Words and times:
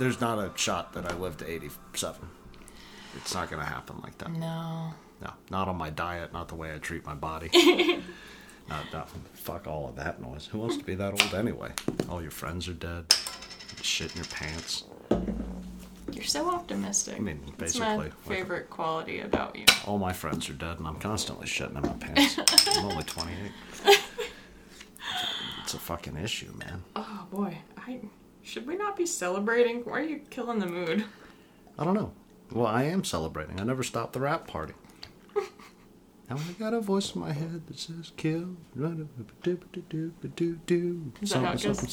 around. 0.00 0.02
I, 0.02 0.04
I, 0.04 0.08
there's 0.08 0.20
not 0.20 0.38
a 0.38 0.52
shot 0.56 0.92
that 0.94 1.10
I 1.10 1.16
live 1.16 1.36
to 1.38 1.50
87. 1.50 2.28
It's 3.16 3.34
not 3.34 3.50
going 3.50 3.62
to 3.62 3.68
happen 3.68 3.96
like 4.02 4.18
that. 4.18 4.30
No. 4.32 4.92
No, 5.20 5.32
not 5.50 5.68
on 5.68 5.76
my 5.76 5.90
diet, 5.90 6.32
not 6.32 6.48
the 6.48 6.54
way 6.54 6.72
I 6.72 6.78
treat 6.78 7.04
my 7.04 7.14
body. 7.14 7.50
not, 8.68 8.92
not, 8.92 9.10
fuck 9.34 9.66
all 9.66 9.88
of 9.88 9.96
that 9.96 10.20
noise. 10.22 10.46
Who 10.46 10.58
wants 10.58 10.76
to 10.76 10.84
be 10.84 10.94
that 10.94 11.20
old 11.20 11.34
anyway? 11.34 11.72
All 12.08 12.22
your 12.22 12.30
friends 12.30 12.68
are 12.68 12.74
dead. 12.74 13.12
Shit 13.82 14.12
in 14.12 14.18
your 14.18 14.26
pants. 14.26 14.84
You're 16.12 16.24
so 16.24 16.48
optimistic. 16.48 17.16
I 17.16 17.18
mean, 17.18 17.40
It's 17.48 17.56
basically. 17.56 17.86
my 17.88 17.96
like, 17.96 18.20
favorite 18.26 18.70
quality 18.70 19.20
about 19.20 19.56
you. 19.56 19.64
all 19.86 19.98
my 19.98 20.12
friends 20.12 20.48
are 20.48 20.54
dead, 20.54 20.78
and 20.78 20.86
I'm 20.86 20.98
constantly 20.98 21.46
shitting 21.46 21.76
in 21.76 21.82
my 21.82 21.92
pants. 21.94 22.38
I'm 22.76 22.86
only 22.86 23.04
28. 23.04 23.98
It's 25.68 25.74
a 25.74 25.78
fucking 25.78 26.16
issue, 26.16 26.50
man. 26.56 26.82
Oh 26.96 27.26
boy, 27.30 27.58
I 27.76 28.00
should 28.42 28.66
we 28.66 28.76
not 28.76 28.96
be 28.96 29.06
celebrating? 29.06 29.80
Why 29.80 30.00
are 30.00 30.02
you 30.02 30.20
killing 30.30 30.58
the 30.58 30.66
mood? 30.66 31.04
I 31.78 31.84
don't 31.84 31.94
know. 31.94 32.12
Well, 32.50 32.66
I 32.66 32.84
am 32.84 33.04
celebrating. 33.04 33.60
I 33.60 33.64
never 33.64 33.82
stopped 33.82 34.12
the 34.14 34.20
rap 34.20 34.46
party. 34.46 34.74
Now 36.30 36.36
I 36.36 36.52
got 36.58 36.74
a 36.74 36.80
voice 36.82 37.14
in 37.14 37.22
my 37.22 37.32
head 37.32 37.66
that 37.68 37.78
says 37.78 38.12
kill. 38.18 38.50
Is 38.76 38.82
that 38.82 39.06
how 41.38 41.52
it 41.52 41.62
goes? 41.62 41.62
Something 41.62 41.88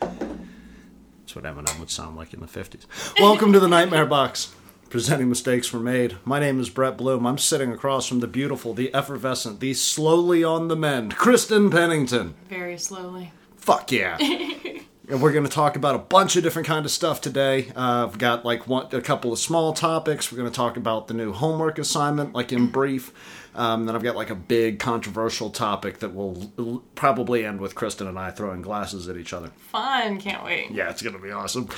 That's 0.00 1.36
what 1.36 1.44
Eminem 1.44 1.78
would 1.78 1.88
sound 1.90 2.16
like 2.16 2.34
in 2.34 2.40
the 2.40 2.48
50s. 2.48 2.84
Welcome 3.20 3.52
to 3.52 3.60
the 3.60 3.68
Nightmare 3.68 4.06
Box. 4.06 4.56
Presenting 4.90 5.28
mistakes 5.28 5.72
were 5.72 5.78
made. 5.78 6.16
My 6.24 6.40
name 6.40 6.58
is 6.58 6.68
Brett 6.68 6.96
Bloom. 6.96 7.28
I'm 7.28 7.38
sitting 7.38 7.70
across 7.70 8.08
from 8.08 8.18
the 8.18 8.26
beautiful, 8.26 8.74
the 8.74 8.92
effervescent, 8.92 9.60
the 9.60 9.72
slowly 9.74 10.42
on 10.42 10.66
the 10.66 10.74
mend, 10.76 11.14
Kristen 11.14 11.70
Pennington. 11.70 12.34
Very 12.48 12.76
slowly. 12.76 13.30
Fuck 13.58 13.92
yeah. 13.92 14.16
and 15.08 15.22
we're 15.22 15.32
going 15.32 15.44
to 15.44 15.50
talk 15.50 15.76
about 15.76 15.94
a 15.94 15.98
bunch 15.98 16.36
of 16.36 16.42
different 16.42 16.66
kind 16.68 16.84
of 16.84 16.90
stuff 16.90 17.20
today. 17.20 17.70
Uh, 17.74 18.06
I've 18.06 18.18
got 18.18 18.44
like 18.44 18.66
one, 18.66 18.88
a 18.92 19.00
couple 19.00 19.32
of 19.32 19.38
small 19.38 19.72
topics. 19.72 20.30
We're 20.30 20.38
going 20.38 20.50
to 20.50 20.56
talk 20.56 20.76
about 20.76 21.08
the 21.08 21.14
new 21.14 21.32
homework 21.32 21.78
assignment, 21.78 22.34
like 22.34 22.52
in 22.52 22.68
brief. 22.68 23.12
Um, 23.54 23.86
then 23.86 23.96
I've 23.96 24.02
got 24.02 24.16
like 24.16 24.30
a 24.30 24.34
big 24.34 24.78
controversial 24.78 25.50
topic 25.50 25.98
that 25.98 26.14
will 26.14 26.52
l- 26.58 26.82
probably 26.94 27.44
end 27.44 27.60
with 27.60 27.74
Kristen 27.74 28.06
and 28.06 28.18
I 28.18 28.30
throwing 28.30 28.62
glasses 28.62 29.08
at 29.08 29.16
each 29.16 29.32
other. 29.32 29.48
Fun, 29.72 30.20
can't 30.20 30.44
wait. 30.44 30.70
Yeah, 30.70 30.90
it's 30.90 31.02
going 31.02 31.16
to 31.16 31.22
be 31.22 31.32
awesome. 31.32 31.68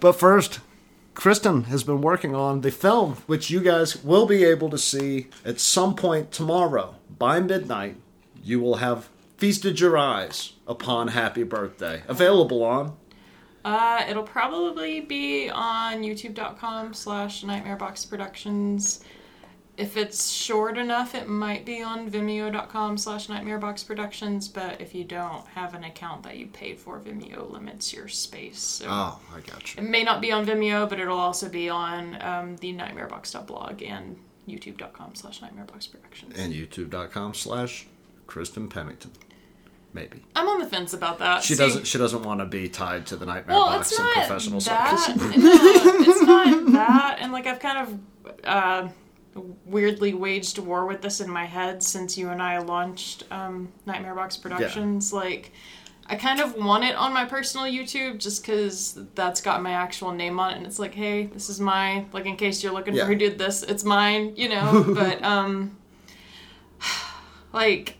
But 0.00 0.12
first, 0.12 0.60
Kristen 1.14 1.64
has 1.64 1.84
been 1.84 2.00
working 2.00 2.34
on 2.34 2.62
the 2.62 2.70
film, 2.70 3.14
which 3.26 3.48
you 3.48 3.60
guys 3.60 4.02
will 4.02 4.26
be 4.26 4.44
able 4.44 4.70
to 4.70 4.78
see 4.78 5.28
at 5.44 5.60
some 5.60 5.94
point 5.94 6.32
tomorrow 6.32 6.96
by 7.18 7.40
midnight. 7.40 7.96
You 8.42 8.60
will 8.60 8.76
have 8.76 9.08
feasted 9.36 9.80
your 9.80 9.96
eyes 9.96 10.52
upon 10.72 11.08
Happy 11.08 11.44
Birthday. 11.44 12.02
Available 12.08 12.64
on. 12.64 12.96
Uh, 13.64 14.04
it'll 14.08 14.24
probably 14.24 15.00
be 15.00 15.48
on 15.48 16.02
youtube.com 16.02 16.92
slash 16.94 17.44
nightmarebox 17.44 18.08
productions. 18.10 19.04
If 19.76 19.96
it's 19.96 20.28
short 20.30 20.76
enough, 20.76 21.14
it 21.14 21.28
might 21.28 21.64
be 21.64 21.80
on 21.82 22.10
vimeo.com 22.10 22.98
slash 22.98 23.28
nightmarebox 23.28 23.86
productions, 23.86 24.48
but 24.48 24.80
if 24.80 24.94
you 24.94 25.04
don't 25.04 25.46
have 25.48 25.74
an 25.74 25.84
account 25.84 26.24
that 26.24 26.36
you 26.36 26.46
paid 26.48 26.78
for, 26.78 26.98
Vimeo 27.00 27.50
limits 27.50 27.92
your 27.92 28.06
space. 28.08 28.58
So 28.60 28.86
Oh, 28.88 29.18
I 29.34 29.40
got 29.40 29.74
you. 29.74 29.82
it 29.82 29.88
may 29.88 30.02
not 30.02 30.20
be 30.20 30.30
on 30.30 30.44
Vimeo, 30.44 30.86
but 30.88 31.00
it'll 31.00 31.18
also 31.18 31.48
be 31.48 31.70
on 31.70 32.20
um, 32.20 32.56
the 32.56 32.74
nightmarebox.blog 32.74 33.82
and 33.82 34.18
youtube.com 34.46 35.14
slash 35.14 35.40
nightmarebox 35.40 35.90
productions. 35.90 36.34
And 36.36 36.52
youtube.com 36.52 37.32
slash 37.32 37.86
Kristen 38.26 38.68
Pennington. 38.68 39.12
Maybe. 39.94 40.24
I'm 40.34 40.48
on 40.48 40.58
the 40.58 40.66
fence 40.66 40.94
about 40.94 41.18
that. 41.18 41.42
She 41.42 41.54
See- 41.54 41.62
doesn't 41.62 41.86
she 41.86 41.98
doesn't 41.98 42.22
want 42.22 42.40
to 42.40 42.46
be 42.46 42.68
tied 42.68 43.06
to 43.06 43.16
the 43.16 43.26
Nightmare 43.26 43.56
Well, 43.56 43.66
Box 43.66 43.90
it's 43.90 43.98
and 44.00 44.08
not 44.08 44.14
professional 44.26 44.60
that. 44.60 44.98
circus. 44.98 45.16
no, 45.36 46.12
it's 46.12 46.22
not 46.22 46.72
that. 46.72 47.18
And 47.20 47.30
like 47.32 47.46
I've 47.46 47.60
kind 47.60 47.78
of 47.78 48.44
uh, 48.44 48.88
weirdly 49.66 50.14
waged 50.14 50.58
war 50.58 50.86
with 50.86 51.02
this 51.02 51.20
in 51.20 51.28
my 51.30 51.44
head 51.44 51.82
since 51.82 52.16
you 52.16 52.30
and 52.30 52.40
I 52.42 52.58
launched 52.58 53.24
um, 53.30 53.70
Nightmare 53.86 54.14
Box 54.14 54.36
Productions. 54.36 55.12
Like. 55.12 55.52
I 56.04 56.16
kind 56.16 56.40
of 56.40 56.56
want 56.56 56.82
it 56.82 56.96
on 56.96 57.14
my 57.14 57.24
personal 57.24 57.64
YouTube 57.64 58.18
just 58.18 58.42
because 58.42 58.98
that's 59.14 59.40
got 59.40 59.62
my 59.62 59.70
actual 59.70 60.10
name 60.10 60.40
on 60.40 60.50
it, 60.52 60.56
and 60.56 60.66
it's 60.66 60.80
like, 60.80 60.92
hey, 60.92 61.26
this 61.26 61.48
is 61.48 61.60
my 61.60 62.04
like 62.12 62.26
in 62.26 62.34
case 62.36 62.62
you're 62.62 62.72
looking 62.72 62.94
Yeah. 62.94 63.04
for 63.04 63.12
who 63.12 63.14
did 63.14 63.38
this, 63.38 63.62
it's 63.62 63.84
mine, 63.84 64.34
you 64.36 64.48
know. 64.48 64.84
but 64.94 65.22
um, 65.22 65.76
like 67.52 67.96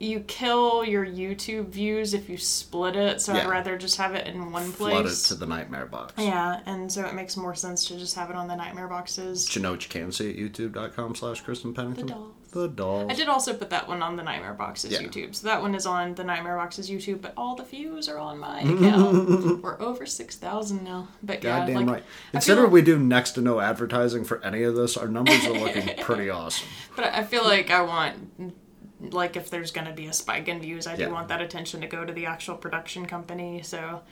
you 0.00 0.20
kill 0.20 0.82
your 0.84 1.04
YouTube 1.06 1.66
views 1.68 2.14
if 2.14 2.28
you 2.28 2.38
split 2.38 2.96
it, 2.96 3.20
so 3.20 3.34
Yeah. 3.34 3.42
I'd 3.42 3.48
rather 3.50 3.76
just 3.78 3.96
have 3.98 4.14
it 4.14 4.26
in 4.26 4.50
one 4.50 4.72
place. 4.72 4.92
Flood 4.94 5.06
it 5.06 5.14
to 5.28 5.34
the 5.34 5.46
Nightmare 5.46 5.84
Box. 5.86 6.14
Yeah, 6.16 6.60
and 6.66 6.90
so 6.90 7.04
it 7.06 7.14
makes 7.14 7.36
more 7.36 7.54
sense 7.54 7.84
to 7.88 7.98
just 7.98 8.14
have 8.16 8.30
it 8.30 8.34
on 8.36 8.48
the 8.48 8.56
nightmare 8.56 8.88
boxes. 8.88 9.46
But 9.46 9.56
you 9.56 9.62
know 9.62 9.72
what 9.72 9.82
you 9.84 9.90
can 9.90 10.10
see 10.10 10.30
at 10.30 10.36
youtube.com 10.36 11.14
slash 11.14 11.42
Kristen 11.42 11.74
Pennington? 11.74 12.06
The 12.06 12.12
dolls. 12.14 12.34
The 12.52 12.66
dolls. 12.68 13.10
I 13.12 13.14
did 13.14 13.28
also 13.28 13.54
put 13.54 13.70
that 13.70 13.86
one 13.86 14.02
on 14.02 14.16
the 14.16 14.24
Nightmare 14.24 14.54
Boxes 14.54 14.90
Yeah. 14.90 15.02
YouTube. 15.02 15.36
So 15.36 15.46
that 15.46 15.62
one 15.62 15.74
is 15.76 15.86
on 15.86 16.14
the 16.16 16.24
Nightmare 16.24 16.56
Boxes 16.56 16.90
YouTube, 16.90 17.20
but 17.20 17.32
all 17.36 17.54
the 17.54 17.62
views 17.62 18.08
are 18.08 18.18
on 18.18 18.38
my 18.40 18.60
account. 18.62 19.62
We're 19.62 19.80
over 19.80 20.04
6,000 20.06 20.82
now. 20.82 21.08
But 21.22 21.44
yeah, 21.44 21.58
Goddamn 21.60 21.76
like, 21.76 21.86
right. 21.88 22.02
I 22.02 22.30
Consider 22.32 22.62
feel- 22.62 22.70
we 22.70 22.82
do 22.82 22.98
next 22.98 23.32
to 23.32 23.40
no 23.42 23.60
advertising 23.60 24.24
for 24.24 24.42
any 24.44 24.62
of 24.64 24.74
this. 24.74 24.96
Our 24.96 25.06
numbers 25.06 25.44
are 25.46 25.52
looking 25.52 25.90
pretty 26.02 26.28
awesome. 26.30 26.66
But 26.96 27.04
I 27.14 27.22
feel 27.22 27.44
like 27.44 27.70
I 27.70 27.82
want, 27.82 28.59
like, 29.00 29.36
if 29.36 29.50
there's 29.50 29.70
going 29.70 29.86
to 29.86 29.92
be 29.92 30.06
a 30.06 30.12
spike 30.12 30.48
in 30.48 30.60
views, 30.60 30.86
I 30.86 30.96
do 30.96 31.02
Yeah. 31.02 31.08
want 31.08 31.28
that 31.28 31.40
attention 31.40 31.80
to 31.80 31.86
go 31.86 32.04
to 32.04 32.12
the 32.12 32.26
actual 32.26 32.56
production 32.56 33.06
company. 33.06 33.62
So 33.62 34.02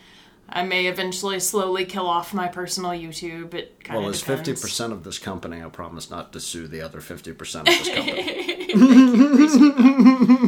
I 0.49 0.63
may 0.65 0.87
eventually 0.87 1.41
slowly 1.41 1.85
kill 1.85 2.07
off 2.07 2.33
my 2.33 2.49
personal 2.49 2.93
YouTube. 2.93 3.53
It 3.55 3.85
kind 3.85 3.99
of 3.99 4.03
Well, 4.05 4.11
as 4.11 4.21
depends. 4.21 4.49
fifty 4.49 4.61
percent 4.61 4.93
of 4.95 5.05
this 5.05 5.19
company, 5.19 5.63
I 5.63 5.69
promise 5.69 6.09
not 6.11 6.33
to 6.33 6.41
sue 6.41 6.67
the 6.69 6.81
other 6.81 7.01
fifty 7.03 7.33
percent 7.33 7.69
of 7.69 7.75
this 7.79 7.89
company. 7.89 8.69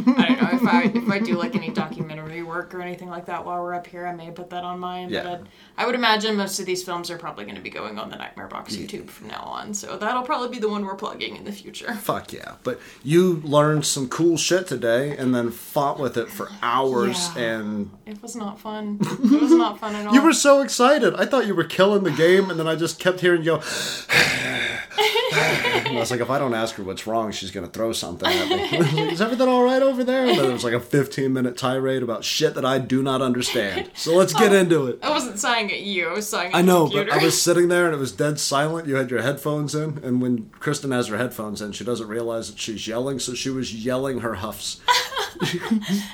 I 0.71 0.83
if 0.93 1.09
I 1.09 1.19
do 1.19 1.33
like 1.35 1.55
any 1.55 1.69
documentary 1.69 2.43
work 2.43 2.73
or 2.73 2.81
anything 2.81 3.09
like 3.09 3.25
that 3.25 3.45
while 3.45 3.61
we're 3.61 3.73
up 3.73 3.87
here, 3.87 4.05
I 4.07 4.13
may 4.13 4.31
put 4.31 4.49
that 4.51 4.63
on 4.63 4.79
mine. 4.79 5.09
Yeah. 5.09 5.23
But 5.23 5.31
I'd, 5.41 5.47
I 5.77 5.85
would 5.85 5.95
imagine 5.95 6.35
most 6.35 6.59
of 6.59 6.65
these 6.65 6.83
films 6.83 7.09
are 7.11 7.17
probably 7.17 7.45
going 7.45 7.55
to 7.55 7.61
be 7.61 7.69
going 7.69 7.97
on 7.99 8.09
the 8.09 8.15
Nightmare 8.15 8.47
Box 8.47 8.75
YouTube 8.75 9.09
from 9.09 9.27
now 9.27 9.41
on. 9.43 9.73
So 9.73 9.97
that'll 9.97 10.23
probably 10.23 10.49
be 10.49 10.59
the 10.59 10.69
one 10.69 10.85
we're 10.85 10.95
plugging 10.95 11.35
in 11.35 11.43
the 11.43 11.51
future. 11.51 11.93
Fuck 11.95 12.33
yeah! 12.33 12.55
But 12.63 12.79
you 13.03 13.41
learned 13.43 13.85
some 13.85 14.07
cool 14.09 14.37
shit 14.37 14.67
today, 14.67 15.15
and 15.17 15.33
then 15.35 15.51
fought 15.51 15.99
with 15.99 16.17
it 16.17 16.29
for 16.29 16.49
hours, 16.61 17.29
Yeah. 17.35 17.41
and 17.59 17.91
It 18.05 18.21
was 18.21 18.35
not 18.35 18.59
fun. 18.59 18.99
It 19.01 19.41
was 19.41 19.51
not 19.51 19.79
fun 19.79 19.95
at 19.95 20.05
all. 20.07 20.13
you 20.13 20.21
were 20.21 20.33
so 20.33 20.61
excited. 20.61 21.15
I 21.15 21.25
thought 21.25 21.47
you 21.47 21.55
were 21.55 21.63
killing 21.63 22.03
the 22.03 22.11
game, 22.11 22.49
and 22.49 22.59
then 22.59 22.67
I 22.67 22.75
just 22.75 22.99
kept 22.99 23.19
hearing 23.21 23.41
you 23.43 23.57
go. 23.57 23.61
and 25.33 25.87
I 25.89 25.99
was 25.99 26.11
like, 26.11 26.19
if 26.19 26.29
I 26.29 26.39
don't 26.39 26.53
ask 26.53 26.75
her 26.75 26.83
what's 26.83 27.05
wrong, 27.07 27.31
she's 27.31 27.51
gonna 27.51 27.67
throw 27.67 27.91
something 27.93 28.29
at 28.29 28.49
me. 28.49 28.61
Like, 28.81 29.11
Is 29.13 29.21
everything 29.21 29.47
all 29.47 29.63
right 29.63 29.81
over 29.81 30.03
there? 30.03 30.21
And 30.25 30.37
then 30.37 30.43
there 30.45 30.51
was 30.53 30.63
like 30.63 30.73
a 30.73 30.79
15 30.79 31.31
minute 31.31 31.57
tirade 31.57 32.03
about 32.03 32.23
shit 32.23 32.55
that 32.55 32.65
I 32.65 32.79
do 32.79 33.03
not 33.03 33.21
understand. 33.21 33.91
So 33.93 34.15
let's 34.15 34.33
get 34.33 34.53
into 34.53 34.87
it. 34.87 34.99
I 35.03 35.09
wasn't 35.09 35.39
sighing 35.39 35.71
at 35.71 35.81
you. 35.81 36.09
I 36.09 36.13
was 36.13 36.27
sighing 36.29 36.51
at 36.53 36.57
I 36.57 36.61
know, 36.61 36.87
but 36.87 37.11
I 37.11 37.23
was 37.23 37.41
sitting 37.47 37.67
there 37.67 37.85
and 37.85 37.93
it 37.95 37.99
was 37.99 38.11
dead 38.11 38.39
silent. 38.39 38.87
You 38.87 38.95
had 38.95 39.09
your 39.11 39.21
headphones 39.21 39.75
in, 39.75 39.99
and 40.03 40.21
when 40.21 40.49
Kristen 40.59 40.91
has 40.91 41.07
her 41.07 41.17
headphones 41.17 41.61
in, 41.61 41.71
she 41.73 41.83
doesn't 41.83 42.07
realize 42.07 42.49
that 42.49 42.59
she's 42.59 42.87
yelling, 42.87 43.19
so 43.19 43.33
she 43.33 43.49
was 43.49 43.73
yelling 43.73 44.19
her 44.19 44.35
huffs. 44.35 44.79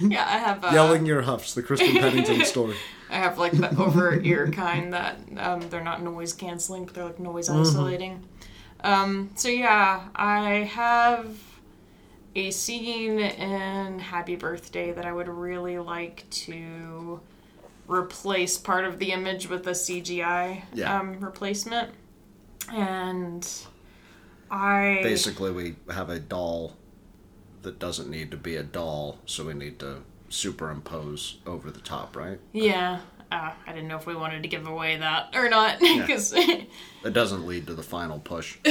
yeah, 0.01 0.25
I 0.27 0.37
have 0.37 0.63
uh, 0.63 0.69
Yelling 0.73 1.05
your 1.05 1.21
huffs, 1.23 1.53
the 1.53 1.63
Kristen 1.63 1.93
Pennington 1.97 2.45
story. 2.45 2.75
I 3.09 3.15
have 3.15 3.37
like 3.37 3.53
the 3.53 3.75
over 3.81 4.19
ear 4.19 4.49
kind 4.51 4.93
that 4.93 5.17
um, 5.37 5.61
they're 5.69 5.83
not 5.83 6.01
noise 6.01 6.33
canceling, 6.33 6.85
but 6.85 6.93
they're 6.93 7.05
like 7.05 7.19
noise 7.19 7.49
isolating. 7.49 8.23
Um, 8.83 9.31
so 9.35 9.49
yeah, 9.49 10.07
I 10.15 10.69
have 10.73 11.37
a 12.35 12.51
scene 12.51 13.19
in 13.19 13.99
Happy 13.99 14.35
Birthday 14.35 14.91
that 14.91 15.05
I 15.05 15.11
would 15.11 15.27
really 15.27 15.77
like 15.79 16.29
to 16.29 17.19
replace 17.87 18.57
part 18.57 18.85
of 18.85 18.99
the 18.99 19.11
image 19.11 19.49
with 19.49 19.65
a 19.67 19.71
CGI 19.71 20.63
Yeah. 20.73 20.99
um, 20.99 21.19
replacement, 21.19 21.91
and 22.71 23.47
I 24.51 24.99
Basically, 25.03 25.51
we 25.51 25.75
have 25.89 26.09
a 26.09 26.19
doll 26.19 26.73
that 27.63 27.79
doesn't 27.79 28.09
need 28.09 28.29
to 28.31 28.37
be 28.37 28.55
a 28.55 28.63
doll, 28.63 29.17
so 29.25 29.45
we 29.45 29.53
need 29.53 29.79
to 29.79 30.03
superimpose 30.29 31.37
over 31.45 31.71
the 31.71 31.79
top, 31.79 32.15
right? 32.15 32.39
yeah. 32.53 32.99
Uh, 33.31 33.51
I 33.65 33.73
didn't 33.73 33.89
know 33.89 33.97
if 33.97 34.05
we 34.05 34.15
wanted 34.15 34.43
to 34.43 34.49
give 34.49 34.67
away 34.67 34.97
that 34.97 35.35
or 35.35 35.49
not 35.49 35.79
because 35.81 36.33
It 36.35 36.69
doesn't 37.11 37.45
lead 37.45 37.67
to 37.67 37.73
the 37.73 37.83
final 37.83 38.19
push. 38.19 38.57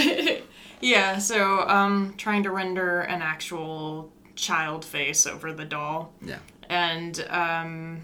Yeah, 0.81 1.17
so 1.19 1.67
um 1.69 2.15
trying 2.19 2.43
to 2.43 2.51
render 2.51 3.01
an 3.01 3.23
actual 3.23 4.13
child 4.35 4.85
face 4.85 5.27
over 5.27 5.51
the 5.55 5.65
doll. 5.65 6.13
Yeah. 6.21 6.39
And 6.69 7.27
um 7.31 8.01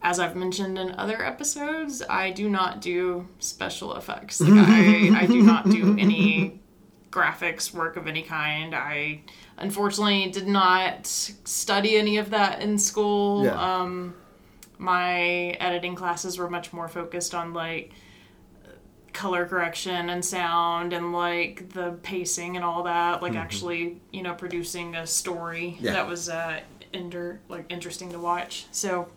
as 0.00 0.18
I've 0.20 0.36
mentioned 0.36 0.78
in 0.78 0.92
other 0.92 1.22
episodes, 1.22 2.02
I 2.08 2.30
do 2.30 2.48
not 2.48 2.80
do 2.80 3.28
special 3.40 3.94
effects. 3.96 4.40
Like 4.40 4.68
I, 4.68 5.20
I 5.22 5.26
do 5.26 5.42
not 5.42 5.68
do 5.68 5.96
any 5.98 6.60
graphics 7.10 7.74
work 7.74 7.96
of 7.98 8.06
any 8.06 8.22
kind. 8.22 8.74
I 8.74 9.20
unfortunately 9.58 10.30
did 10.30 10.46
not 10.48 11.06
study 11.06 11.96
any 11.96 12.16
of 12.16 12.30
that 12.30 12.62
in 12.62 12.78
school. 12.78 13.44
Yeah. 13.44 13.80
Um 13.80 14.14
my 14.78 15.20
editing 15.60 15.94
classes 15.94 16.38
were 16.38 16.48
much 16.48 16.72
more 16.72 16.88
focused 16.88 17.34
on 17.34 17.52
like 17.52 17.92
color 19.12 19.46
correction 19.46 20.10
and 20.10 20.24
sound 20.24 20.92
and 20.92 21.12
like 21.12 21.70
the 21.72 21.92
pacing 22.02 22.54
and 22.56 22.64
all 22.64 22.84
that 22.84 23.20
like 23.20 23.34
actually 23.34 24.00
you 24.12 24.22
know 24.22 24.34
producing 24.34 24.94
a 24.94 25.06
story 25.06 25.76
Yeah. 25.80 25.92
that 25.94 26.06
was 26.06 26.28
uh 26.28 26.60
inter- 26.92 27.40
like 27.48 27.64
interesting 27.68 28.10
to 28.12 28.18
watch 28.20 28.66
so 28.70 29.08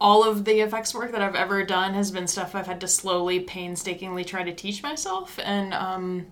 all 0.00 0.28
of 0.28 0.44
the 0.44 0.60
effects 0.60 0.92
work 0.94 1.12
that 1.12 1.22
I've 1.22 1.36
ever 1.36 1.64
done 1.64 1.94
has 1.94 2.10
been 2.10 2.26
stuff 2.26 2.54
I've 2.54 2.66
had 2.66 2.80
to 2.82 2.88
slowly, 2.88 3.40
painstakingly 3.40 4.24
try 4.24 4.42
to 4.42 4.52
teach 4.52 4.82
myself, 4.82 5.38
and 5.42 5.72
um, 5.72 6.26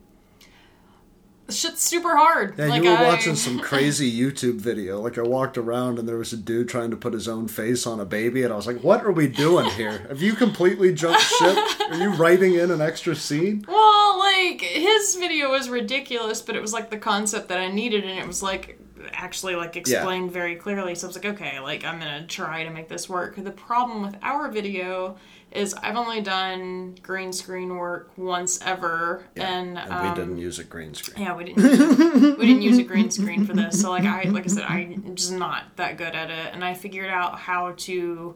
shit's 1.48 1.82
super 1.82 2.16
hard. 2.16 2.54
Yeah, 2.58 2.66
like 2.66 2.82
you 2.82 2.90
were 2.90 2.96
I- 2.96 3.06
watching 3.08 3.34
some 3.36 3.58
crazy 3.70 4.10
YouTube 4.10 4.54
video. 4.60 5.00
Like 5.00 5.18
I 5.18 5.22
walked 5.22 5.58
around 5.58 5.98
and 5.98 6.08
there 6.08 6.16
was 6.18 6.32
a 6.32 6.36
dude 6.36 6.68
trying 6.68 6.90
to 6.90 6.96
put 6.96 7.12
his 7.12 7.28
own 7.28 7.48
face 7.48 7.86
on 7.86 8.00
a 8.00 8.04
baby, 8.04 8.42
and 8.42 8.52
I 8.52 8.56
was 8.56 8.66
like, 8.66 8.82
"What 8.82 9.04
are 9.04 9.12
we 9.12 9.28
doing 9.28 9.66
here? 9.70 9.98
Have 10.08 10.22
you 10.22 10.34
completely 10.34 10.92
jumped 10.94 11.20
ship? 11.22 11.56
Are 11.90 11.96
you 11.96 12.10
writing 12.10 12.54
in 12.54 12.70
an 12.70 12.80
extra 12.80 13.14
scene?" 13.14 13.64
Well, 13.82 14.18
like 14.18 14.60
his 14.60 15.16
video 15.16 15.50
was 15.50 15.68
ridiculous, 15.68 16.40
but 16.42 16.54
it 16.56 16.62
was 16.62 16.72
like 16.72 16.90
the 16.90 16.98
concept 16.98 17.48
that 17.48 17.58
I 17.58 17.68
needed, 17.68 18.04
and 18.04 18.18
it 18.18 18.26
was 18.26 18.42
like 18.42 18.78
actually 19.12 19.56
like 19.56 19.76
explained 19.76 20.30
very 20.32 20.56
clearly. 20.56 20.94
So 20.94 21.06
I 21.06 21.08
was 21.08 21.16
like, 21.16 21.26
okay, 21.26 21.60
like 21.60 21.84
I'm 21.84 21.98
gonna 21.98 22.26
try 22.26 22.64
to 22.64 22.70
make 22.70 22.88
this 22.88 23.08
work. 23.08 23.36
The 23.36 23.50
problem 23.50 24.02
with 24.02 24.16
our 24.22 24.50
video 24.50 25.16
is 25.50 25.74
I've 25.74 25.96
only 25.96 26.22
done 26.22 26.96
green 27.02 27.32
screen 27.32 27.76
work 27.76 28.10
once 28.16 28.58
ever, 28.62 29.24
and, 29.36 29.78
And 29.78 29.92
um, 29.92 30.08
we 30.08 30.14
didn't 30.14 30.38
use 30.38 30.58
a 30.58 30.64
green 30.64 30.94
screen. 30.94 31.26
Yeah, 31.26 31.36
we 31.36 31.44
didn't. 31.44 32.38
we 32.38 32.46
didn't 32.46 32.62
use 32.62 32.78
a 32.78 32.82
green 32.84 33.10
screen 33.10 33.44
for 33.44 33.52
this. 33.52 33.80
So 33.80 33.90
like 33.90 34.04
I 34.04 34.22
like 34.30 34.44
I 34.44 34.48
said, 34.48 34.64
I'm 34.64 35.14
just 35.14 35.32
not 35.32 35.76
that 35.76 35.98
good 35.98 36.14
at 36.14 36.30
it, 36.30 36.54
and 36.54 36.64
I 36.64 36.74
figured 36.74 37.10
out 37.10 37.38
how 37.38 37.72
to 37.78 38.34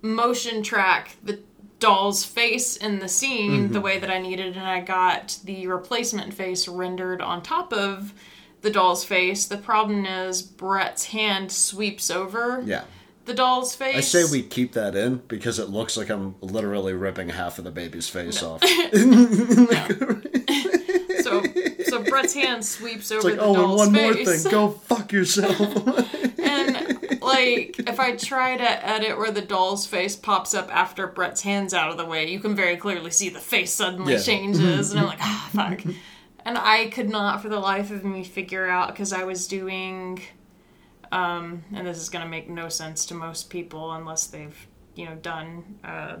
motion 0.00 0.62
track 0.62 1.16
the 1.22 1.40
doll's 1.80 2.24
face 2.24 2.76
in 2.76 2.98
the 2.98 3.08
scene 3.08 3.72
the 3.72 3.80
way 3.80 3.98
that 3.98 4.10
I 4.10 4.18
needed, 4.18 4.56
and 4.56 4.66
I 4.66 4.80
got 4.80 5.38
the 5.44 5.66
replacement 5.66 6.34
face 6.34 6.66
rendered 6.66 7.20
on 7.20 7.42
top 7.42 7.72
of 7.72 8.14
the 8.62 8.70
doll's 8.70 9.04
face. 9.04 9.46
The 9.46 9.58
problem 9.58 10.04
is 10.06 10.42
Brett's 10.42 11.06
hand 11.06 11.52
sweeps 11.52 12.10
over 12.10 12.62
Yeah. 12.66 12.84
the 13.24 13.34
doll's 13.34 13.74
face. 13.76 13.96
I 13.96 14.00
say 14.00 14.24
we 14.30 14.42
keep 14.42 14.72
that 14.72 14.94
in 14.96 15.22
because 15.28 15.58
it 15.58 15.68
looks 15.70 15.96
like 15.96 16.08
I'm 16.10 16.34
literally 16.40 16.92
ripping 16.94 17.28
half 17.30 17.58
of 17.58 17.64
the 17.64 17.70
baby's 17.70 18.08
face 18.08 18.42
off. 18.42 18.62
so 21.22 21.42
so 21.84 22.02
Brett's 22.02 22.34
hand 22.34 22.64
sweeps 22.64 23.10
over 23.12 23.28
like, 23.28 23.36
the 23.38 23.42
oh, 23.42 23.54
and 23.54 23.56
doll's 23.56 23.78
one 23.78 23.92
more 23.92 24.14
face. 24.14 24.42
thing, 24.42 24.50
go 24.52 24.70
fuck 24.70 25.12
yourself. 25.12 25.58
And 26.40 27.20
like, 27.20 27.78
if 27.80 28.00
I 28.00 28.16
try 28.16 28.56
to 28.56 28.86
edit 28.88 29.18
where 29.18 29.30
the 29.30 29.42
doll's 29.42 29.86
face 29.86 30.16
pops 30.16 30.54
up 30.54 30.74
after 30.74 31.06
Brett's 31.06 31.42
hands 31.42 31.74
out 31.74 31.90
of 31.90 31.98
the 31.98 32.06
way, 32.06 32.30
you 32.30 32.40
can 32.40 32.56
very 32.56 32.76
clearly 32.76 33.10
see 33.10 33.28
the 33.28 33.38
face 33.38 33.72
suddenly 33.72 34.14
Yeah. 34.14 34.20
changes, 34.22 34.90
and 34.92 35.00
I'm 35.00 35.06
like, 35.06 35.18
ah, 35.20 35.50
fuck. 35.52 35.80
And 36.48 36.56
I 36.56 36.86
could 36.86 37.10
not, 37.10 37.42
for 37.42 37.50
the 37.50 37.58
life 37.60 37.90
of 37.90 38.06
me, 38.06 38.24
figure 38.24 38.66
out 38.66 38.88
because 38.88 39.12
I 39.12 39.24
was 39.24 39.46
doing, 39.46 40.18
um, 41.12 41.62
and 41.74 41.86
this 41.86 41.98
is 41.98 42.08
gonna 42.08 42.24
make 42.26 42.48
no 42.48 42.70
sense 42.70 43.04
to 43.06 43.14
most 43.14 43.50
people 43.50 43.92
unless 43.92 44.28
they've, 44.28 44.56
you 44.94 45.04
know, 45.04 45.14
done 45.16 45.78
uh, 45.84 46.16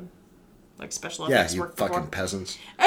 like 0.78 0.92
special 0.92 1.30
yeah, 1.30 1.36
effects 1.36 1.54
you 1.54 1.62
work 1.62 1.78
fucking 1.78 1.94
before. 1.96 2.10
peasants. 2.10 2.58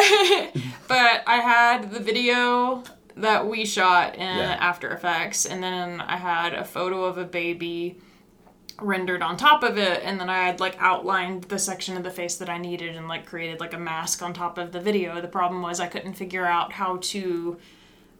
But 0.87 1.23
I 1.25 1.37
had 1.37 1.91
the 1.91 1.99
video 1.99 2.83
that 3.17 3.47
we 3.47 3.65
shot 3.65 4.13
in 4.15 4.21
Yeah. 4.21 4.57
After 4.59 4.91
Effects, 4.91 5.47
and 5.47 5.63
then 5.63 5.99
I 5.99 6.17
had 6.17 6.53
a 6.53 6.63
photo 6.63 7.05
of 7.05 7.17
a 7.17 7.25
baby 7.25 7.97
rendered 8.83 9.21
on 9.21 9.37
top 9.37 9.63
of 9.63 9.77
it, 9.77 10.01
and 10.03 10.19
then 10.19 10.29
I 10.29 10.45
had 10.45 10.59
like 10.59 10.75
outlined 10.79 11.43
the 11.43 11.59
section 11.59 11.97
of 11.97 12.03
the 12.03 12.11
face 12.11 12.35
that 12.35 12.49
I 12.49 12.57
needed 12.57 12.95
and 12.95 13.07
like 13.07 13.25
created 13.25 13.59
like 13.59 13.73
a 13.73 13.79
mask 13.79 14.21
on 14.21 14.33
top 14.33 14.57
of 14.57 14.71
the 14.71 14.79
video. 14.79 15.21
The 15.21 15.27
problem 15.27 15.61
was 15.61 15.79
I 15.79 15.87
couldn't 15.87 16.13
figure 16.13 16.45
out 16.45 16.73
how 16.73 16.97
to 17.01 17.57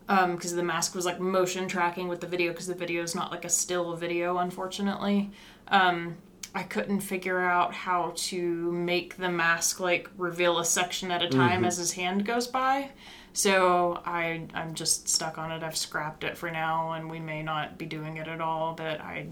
um 0.09 0.35
because 0.35 0.53
the 0.55 0.63
mask 0.63 0.95
was 0.95 1.05
like 1.05 1.19
motion 1.19 1.67
tracking 1.67 2.07
with 2.07 2.21
the 2.21 2.27
video 2.27 2.51
because 2.51 2.67
the 2.67 2.75
video 2.75 3.03
is 3.03 3.15
not 3.15 3.31
like 3.31 3.45
a 3.45 3.49
still 3.49 3.95
video 3.95 4.37
unfortunately. 4.37 5.31
Um 5.67 6.17
i 6.53 6.63
couldn't 6.63 6.99
figure 6.99 7.39
out 7.39 7.73
how 7.73 8.11
to 8.13 8.71
make 8.73 9.15
the 9.15 9.29
mask 9.29 9.79
like 9.79 10.09
reveal 10.17 10.59
a 10.59 10.65
section 10.65 11.09
at 11.09 11.21
a 11.21 11.29
time 11.29 11.63
as 11.63 11.77
his 11.77 11.93
hand 11.93 12.25
goes 12.25 12.47
by. 12.47 12.91
So 13.33 14.01
i 14.05 14.47
i'm 14.53 14.73
just 14.73 15.07
stuck 15.07 15.37
on 15.37 15.51
it. 15.51 15.63
I've 15.63 15.77
scrapped 15.77 16.23
it 16.23 16.37
for 16.37 16.51
now 16.51 16.91
and 16.93 17.09
we 17.09 17.19
may 17.19 17.41
not 17.41 17.77
be 17.77 17.85
doing 17.85 18.17
it 18.17 18.27
at 18.27 18.41
all 18.41 18.73
but 18.73 18.99
i 18.99 19.27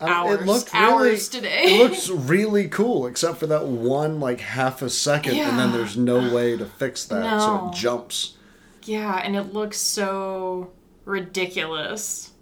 hours 0.00 0.40
it 0.40 0.46
looked 0.46 0.74
hours 0.74 1.04
really, 1.04 1.18
today 1.18 1.62
It 1.64 1.78
looks 1.78 2.08
really 2.30 2.68
cool, 2.68 3.06
except 3.06 3.38
for 3.38 3.46
that 3.46 3.66
one 3.66 4.20
like 4.20 4.40
half 4.40 4.82
a 4.82 4.90
second, 4.90 5.36
and 5.38 5.58
then 5.58 5.72
there's 5.72 5.96
no 5.96 6.32
way 6.34 6.56
to 6.56 6.66
fix 6.66 7.04
that, 7.06 7.40
so 7.40 7.68
it 7.68 7.74
jumps. 7.74 8.34
Yeah, 8.84 9.16
and 9.16 9.34
it 9.36 9.52
looks 9.52 9.78
so 9.78 10.70
ridiculous 11.04 12.32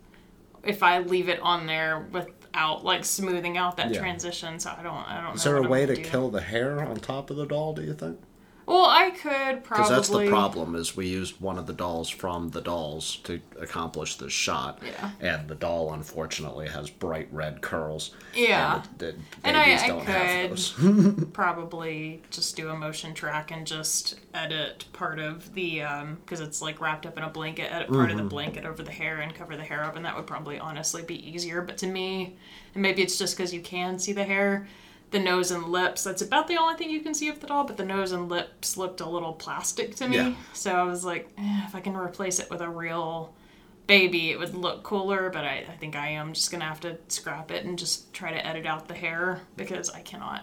if 0.63 0.83
I 0.83 0.99
leave 0.99 1.29
it 1.29 1.41
on 1.41 1.67
there 1.67 2.07
without 2.13 2.85
like 2.85 3.05
smoothing 3.05 3.57
out 3.57 3.77
that 3.77 3.91
Yeah. 3.93 4.01
transition. 4.01 4.59
So 4.59 4.71
I 4.79 4.83
don't, 4.83 4.95
I 5.11 5.23
don't. 5.23 5.37
Is 5.37 5.45
there 5.45 5.57
a 5.57 5.63
way 5.63 5.87
to 5.87 5.97
kill 5.97 6.31
the 6.31 6.41
hair 6.41 6.83
on 6.83 6.97
top 6.97 7.31
of 7.31 7.37
the 7.37 7.47
doll? 7.47 7.73
Do 7.75 7.83
you 7.83 7.95
think? 7.95 8.19
Well, 8.67 8.87
I 8.87 9.11
could 9.11 9.63
probably. 9.65 9.85
Because 9.85 9.89
that's 9.91 10.09
the 10.09 10.29
problem. 10.29 10.75
Is 10.75 10.97
we 10.97 11.07
used 11.07 11.41
one 11.41 11.59
of 11.59 11.67
the 11.67 11.73
dolls 11.73 12.09
from 12.09 12.49
the 12.51 12.61
dolls 12.61 13.17
to 13.25 13.41
accomplish 13.61 14.17
this 14.17 14.33
shot, 14.33 14.79
Yeah. 14.85 15.11
and 15.21 15.49
the 15.49 15.55
doll 15.55 15.93
unfortunately 15.93 16.69
has 16.69 16.89
bright 16.91 17.29
red 17.31 17.61
curls. 17.61 18.15
Yeah. 18.35 18.77
and 18.77 18.99
the, 18.99 19.07
the 19.07 19.15
And 19.45 19.57
I- 19.57 19.75
I 19.75 20.47
could- 20.49 21.33
probably 21.35 22.23
just 22.31 22.57
do 22.57 22.69
a 22.71 22.77
motion 22.77 23.15
track 23.15 23.51
and 23.51 23.67
just 23.67 24.19
edit 24.33 24.87
part 24.93 25.19
of 25.19 25.53
the 25.55 25.83
um 25.83 26.17
because 26.25 26.41
it's 26.41 26.61
like 26.63 26.81
wrapped 26.81 27.07
up 27.07 27.17
in 27.19 27.25
a 27.25 27.29
blanket 27.31 27.73
edit 27.73 27.89
part 27.89 28.09
Mm-hmm. 28.09 28.19
of 28.19 28.25
the 28.25 28.31
blanket 28.31 28.65
over 28.65 28.83
the 28.83 28.91
hair 28.91 29.21
and 29.21 29.35
cover 29.35 29.57
the 29.57 29.63
hair 29.63 29.85
up 29.85 29.97
and 29.97 30.05
that 30.05 30.17
would 30.17 30.27
probably 30.27 30.59
honestly 30.59 31.03
be 31.03 31.29
easier 31.31 31.63
but 31.63 31.77
to 31.79 31.87
me 31.87 32.37
and 32.75 32.83
maybe 32.83 33.03
it's 33.03 33.19
just 33.19 33.37
because 33.37 33.53
you 33.55 33.61
can 33.61 33.99
see 33.99 34.13
the 34.13 34.25
hair 34.25 34.67
the 35.15 35.21
nose 35.21 35.51
and 35.51 35.65
lips 35.69 36.03
that's 36.05 36.23
about 36.23 36.49
the 36.49 36.57
only 36.57 36.75
thing 36.77 36.91
you 36.91 37.01
can 37.01 37.15
see 37.15 37.29
of 37.29 37.39
the 37.41 37.47
doll 37.47 37.65
but 37.65 37.77
the 37.77 37.85
nose 37.85 38.11
and 38.13 38.29
lips 38.29 38.77
looked 38.77 39.01
a 39.01 39.09
little 39.09 39.33
plastic 39.33 39.95
to 39.95 40.09
me 40.09 40.17
Yeah. 40.17 40.35
so 40.53 40.73
i 40.73 40.83
was 40.83 41.05
like 41.05 41.29
eh, 41.39 41.63
if 41.67 41.75
i 41.75 41.81
can 41.81 41.97
replace 41.97 42.39
it 42.41 42.51
with 42.51 42.61
a 42.61 42.69
real 42.69 43.33
baby 43.87 44.31
it 44.31 44.39
would 44.39 44.55
look 44.55 44.83
cooler 44.83 45.31
but 45.31 45.45
I, 45.45 45.65
I 45.71 45.77
think 45.79 45.95
i 45.95 46.09
am 46.09 46.33
just 46.33 46.51
gonna 46.51 46.65
have 46.65 46.81
to 46.81 46.99
scrap 47.09 47.51
it 47.51 47.65
and 47.65 47.79
just 47.79 48.13
try 48.13 48.33
to 48.33 48.47
edit 48.47 48.67
out 48.67 48.89
the 48.89 48.95
hair 48.95 49.41
because 49.57 49.89
i 49.91 50.01
cannot 50.01 50.43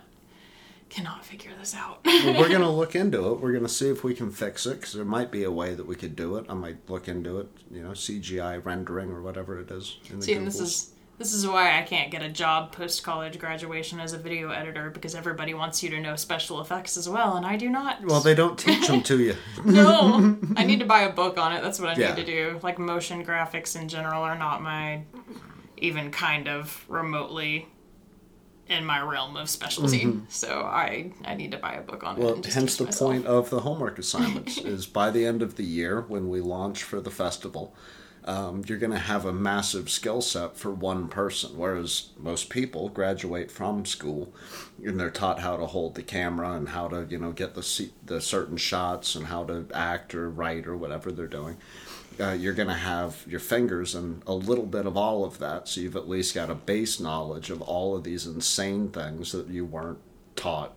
cannot 0.90 1.26
figure 1.26 1.52
this 1.60 1.74
out 1.76 2.00
Well, 2.06 2.40
we're 2.40 2.50
gonna 2.50 2.70
look 2.70 2.96
into 2.96 3.32
it. 3.32 3.40
We're 3.40 3.54
gonna 3.54 3.70
see 3.70 3.90
if 3.90 4.04
we 4.04 4.14
can 4.14 4.30
fix 4.30 4.66
it 4.66 4.76
because 4.80 4.94
there 4.94 5.06
might 5.06 5.32
be 5.32 5.44
a 5.46 5.52
way 5.52 5.74
that 5.74 5.86
we 5.88 5.96
could 5.96 6.16
do 6.18 6.36
it. 6.36 6.46
I 6.50 6.54
might 6.54 6.78
look 6.90 7.08
into 7.08 7.40
it. 7.40 7.48
You 7.72 7.82
know, 7.84 7.92
CGI 7.92 8.64
rendering 8.66 9.10
or 9.10 9.22
whatever 9.22 9.58
it 9.62 9.72
is. 9.72 9.98
In 10.10 10.20
the 10.20 10.26
See, 10.26 10.34
and 10.34 10.46
this 10.46 10.60
is 10.60 10.92
this 11.22 11.36
is 11.36 11.46
why 11.46 11.78
I 11.78 11.84
can't 11.84 12.10
get 12.10 12.24
a 12.24 12.30
job 12.30 12.72
post 12.72 13.04
college 13.04 13.38
graduation 13.38 14.00
as 14.00 14.12
a 14.12 14.18
video 14.18 14.50
editor 14.50 14.90
because 14.90 15.14
everybody 15.14 15.54
wants 15.54 15.84
you 15.84 15.90
to 15.92 16.00
know 16.00 16.16
special 16.16 16.62
effects 16.62 16.98
as 16.98 17.08
well, 17.08 17.36
and 17.38 17.46
I 17.46 17.58
do 17.58 17.70
not. 17.70 18.04
Well, 18.04 18.22
they 18.22 18.34
don't 18.34 18.58
teach 18.58 18.88
them 18.88 19.04
to 19.04 19.20
you. 19.20 19.36
no, 19.66 20.36
I 20.58 20.64
need 20.64 20.80
to 20.80 20.86
buy 20.86 21.02
a 21.02 21.12
book 21.14 21.38
on 21.38 21.54
it. 21.54 21.62
That's 21.62 21.80
what 21.80 21.90
I 21.90 21.96
Yeah. 22.02 22.16
need 22.16 22.26
to 22.26 22.32
do. 22.32 22.60
Like 22.64 22.80
motion 22.80 23.24
graphics 23.24 23.80
in 23.80 23.88
general 23.88 24.24
are 24.24 24.36
not 24.38 24.64
my 24.64 25.04
even 25.78 26.10
kind 26.10 26.48
of 26.48 26.84
remotely 26.88 27.68
in 28.68 28.84
my 28.84 29.00
realm 29.02 29.38
of 29.38 29.48
specialty. 29.48 30.12
So 30.30 30.62
I 30.62 31.12
I 31.24 31.36
need 31.36 31.52
to 31.52 31.58
buy 31.58 31.74
a 31.74 31.82
book 31.82 32.04
on 32.04 32.16
it. 32.18 32.20
Mm-hmm. 32.22 32.42
Well, 32.42 32.52
hence 32.52 32.78
the 32.78 32.86
myself. 32.86 33.12
point 33.12 33.26
of 33.28 33.52
the 33.52 33.60
homework 33.60 34.00
assignments 34.00 34.58
is 34.76 34.88
by 34.88 35.12
the 35.12 35.24
end 35.24 35.44
of 35.44 35.56
the 35.56 35.66
year 35.66 36.02
when 36.02 36.30
we 36.30 36.42
launch 36.42 36.82
for 36.82 37.00
the 37.00 37.12
festival, 37.12 37.76
um, 38.24 38.64
you're 38.68 38.78
going 38.78 38.92
to 38.92 39.00
have 39.00 39.26
a 39.26 39.34
massive 39.34 39.90
skill 39.90 40.22
set 40.22 40.56
for 40.56 40.72
one 40.72 41.08
person. 41.08 41.58
Whereas 41.58 42.10
most 42.18 42.50
people 42.50 42.90
graduate 42.90 43.52
from 43.52 43.86
school 43.86 44.34
and 44.84 45.00
they're 45.00 45.10
taught 45.10 45.40
how 45.40 45.58
to 45.58 45.66
hold 45.66 45.96
the 45.96 46.04
camera 46.04 46.52
and 46.54 46.70
how 46.70 46.88
to 46.90 47.08
you 47.10 47.18
know 47.18 47.32
get 47.32 47.56
the 47.56 47.90
the 48.06 48.22
certain 48.22 48.58
shots 48.58 49.16
and 49.16 49.28
how 49.28 49.44
to 49.46 49.66
act 49.74 50.14
or 50.14 50.30
write 50.30 50.68
or 50.68 50.78
whatever 50.78 51.12
they're 51.12 51.28
doing. 51.28 51.58
Uh, 52.20 52.34
you're 52.34 52.54
going 52.54 52.68
to 52.68 52.74
have 52.74 53.26
your 53.28 53.40
fingers 53.40 53.96
and 53.96 54.22
a 54.28 54.34
little 54.34 54.66
bit 54.66 54.86
of 54.86 54.98
all 54.98 55.24
of 55.24 55.40
that, 55.40 55.68
so 55.68 55.82
you've 55.82 55.96
at 55.96 56.10
least 56.10 56.36
got 56.36 56.50
a 56.50 56.56
base 56.56 57.00
knowledge 57.00 57.50
of 57.50 57.62
all 57.62 57.96
of 57.96 58.04
these 58.04 58.28
insane 58.28 58.90
things 58.90 59.32
that 59.32 59.48
you 59.48 59.66
weren't 59.66 59.98
taught 60.36 60.74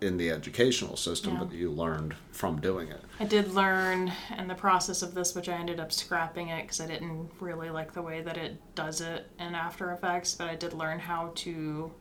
in 0.00 0.16
the 0.18 0.30
educational 0.30 0.96
system, 0.96 1.34
Yeah. 1.34 1.44
but 1.44 1.52
you 1.52 1.70
learned 1.70 2.14
from 2.32 2.60
doing 2.60 2.88
it. 2.88 3.00
I 3.18 3.24
did 3.24 3.54
learn 3.54 4.12
in 4.36 4.46
the 4.48 4.54
process 4.54 5.02
of 5.02 5.14
this, 5.14 5.34
which 5.34 5.48
I 5.48 5.54
ended 5.54 5.80
up 5.80 5.90
scrapping 5.92 6.48
it 6.48 6.62
because 6.62 6.80
I 6.80 6.86
didn't 6.86 7.30
really 7.40 7.70
like 7.70 7.92
the 7.94 8.02
way 8.02 8.20
that 8.22 8.36
it 8.36 8.60
does 8.74 9.00
it 9.00 9.26
in 9.38 9.54
After 9.54 9.90
Effects, 9.92 10.34
but 10.34 10.48
I 10.48 10.54
did 10.54 10.72
learn 10.74 10.98
how 10.98 11.32
to 11.36 11.92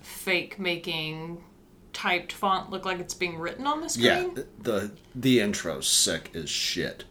fake 0.00 0.58
making 0.58 1.42
typed 1.92 2.32
font 2.32 2.70
look 2.70 2.84
like 2.84 2.98
it's 3.00 3.14
being 3.14 3.38
written 3.38 3.66
on 3.66 3.80
the 3.80 3.88
screen. 3.88 4.32
Yeah, 4.36 4.42
the 4.60 4.90
the 5.14 5.40
intro's 5.40 5.86
sick 5.88 6.30
as 6.34 6.48
shit. 6.48 7.04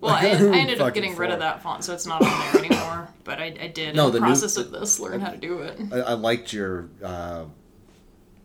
Well, 0.00 0.14
I, 0.14 0.28
I 0.28 0.30
ended 0.58 0.80
up 0.80 0.94
getting 0.94 1.16
rid 1.16 1.30
of 1.30 1.40
that 1.40 1.62
font, 1.62 1.84
so 1.84 1.92
it's 1.92 2.06
not 2.06 2.22
on 2.22 2.52
there 2.52 2.64
anymore. 2.64 3.08
But 3.24 3.38
I, 3.38 3.54
I 3.60 3.68
did 3.68 3.94
No, 3.96 4.06
in 4.06 4.12
the 4.12 4.18
the 4.18 4.20
new- 4.20 4.26
process 4.26 4.56
of 4.56 4.70
this 4.70 4.98
learn 5.00 5.20
how 5.20 5.30
to 5.30 5.36
do 5.36 5.58
it. 5.60 5.78
I, 5.92 5.96
I 6.00 6.12
liked 6.14 6.52
your 6.52 6.88
uh, 7.02 7.44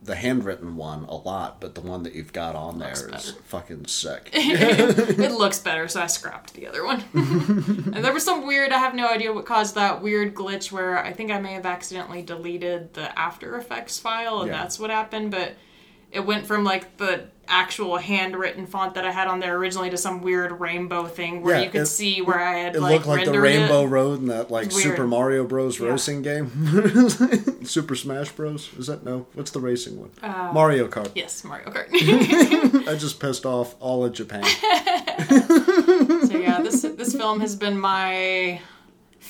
the 0.06 0.16
handwritten 0.16 0.76
one 0.76 1.04
a 1.06 1.16
lot, 1.16 1.60
but 1.60 1.76
the 1.76 1.82
one 1.82 2.04
that 2.04 2.14
you've 2.14 2.32
got 2.34 2.56
on 2.56 2.80
there 2.80 2.90
Looks 2.90 3.02
is 3.02 3.32
better. 3.32 3.44
fucking 3.46 3.86
sick. 3.88 4.30
it 4.34 5.32
looks 5.32 5.60
better, 5.60 5.88
so 5.88 6.02
I 6.02 6.08
scrapped 6.08 6.54
the 6.54 6.68
other 6.68 6.86
one. 6.86 7.04
and 7.14 8.04
there 8.06 8.14
was 8.14 8.24
some 8.24 8.46
weird, 8.46 8.72
I 8.72 8.78
have 8.78 8.94
no 8.96 9.08
idea 9.08 9.34
what 9.34 9.46
caused 9.46 9.76
that 9.76 10.02
weird 10.02 10.34
glitch 10.36 10.72
where 10.72 10.98
I 11.04 11.12
think 11.12 11.32
I 11.32 11.40
may 11.40 11.54
have 11.54 11.66
accidentally 11.66 12.22
deleted 12.22 12.94
the 12.94 13.18
After 13.18 13.58
Effects 13.58 14.00
file, 14.00 14.42
and 14.42 14.52
Yeah. 14.52 14.62
that's 14.62 14.80
what 14.80 14.90
happened, 14.90 15.32
but 15.32 15.54
it 16.16 16.26
went 16.26 16.46
from 16.48 16.64
like 16.64 16.98
the 16.98 17.26
actual 17.48 17.98
handwritten 17.98 18.66
font 18.66 18.96
that 18.96 19.06
I 19.06 19.12
had 19.12 19.28
on 19.28 19.40
there 19.40 19.56
originally 19.56 19.92
to 19.92 19.98
some 19.98 20.22
weird 20.24 20.60
rainbow 20.60 21.06
thing 21.06 21.44
where 21.44 21.58
Yeah, 21.58 21.62
you 21.66 21.70
could 21.70 21.82
it- 21.82 21.86
see 21.86 22.22
where 22.24 22.40
I 22.40 22.58
had 22.58 22.76
It 22.76 22.82
like 22.82 22.94
looked 22.94 23.06
like 23.06 23.26
the 23.26 23.40
Rainbow 23.40 23.84
it. 23.84 23.88
Road 23.88 24.20
in 24.22 24.28
that 24.30 24.50
like 24.50 24.72
Weird. 24.72 24.82
Super 24.82 25.06
Mario 25.06 25.44
Bros. 25.46 25.80
Yeah. 25.80 25.90
racing 25.90 26.24
game. 26.24 26.50
Super 27.66 27.94
Smash 27.96 28.32
Bros. 28.32 28.72
Is 28.80 28.88
that 28.88 29.04
no? 29.06 29.28
What's 29.36 29.52
the 29.52 29.60
racing 29.60 30.00
one? 30.00 30.10
Uh, 30.24 30.52
Mario 30.54 30.88
Kart. 30.88 31.12
Yes, 31.14 31.44
Mario 31.44 31.70
Kart. 31.70 31.90
I 32.88 32.96
just 32.96 33.20
pissed 33.20 33.46
off 33.46 33.76
all 33.80 34.04
of 34.04 34.14
Japan. 34.14 34.44
so 36.30 36.38
yeah, 36.38 36.62
this 36.64 36.82
this 36.82 37.14
film 37.16 37.40
has 37.42 37.56
been 37.56 37.78
my 37.80 38.60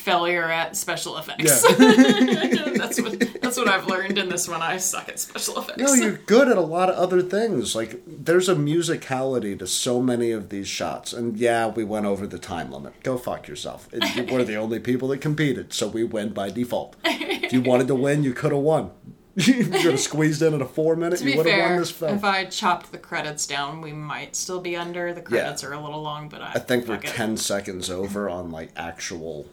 failure 0.06 0.44
at 0.44 0.78
special 0.78 1.18
effects. 1.18 1.64
that's 2.78 3.02
what 3.02 3.20
that's 3.42 3.58
what 3.58 3.68
I've 3.68 3.88
learned 3.88 4.20
in 4.20 4.30
this 4.30 4.48
one. 4.48 4.62
I 4.62 4.78
suck 4.78 5.10
at 5.10 5.20
special 5.20 5.58
effects. 5.60 5.82
No, 5.82 5.94
you're 5.96 6.18
good 6.18 6.48
at 6.48 6.58
a 6.58 6.62
lot 6.62 6.90
of 6.90 6.96
other 6.96 7.24
things. 7.24 7.76
Like 7.76 8.02
there's 8.06 8.48
a 8.48 8.56
musicality 8.56 9.58
to 9.58 9.66
so 9.66 10.02
many 10.02 10.30
of 10.30 10.50
these 10.50 10.68
shots, 10.68 11.12
and 11.12 11.36
yeah, 11.36 11.68
we 11.68 11.84
went 11.84 12.06
over 12.06 12.28
the 12.28 12.38
time 12.38 12.72
limit. 12.72 13.02
Go 13.02 13.18
fuck 13.18 13.48
yourself. 13.48 13.90
It, 13.92 14.32
we're 14.32 14.44
the 14.44 14.56
only 14.56 14.80
people 14.80 15.08
that 15.10 15.22
competed, 15.22 15.74
so 15.74 15.88
we 15.88 16.04
win 16.04 16.30
by 16.30 16.52
default. 16.52 16.96
If 17.04 17.52
you 17.52 17.62
wanted 17.62 17.88
to 17.88 17.96
win, 17.96 18.24
you 18.24 18.34
could 18.34 18.52
have 18.52 18.62
won. 18.62 18.92
if 19.36 19.48
you 19.48 19.66
could 19.66 19.82
have 19.82 20.00
squeezed 20.00 20.42
in 20.44 20.54
at 20.54 20.62
a 20.62 20.66
four 20.66 20.96
minute, 20.96 21.20
to 21.20 21.30
you 21.30 21.38
would 21.38 21.48
have 21.48 21.70
won 21.72 21.80
this 21.80 21.92
film. 21.92 22.16
if 22.16 22.24
I 22.24 22.46
chopped 22.46 22.92
the 22.92 23.00
credits 23.00 23.48
down, 23.48 23.82
we 23.82 23.92
might 23.92 24.36
still 24.36 24.62
be 24.62 24.76
under. 24.76 25.14
The 25.14 25.22
credits 25.22 25.64
are 25.64 25.74
a 25.74 25.80
little 25.80 26.02
long, 26.04 26.30
but 26.30 26.42
I, 26.42 26.52
I 26.54 26.60
think 26.60 26.88
we're 26.88 26.96
fuck 26.96 27.06
it. 27.06 27.12
ten 27.12 27.38
seconds 27.38 27.90
over 27.90 28.30
on 28.30 28.52
like 28.52 28.72
actual 28.76 29.48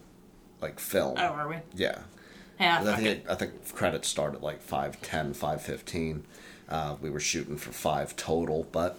like 0.62 0.78
film. 0.80 1.14
Oh, 1.18 1.22
are 1.22 1.48
we? 1.48 1.56
Yeah. 1.74 1.98
Yeah, 2.60 2.80
I 2.80 2.94
think 2.96 3.08
it. 3.08 3.26
I 3.28 3.34
think 3.34 3.74
credits 3.74 4.08
start 4.08 4.34
at 4.34 4.42
like 4.42 4.62
510, 4.62 5.34
515. 5.34 6.24
Uh, 6.68 6.96
we 7.00 7.10
were 7.10 7.20
shooting 7.20 7.56
for 7.56 7.72
five 7.72 8.14
total, 8.16 8.66
but 8.72 8.98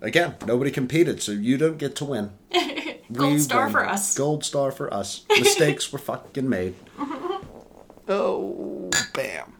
again, 0.00 0.34
nobody 0.46 0.70
competed, 0.70 1.22
so 1.22 1.32
you 1.32 1.58
don't 1.58 1.76
get 1.78 1.94
to 1.96 2.04
win. 2.06 2.30
Gold 3.12 3.32
We 3.34 3.38
star 3.38 3.64
win. 3.64 3.72
for 3.72 3.86
us. 3.88 4.16
Gold 4.16 4.44
star 4.44 4.70
for 4.72 4.92
us. 4.92 5.24
Mistakes 5.30 5.92
were 5.92 5.98
fucking 5.98 6.48
made. 6.48 6.74
Oh, 8.10 8.88
bam. 9.12 9.52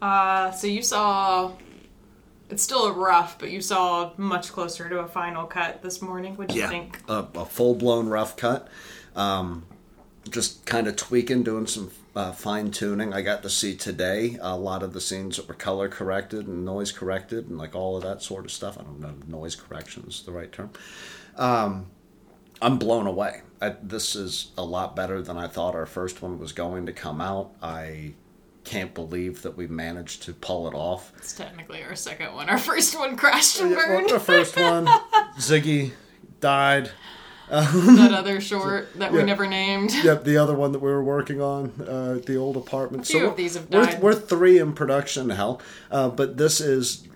Uh, 0.00 0.50
so 0.52 0.66
you 0.66 0.82
saw. 0.82 1.52
It's 2.50 2.62
still 2.62 2.86
a 2.86 2.92
rough, 2.92 3.38
but 3.38 3.50
you 3.50 3.60
saw 3.60 4.12
much 4.16 4.52
closer 4.52 4.88
to 4.88 4.98
a 5.00 5.06
final 5.08 5.46
cut 5.46 5.82
this 5.82 6.02
morning. 6.02 6.36
What 6.36 6.48
do 6.48 6.54
you 6.54 6.62
Yeah, 6.62 6.68
think? 6.68 6.98
a, 7.08 7.26
a 7.34 7.44
full 7.46 7.74
blown 7.74 8.08
rough 8.08 8.36
cut. 8.36 8.68
Um, 9.16 9.66
just 10.30 10.64
kind 10.66 10.86
of 10.86 10.96
tweaking, 10.96 11.42
doing 11.42 11.66
some 11.66 11.90
uh, 12.14 12.32
fine 12.32 12.70
tuning. 12.70 13.12
I 13.12 13.22
got 13.22 13.42
to 13.42 13.50
see 13.50 13.74
today 13.74 14.38
a 14.40 14.56
lot 14.56 14.82
of 14.82 14.92
the 14.92 15.00
scenes 15.00 15.36
that 15.36 15.48
were 15.48 15.54
color 15.54 15.88
corrected 15.88 16.46
and 16.46 16.64
noise 16.64 16.92
corrected 16.92 17.48
and 17.48 17.58
like 17.58 17.74
all 17.74 17.96
of 17.96 18.02
that 18.04 18.22
sort 18.22 18.44
of 18.44 18.52
stuff. 18.52 18.78
I 18.78 18.82
don't 18.82 19.00
know 19.00 19.12
if 19.20 19.26
noise 19.28 19.56
correction 19.56 20.04
is 20.08 20.22
the 20.22 20.30
right 20.32 20.52
term. 20.52 20.70
Um, 21.36 21.86
I'm 22.60 22.78
blown 22.78 23.06
away. 23.08 23.42
I, 23.60 23.70
this 23.82 24.14
is 24.14 24.52
a 24.56 24.64
lot 24.64 24.94
better 24.94 25.20
than 25.22 25.36
I 25.36 25.48
thought 25.48 25.74
our 25.74 25.86
first 25.86 26.22
one 26.22 26.38
was 26.38 26.52
going 26.52 26.86
to 26.86 26.92
come 26.92 27.20
out. 27.20 27.50
I 27.60 28.14
can't 28.64 28.94
believe 28.94 29.42
that 29.42 29.56
we 29.56 29.66
managed 29.66 30.22
to 30.24 30.32
pull 30.34 30.68
it 30.68 30.74
off. 30.74 31.12
It's 31.16 31.32
technically 31.32 31.82
our 31.82 31.96
second 31.96 32.32
one. 32.32 32.48
Our 32.48 32.58
first 32.58 32.96
one 32.96 33.16
crashed 33.16 33.60
and 33.60 33.70
Well, 33.72 33.86
burned. 33.88 34.10
the 34.10 34.20
first 34.20 34.56
one, 34.56 34.86
Ziggy 35.38 35.90
died. 36.38 36.92
That 37.52 38.12
other 38.16 38.40
short 38.40 38.88
that 38.98 39.12
we 39.12 39.22
never 39.22 39.46
named. 39.46 39.92
Yep, 39.92 40.24
the 40.24 40.38
other 40.38 40.54
one 40.54 40.72
that 40.72 40.78
we 40.78 40.90
were 40.90 41.04
working 41.04 41.40
on, 41.40 41.72
uh, 41.86 42.18
the 42.24 42.36
old 42.36 42.56
apartment. 42.56 43.04
A 43.04 43.06
few 43.06 43.18
we're- 43.20 43.30
of 43.30 43.36
these 43.36 43.54
have 43.54 43.68
we're, 43.70 43.84
died. 43.84 44.02
We're 44.02 44.14
three 44.14 44.58
in 44.58 44.72
production, 44.72 45.30
hell, 45.30 45.60
uh, 45.90 46.08
but 46.08 46.38
this 46.38 46.60
is 46.60 47.06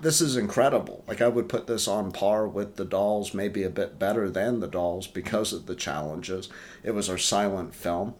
this 0.00 0.20
is 0.20 0.36
incredible. 0.36 1.04
Like 1.06 1.22
I 1.22 1.28
would 1.28 1.48
put 1.48 1.66
this 1.66 1.88
on 1.88 2.12
par 2.12 2.46
with 2.46 2.76
the 2.76 2.84
Dolls, 2.84 3.32
maybe 3.32 3.62
a 3.62 3.70
bit 3.70 3.98
better 3.98 4.28
than 4.28 4.60
the 4.60 4.68
Dolls 4.68 5.06
because 5.06 5.52
of 5.52 5.66
the 5.66 5.76
challenges. 5.76 6.48
It 6.82 6.90
was 6.90 7.08
our 7.08 7.18
silent 7.18 7.74
film. 7.74 8.14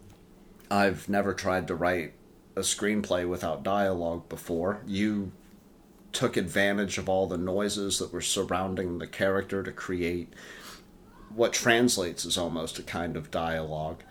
I've 0.71 1.09
never 1.09 1.35
tried 1.35 1.66
to 1.68 1.75
write 1.75 2.14
a 2.56 2.61
screenplay 2.61 3.28
without 3.28 3.62
dialogue 3.62 4.28
before. 4.28 4.80
You 4.87 5.32
took 6.12 6.37
advantage 6.37 6.99
of 6.99 7.09
all 7.09 7.26
the 7.26 7.38
noises 7.38 7.99
that 7.99 8.12
were 8.12 8.21
surrounding 8.21 8.99
the 8.99 9.06
character 9.06 9.62
to 9.62 9.73
create 9.73 10.32
what 11.35 11.53
translates 11.53 12.25
is 12.25 12.37
almost 12.39 12.79
a 12.79 12.83
kind 12.83 13.17
of 13.17 13.31
dialogue 13.31 14.03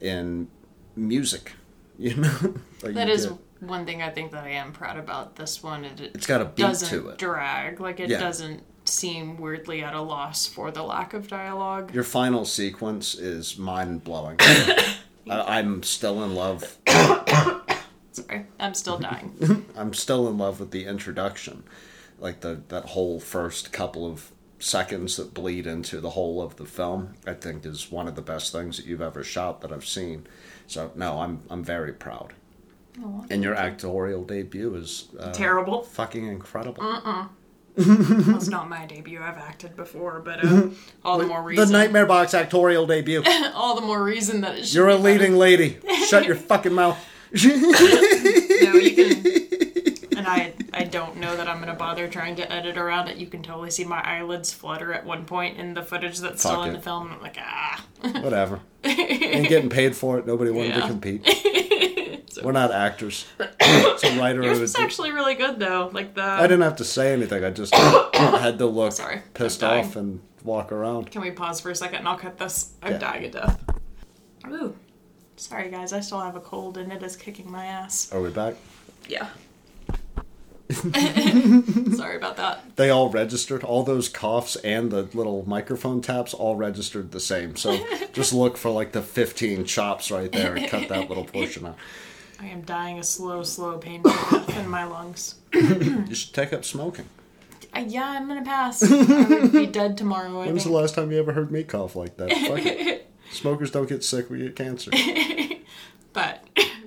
in 0.00 0.48
music. 0.94 1.52
You 1.98 2.14
know, 2.14 2.54
like 2.82 2.92
That 2.92 3.06
you 3.08 3.14
is 3.14 3.24
did. 3.24 3.38
one 3.60 3.86
thing 3.86 4.02
I 4.02 4.10
think 4.10 4.30
that 4.32 4.44
I 4.44 4.50
am 4.50 4.70
proud 4.72 4.98
about 4.98 5.36
this 5.36 5.62
one. 5.62 5.82
It, 5.86 5.98
It's 6.14 6.26
got 6.26 6.42
a 6.42 6.44
beat 6.44 6.60
doesn't 6.62 6.88
to 6.90 7.08
it. 7.08 7.16
drag. 7.16 7.80
Like 7.80 8.00
it 8.00 8.10
Yeah. 8.10 8.20
doesn't 8.20 8.62
seem 8.84 9.38
weirdly 9.38 9.82
at 9.82 9.94
a 9.94 10.02
loss 10.02 10.46
for 10.46 10.70
the 10.70 10.82
lack 10.82 11.14
of 11.14 11.26
dialogue. 11.28 11.94
Your 11.94 12.04
final 12.04 12.44
sequence 12.44 13.14
is 13.14 13.56
mind 13.56 14.04
blowing. 14.04 14.36
I'm 15.30 15.82
still 15.82 16.22
in 16.22 16.34
love. 16.34 16.76
Sorry, 18.12 18.46
I'm 18.60 18.74
still 18.74 18.98
dying. 18.98 19.64
I'm 19.76 19.94
still 19.94 20.28
in 20.28 20.36
love 20.38 20.60
with 20.60 20.70
the 20.70 20.84
introduction, 20.84 21.64
like 22.18 22.40
the 22.40 22.60
that 22.68 22.84
whole 22.90 23.20
first 23.20 23.72
couple 23.72 24.06
of 24.06 24.30
seconds 24.66 25.16
that 25.16 25.32
bleed 25.32 25.66
into 25.66 26.00
the 26.00 26.10
whole 26.10 26.42
of 26.42 26.56
the 26.56 26.64
film. 26.66 27.14
I 27.26 27.34
think 27.34 27.64
is 27.64 27.90
one 27.90 28.08
of 28.08 28.16
the 28.16 28.22
best 28.22 28.52
things 28.52 28.76
that 28.76 28.86
you've 28.86 29.00
ever 29.02 29.22
shot 29.22 29.60
that 29.60 29.72
I've 29.72 29.86
seen. 29.86 30.26
So 30.66 30.90
no, 30.96 31.20
I'm 31.20 31.42
I'm 31.48 31.62
very 31.64 31.92
proud. 31.92 32.34
Oh, 33.02 33.24
And 33.30 33.42
your 33.42 33.54
actorial 33.54 34.26
debut 34.26 34.74
is 34.74 35.08
uh, 35.20 35.30
Terrible. 35.32 35.82
fucking 35.82 36.26
incredible. 36.26 36.82
It's 37.76 38.48
not 38.56 38.70
my 38.70 38.86
debut. 38.86 39.20
I've 39.22 39.36
acted 39.36 39.76
before, 39.76 40.20
but 40.24 40.42
uh, 40.42 40.68
all 41.04 41.18
the 41.18 41.26
more 41.26 41.42
reason. 41.42 41.66
The. 41.66 41.72
Nightmare 41.72 42.06
Box 42.06 42.32
actorial 42.32 42.88
debut. 42.88 43.22
all 43.54 43.74
the 43.74 43.86
more 43.86 44.02
reason 44.02 44.40
that 44.40 44.58
it 44.58 44.72
You're 44.74 44.88
a 44.88 44.96
leading 44.96 45.36
lady. 45.36 45.78
Shut 46.06 46.24
your 46.24 46.36
fucking 46.36 46.72
mouth. 46.72 46.98
No, 47.32 47.48
you 48.72 48.94
can. 48.94 49.45
And 50.26 50.70
I, 50.74 50.80
I 50.80 50.84
don't 50.84 51.16
know 51.18 51.36
that 51.36 51.48
I'm 51.48 51.60
gonna 51.60 51.74
bother 51.74 52.08
trying 52.08 52.36
to 52.36 52.52
edit 52.52 52.76
around 52.76 53.08
it. 53.08 53.16
You 53.16 53.26
can 53.26 53.42
totally 53.42 53.70
see 53.70 53.84
my 53.84 54.00
eyelids 54.02 54.52
flutter 54.52 54.92
at 54.92 55.04
one 55.06 55.24
point 55.24 55.58
in 55.58 55.74
the 55.74 55.82
footage 55.82 56.18
that's 56.18 56.40
still 56.40 56.56
Fuck 56.56 56.66
in 56.66 56.70
it. 56.74 56.76
the 56.78 56.82
film. 56.82 57.12
I'm 57.12 57.20
like, 57.22 57.36
ah. 57.40 57.84
Whatever. 58.20 58.60
Ain't 58.84 59.48
getting 59.48 59.70
paid 59.70 59.94
for 59.96 60.18
it. 60.18 60.26
Nobody 60.26 60.50
wanted 60.50 60.74
to 60.74 60.80
compete. 60.82 61.26
So- 62.30 62.42
We're 62.44 62.52
not 62.52 62.70
actors. 62.72 63.26
It's 63.68 64.04
a 64.04 64.18
writer 64.18 64.42
Yours 64.42 64.60
was 64.60 64.76
actually 64.76 65.10
really 65.10 65.34
good 65.34 65.58
though. 65.58 65.88
Like 65.92 66.14
the. 66.14 66.22
I 66.22 66.42
didn't 66.42 66.60
have 66.60 66.76
to 66.76 66.84
say 66.84 67.12
anything. 67.14 67.42
I 67.42 67.50
just 67.50 67.74
had 68.14 68.58
to 68.58 68.66
look 68.66 68.92
Sorry, 68.92 69.22
pissed 69.32 69.64
off 69.64 69.96
and 69.96 70.20
walk 70.44 70.70
around. 70.70 71.10
Can 71.10 71.22
we 71.22 71.30
pause 71.30 71.60
for 71.62 71.70
a 71.70 71.74
second 71.74 72.00
and 72.00 72.08
I'll 72.08 72.18
cut 72.18 72.36
this? 72.38 72.74
I'm 72.82 72.92
Yeah. 72.92 72.98
dying 72.98 73.22
to 73.22 73.30
death. 73.30 73.64
Ooh. 74.48 74.76
Sorry 75.36 75.70
guys, 75.70 75.94
I 75.94 76.00
still 76.00 76.20
have 76.20 76.36
a 76.36 76.40
cold 76.40 76.76
and 76.76 76.92
it 76.92 77.02
is 77.02 77.16
kicking 77.16 77.50
my 77.50 77.64
ass. 77.64 78.12
Are 78.12 78.20
we 78.20 78.28
back? 78.30 78.54
Yeah. 79.08 79.28
Sorry 81.96 82.16
about 82.16 82.36
that. 82.36 82.76
They 82.76 82.90
all 82.90 83.08
registered. 83.10 83.62
All 83.62 83.82
those 83.82 84.08
coughs 84.08 84.56
and 84.56 84.90
the 84.90 85.02
little 85.14 85.48
microphone 85.48 86.00
taps 86.00 86.34
all 86.34 86.56
registered 86.56 87.12
the 87.12 87.20
same. 87.20 87.56
So 87.56 87.78
just 88.12 88.32
look 88.32 88.56
for 88.56 88.70
like 88.70 88.92
the 88.92 89.02
15 89.02 89.64
chops 89.64 90.10
right 90.10 90.30
there 90.30 90.56
and 90.56 90.68
cut 90.68 90.88
that 90.88 91.08
little 91.08 91.24
portion 91.24 91.66
out. 91.66 91.76
I 92.40 92.46
am 92.46 92.62
dying 92.62 92.98
a 92.98 93.04
slow, 93.04 93.42
slow, 93.42 93.78
painful 93.78 94.10
death 94.10 94.58
in 94.58 94.68
my 94.68 94.84
lungs. 94.84 95.36
You 95.54 96.14
should 96.14 96.34
take 96.34 96.52
up 96.52 96.64
smoking. 96.64 97.08
Uh, 97.74 97.84
yeah, 97.86 98.10
I'm 98.10 98.26
gonna 98.28 98.44
pass. 98.44 98.82
I 98.82 99.24
would 99.28 99.52
be 99.52 99.66
dead 99.66 99.96
tomorrow. 99.96 100.40
I 100.40 100.50
was 100.52 100.64
the 100.64 100.70
think. 100.70 100.80
last 100.80 100.94
time 100.94 101.12
you 101.12 101.18
ever 101.18 101.32
heard 101.32 101.50
me 101.50 101.62
cough 101.62 101.96
like 101.96 102.16
that? 102.16 102.30
Fuck 102.30 102.66
it. 102.66 103.10
Smokers 103.32 103.70
don't 103.70 103.88
get 103.88 104.04
sick, 104.04 104.30
we 104.30 104.38
get 104.38 104.56
cancer. 104.56 104.90
But 106.12 106.42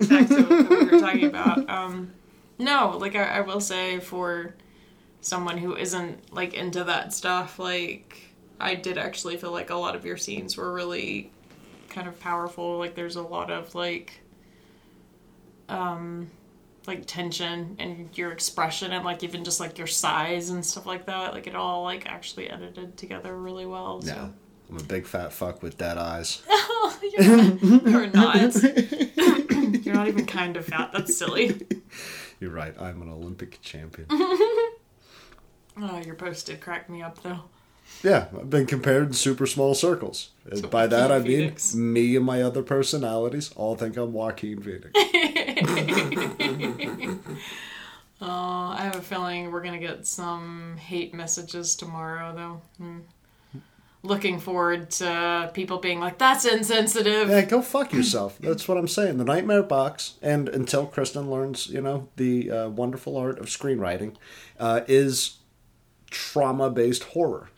back 0.08 0.28
to 0.28 0.42
what 0.44 0.70
we 0.70 0.86
were 0.86 1.00
talking 1.00 1.26
about. 1.26 1.70
Um, 1.70 2.12
no, 2.60 2.98
like 3.00 3.16
I, 3.16 3.24
I 3.24 3.42
will 3.42 3.62
say 3.62 4.00
for 4.00 4.54
someone 5.22 5.58
who 5.58 5.76
isn't 5.76 6.34
like 6.34 6.54
into 6.54 6.84
that 6.84 7.14
stuff, 7.14 7.58
like 7.58 8.34
I 8.60 8.76
did 8.76 8.98
actually 8.98 9.38
feel 9.38 9.52
like 9.52 9.70
a 9.70 9.76
lot 9.76 9.96
of 9.96 10.06
your 10.06 10.18
scenes 10.18 10.58
were 10.58 10.72
really 10.72 11.32
kind 11.90 12.08
of 12.08 12.20
powerful. 12.20 12.78
Like 12.78 12.96
there's 12.96 13.16
a 13.16 13.22
lot 13.22 13.50
of 13.50 13.74
like 13.74 14.22
um 15.70 16.30
like 16.88 17.06
tension 17.06 17.76
and 17.80 18.10
your 18.18 18.32
expression 18.32 18.92
and 18.92 19.06
like 19.06 19.24
even 19.24 19.44
just 19.44 19.60
like 19.60 19.78
your 19.78 19.88
size 19.88 20.50
and 20.50 20.66
stuff 20.66 20.86
like 20.86 21.06
that. 21.06 21.34
Like 21.34 21.48
it 21.48 21.56
all 21.56 21.84
like 21.84 22.06
actually 22.08 22.50
edited 22.50 22.98
together 22.98 23.36
really 23.36 23.66
well. 23.66 24.02
So. 24.02 24.14
Yeah. 24.14 24.30
I'm 24.70 24.78
a 24.78 24.84
big 24.84 25.08
fat 25.08 25.34
fuck 25.34 25.64
with 25.64 25.80
dead 25.80 25.98
eyes. 25.98 26.44
you're 27.18 27.26
not. 27.26 27.64
You're 27.64 28.08
not. 28.08 28.64
you're 29.84 29.96
not 29.96 30.08
even 30.08 30.28
kind 30.28 30.58
of 30.58 30.66
fat. 30.66 30.92
That's 30.94 31.18
silly. 31.18 31.66
You're 32.40 32.52
right. 32.52 32.74
I'm 32.80 33.02
an 33.02 33.10
Olympic 33.10 33.62
champion. 33.62 34.08
Oh, 35.82 35.98
your 36.06 36.16
post 36.16 36.48
did 36.48 36.60
crack 36.60 36.90
me 36.90 37.02
up 37.02 37.24
though. 37.24 37.40
yeah, 38.04 38.26
I've 38.38 38.50
been 38.50 38.66
compared 38.66 39.08
in 39.08 39.14
super 39.14 39.48
small 39.48 39.74
circles. 39.74 40.32
And 40.52 40.70
by 40.70 40.88
that 40.88 41.10
I 41.10 41.20
mean 41.20 41.26
Phoenix. 41.26 41.74
me 41.74 42.18
and 42.18 42.26
my 42.26 42.42
other 42.42 42.64
personalities 42.64 43.54
all 43.56 43.78
think 43.78 43.96
I'm 43.96 44.12
Joaquin 44.12 44.62
Phoenix. 44.62 44.92
Oh, 48.22 48.76
I 48.78 48.82
have 48.82 48.98
a 48.98 49.02
feeling 49.02 49.50
we're 49.50 49.64
gonna 49.64 49.80
get 49.80 50.06
some 50.06 50.76
hate 50.78 51.14
messages 51.14 51.76
tomorrow 51.76 52.36
though. 52.36 52.62
Hmm. 52.78 53.00
Looking 54.02 54.40
forward 54.40 54.92
to 54.92 55.52
people 55.54 55.80
being 55.80 56.00
like, 56.00 56.18
"That's 56.18 56.46
insensitive." 56.46 57.30
Yeah, 57.30 57.42
go 57.42 57.62
fuck 57.62 57.92
yourself. 57.92 58.38
That's 58.40 58.66
what 58.66 58.78
I'm 58.78 58.88
saying. 58.88 59.18
The 59.18 59.26
Nightmare 59.26 59.64
Box, 59.64 60.14
and 60.22 60.48
until 60.48 60.86
Kristen 60.86 61.30
learns, 61.30 61.68
you 61.68 61.82
know, 61.82 62.08
the 62.16 62.50
uh, 62.50 62.70
wonderful 62.70 63.18
art 63.18 63.40
of 63.40 63.48
screenwriting, 63.48 64.16
uh, 64.58 64.82
is 64.88 65.40
trauma-based 66.10 67.04
horror. 67.04 67.50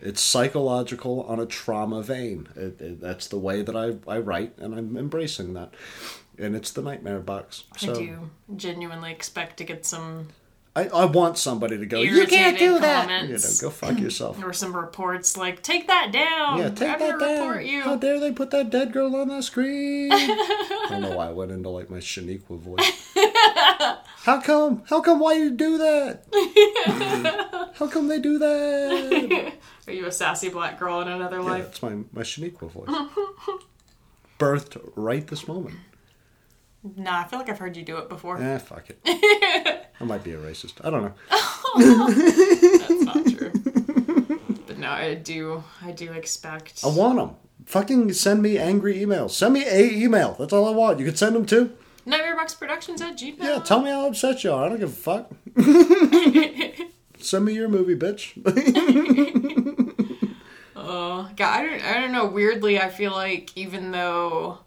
It's 0.00 0.22
psychological 0.22 1.22
on 1.24 1.38
a 1.38 1.44
trauma 1.44 2.02
vein. 2.02 2.48
It, 2.56 2.80
it, 2.80 3.00
that's 3.00 3.28
the 3.28 3.38
way 3.38 3.60
that 3.60 3.76
I, 3.76 3.96
I 4.10 4.18
write, 4.18 4.56
and 4.56 4.74
I'm 4.74 4.96
embracing 4.96 5.52
that. 5.54 5.74
And 6.38 6.56
it's 6.56 6.70
the 6.70 6.80
Nightmare 6.80 7.20
Box. 7.20 7.64
So 7.76 7.92
I 7.92 7.94
do 7.94 8.30
genuinely 8.56 9.12
expect 9.12 9.58
to 9.58 9.64
get 9.64 9.84
some 9.84 10.28
I, 10.76 10.86
I 10.86 11.04
want 11.06 11.36
somebody 11.36 11.76
to 11.78 11.84
go. 11.86 12.00
You 12.00 12.26
can't 12.28 12.56
do 12.56 12.78
that. 12.78 13.24
You 13.28 13.34
know, 13.34 13.38
go 13.60 13.70
fuck 13.70 13.98
yourself. 13.98 14.42
or 14.42 14.52
some 14.52 14.74
reports 14.76 15.36
like, 15.36 15.62
"Take 15.64 15.88
that 15.88 16.12
down." 16.12 16.58
Yeah, 16.58 16.68
take 16.70 16.90
I'm 16.90 16.98
that 17.00 17.18
down. 17.18 17.38
report 17.48 17.64
you. 17.64 17.80
How 17.82 17.96
dare 17.96 18.20
they 18.20 18.30
put 18.30 18.50
that 18.52 18.70
dead 18.70 18.92
girl 18.92 19.16
on 19.16 19.28
the 19.28 19.42
screen? 19.42 20.12
I 20.12 20.86
don't 20.88 21.02
know 21.02 21.16
why 21.16 21.26
I 21.28 21.32
went 21.32 21.50
into 21.50 21.68
like 21.70 21.90
my 21.90 21.98
Shaniqua 21.98 22.58
voice. 22.60 23.12
How 24.22 24.40
come? 24.40 24.82
How 24.88 25.00
come? 25.00 25.18
Why 25.18 25.32
you 25.32 25.50
do 25.50 25.78
that? 25.78 26.24
How 27.74 27.88
come 27.88 28.06
they 28.06 28.20
do 28.20 28.38
that? 28.38 29.52
Are 29.88 29.92
you 29.92 30.06
a 30.06 30.12
sassy 30.12 30.50
black 30.50 30.78
girl 30.78 31.00
in 31.00 31.08
another 31.08 31.38
Yeah, 31.38 31.42
life? 31.42 31.64
that's 31.64 31.82
my 31.82 31.94
my 32.12 32.22
Shaniqua 32.22 32.70
voice. 32.70 32.88
Birthed 34.38 34.80
right 34.94 35.26
this 35.26 35.48
moment. 35.48 35.76
Nah, 36.82 37.20
I 37.20 37.24
feel 37.24 37.38
like 37.38 37.48
I've 37.48 37.58
heard 37.58 37.76
you 37.76 37.82
do 37.82 37.98
it 37.98 38.08
before. 38.08 38.38
Eh, 38.38 38.58
fuck 38.58 38.88
it. 38.88 38.98
I 40.00 40.04
might 40.04 40.24
be 40.24 40.32
a 40.32 40.38
racist. 40.38 40.74
I 40.82 40.88
don't 40.90 41.02
know. 41.02 41.12
That's 42.78 43.04
not 43.04 43.26
true. 43.26 43.52
but 44.66 44.78
no, 44.78 44.88
I 44.88 45.14
do. 45.14 45.62
I 45.82 45.92
do 45.92 46.12
expect. 46.12 46.82
I 46.82 46.88
want 46.88 47.18
them. 47.18 47.36
Fucking 47.66 48.14
send 48.14 48.40
me 48.42 48.56
angry 48.56 48.94
emails. 48.98 49.32
Send 49.32 49.54
me 49.54 49.64
a 49.66 49.92
email. 49.92 50.36
That's 50.38 50.52
all 50.54 50.66
I 50.66 50.70
want. 50.70 50.98
You 50.98 51.04
can 51.04 51.16
send 51.16 51.36
them 51.36 51.44
too. 51.44 51.72
Nightmareboxproductions 52.06 53.00
at 53.02 53.18
Gmail. 53.18 53.42
Yeah, 53.42 53.58
tell 53.58 53.82
me 53.82 53.90
how 53.90 54.06
upset 54.06 54.42
you 54.42 54.52
are. 54.52 54.64
I 54.64 54.68
don't 54.70 54.80
give 54.80 54.88
a 54.88 54.92
fuck. 54.92 55.30
Send 57.18 57.44
me 57.44 57.52
your 57.52 57.68
movie, 57.68 57.94
bitch. 57.94 58.38
Uh, 60.74 61.28
God, 61.36 61.60
I 61.60 61.66
don't. 61.66 61.82
I 61.84 62.00
don't 62.00 62.12
know. 62.12 62.26
Weirdly, 62.26 62.80
I 62.80 62.88
feel 62.88 63.12
like 63.12 63.56
even 63.56 63.92
though. 63.92 64.58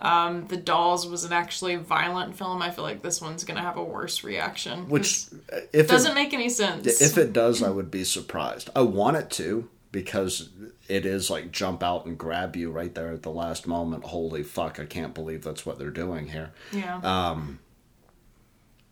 Um, 0.00 0.46
the 0.46 0.56
Dolls 0.56 1.06
was 1.06 1.24
an 1.24 1.32
actually 1.32 1.76
violent 1.76 2.34
film. 2.36 2.62
I 2.62 2.70
feel 2.70 2.84
like 2.84 3.02
this 3.02 3.20
one's 3.20 3.44
gonna 3.44 3.60
have 3.60 3.76
a 3.76 3.84
worse 3.84 4.24
reaction. 4.24 4.88
Which, 4.88 5.26
if 5.28 5.32
it 5.50 5.68
if 5.72 5.88
doesn't 5.88 6.12
it, 6.12 6.14
make 6.14 6.32
any 6.32 6.48
sense. 6.48 7.00
if 7.00 7.18
it 7.18 7.32
does, 7.32 7.62
I 7.62 7.68
would 7.68 7.90
be 7.90 8.04
surprised. 8.04 8.70
I 8.74 8.80
want 8.80 9.18
it 9.18 9.30
to 9.32 9.68
because 9.92 10.48
it 10.88 11.04
is 11.04 11.28
like 11.30 11.52
jump 11.52 11.82
out 11.82 12.06
and 12.06 12.16
grab 12.16 12.56
you 12.56 12.70
right 12.70 12.94
there 12.94 13.12
at 13.12 13.22
the 13.22 13.30
last 13.30 13.66
moment. 13.66 14.04
Holy 14.04 14.42
fuck! 14.42 14.80
I 14.80 14.86
can't 14.86 15.12
believe 15.14 15.44
that's 15.44 15.66
what 15.66 15.78
they're 15.78 15.90
doing 15.90 16.28
here. 16.28 16.52
yeah. 16.72 16.96
Um, 17.02 17.58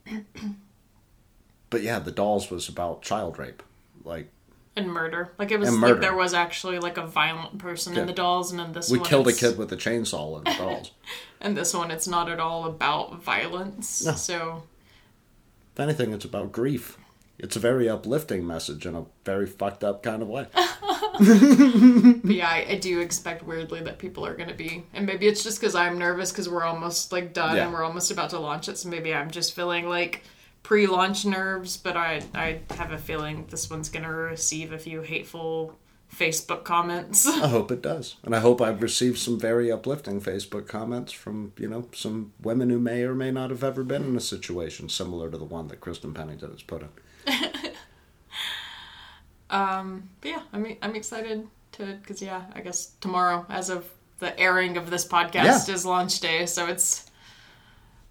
but 1.70 1.82
yeah, 1.82 1.98
the 1.98 2.12
dolls 2.12 2.50
was 2.50 2.68
about 2.68 3.02
child 3.02 3.38
rape. 3.38 3.62
Like 4.04 4.30
and 4.76 4.88
murder. 4.92 5.32
Like 5.38 5.50
it 5.50 5.58
was 5.58 5.68
And 5.70 5.80
like 5.80 5.90
murder. 5.90 6.00
there 6.00 6.14
was 6.14 6.34
actually 6.34 6.78
like 6.78 6.96
a 6.98 7.06
violent 7.06 7.58
person 7.58 7.94
Yeah. 7.94 8.00
in 8.02 8.06
the 8.06 8.12
dolls, 8.12 8.52
and 8.52 8.60
in 8.60 8.72
this 8.72 8.88
one. 8.90 8.98
we 8.98 9.00
one, 9.00 9.08
killed 9.08 9.26
a 9.26 9.30
it's- 9.30 9.40
kid 9.50 9.58
with 9.58 9.72
a 9.72 9.76
chainsaw 9.76 10.38
in 10.38 10.44
the 10.44 10.54
dolls. 10.58 10.90
And 11.40 11.56
this 11.56 11.72
one, 11.72 11.92
it's 11.92 12.08
not 12.08 12.28
at 12.28 12.40
all 12.40 12.64
about 12.64 13.22
violence. 13.22 14.04
No. 14.04 14.12
So 14.14 14.64
if 15.72 15.78
anything, 15.78 16.12
it's 16.12 16.24
about 16.24 16.50
grief. 16.50 16.98
It's 17.38 17.54
a 17.54 17.60
very 17.60 17.88
uplifting 17.88 18.44
message 18.44 18.84
in 18.84 18.96
a 18.96 19.04
very 19.24 19.46
fucked 19.46 19.84
up 19.84 20.02
kind 20.02 20.22
of 20.22 20.26
way. 20.28 20.46
But 21.18 22.30
yeah, 22.34 22.48
I, 22.48 22.66
I 22.70 22.74
do 22.76 23.00
expect 23.00 23.42
weirdly 23.44 23.80
that 23.82 23.98
people 23.98 24.24
are 24.26 24.34
going 24.34 24.48
to 24.48 24.54
be, 24.54 24.84
and 24.94 25.06
maybe 25.06 25.26
it's 25.26 25.42
just 25.42 25.60
because 25.60 25.74
I'm 25.74 25.98
nervous 25.98 26.30
because 26.30 26.48
we're 26.48 26.64
almost 26.64 27.12
like 27.12 27.32
done 27.32 27.56
Yeah. 27.56 27.64
and 27.64 27.72
we're 27.72 27.84
almost 27.84 28.10
about 28.10 28.30
to 28.30 28.38
launch 28.38 28.68
it. 28.68 28.78
So 28.78 28.88
maybe 28.88 29.14
I'm 29.14 29.30
just 29.30 29.54
feeling 29.54 29.88
like 29.88 30.22
pre-launch 30.62 31.24
nerves. 31.24 31.76
But 31.76 31.96
I 31.96 32.22
I 32.34 32.60
have 32.74 32.92
a 32.92 32.98
feeling 32.98 33.46
this 33.50 33.70
one's 33.70 33.88
going 33.88 34.04
to 34.04 34.10
receive 34.10 34.72
a 34.72 34.78
few 34.78 35.02
hateful 35.02 35.78
Facebook 36.14 36.64
comments. 36.64 37.26
I 37.26 37.48
hope 37.48 37.70
it 37.70 37.82
does. 37.82 38.16
And 38.24 38.34
I 38.34 38.40
hope 38.40 38.60
I've 38.62 38.80
received 38.82 39.18
some 39.18 39.38
very 39.38 39.70
uplifting 39.70 40.20
Facebook 40.22 40.66
comments 40.66 41.12
from, 41.12 41.52
you 41.58 41.68
know, 41.68 41.86
some 41.92 42.32
women 42.42 42.70
who 42.70 42.78
may 42.78 43.02
or 43.02 43.14
may 43.14 43.30
not 43.30 43.50
have 43.50 43.62
ever 43.62 43.84
been 43.84 44.04
in 44.04 44.16
a 44.16 44.20
situation 44.20 44.88
similar 44.88 45.30
to 45.30 45.36
the 45.36 45.44
one 45.44 45.68
that 45.68 45.80
Kristen 45.82 46.14
Pennington 46.14 46.50
has 46.50 46.62
put 46.62 46.82
in. 46.82 46.88
um, 49.50 50.08
but 50.20 50.30
yeah, 50.30 50.42
I'm 50.52 50.76
I'm 50.82 50.94
excited 50.96 51.46
to 51.72 51.84
because 52.00 52.20
yeah, 52.22 52.42
I 52.54 52.60
guess 52.60 52.92
tomorrow, 53.00 53.46
as 53.48 53.70
of 53.70 53.88
the 54.18 54.38
airing 54.38 54.76
of 54.76 54.90
this 54.90 55.06
podcast, 55.06 55.68
Yeah. 55.68 55.74
is 55.74 55.84
launch 55.86 56.20
day. 56.20 56.46
So 56.46 56.66
it's 56.66 57.07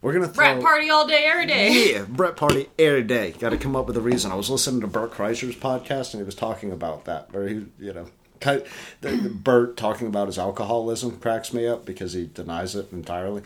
We're 0.07 0.13
to 0.19 0.27
throw. 0.27 0.53
brat 0.53 0.61
party 0.61 0.89
all 0.89 1.05
day, 1.05 1.25
every 1.25 1.45
day. 1.47 1.91
Yeah, 1.91 2.05
Brett 2.07 2.37
Party 2.37 2.69
every 2.79 3.03
day. 3.03 3.31
Got 3.31 3.49
to 3.49 3.57
come 3.57 3.75
up 3.75 3.87
with 3.87 3.97
a 3.97 4.01
reason. 4.01 4.31
I 4.31 4.35
was 4.35 4.49
listening 4.49 4.79
to 4.81 4.87
Bert 4.87 5.11
Kreischer's 5.11 5.55
podcast, 5.55 6.13
and 6.13 6.21
he 6.21 6.25
was 6.25 6.33
talking 6.35 6.71
about 6.71 7.03
that. 7.05 7.33
Where 7.33 7.45
he, 7.45 7.65
you 7.77 7.91
know, 7.91 8.07
kind 8.39 8.63
the, 9.01 9.09
the 9.17 9.29
Bert 9.29 9.75
talking 9.75 10.07
about 10.07 10.27
his 10.27 10.39
alcoholism 10.39 11.19
cracks 11.19 11.51
me 11.51 11.67
up 11.67 11.85
because 11.85 12.13
he 12.13 12.27
denies 12.27 12.73
it 12.73 12.91
entirely. 12.93 13.41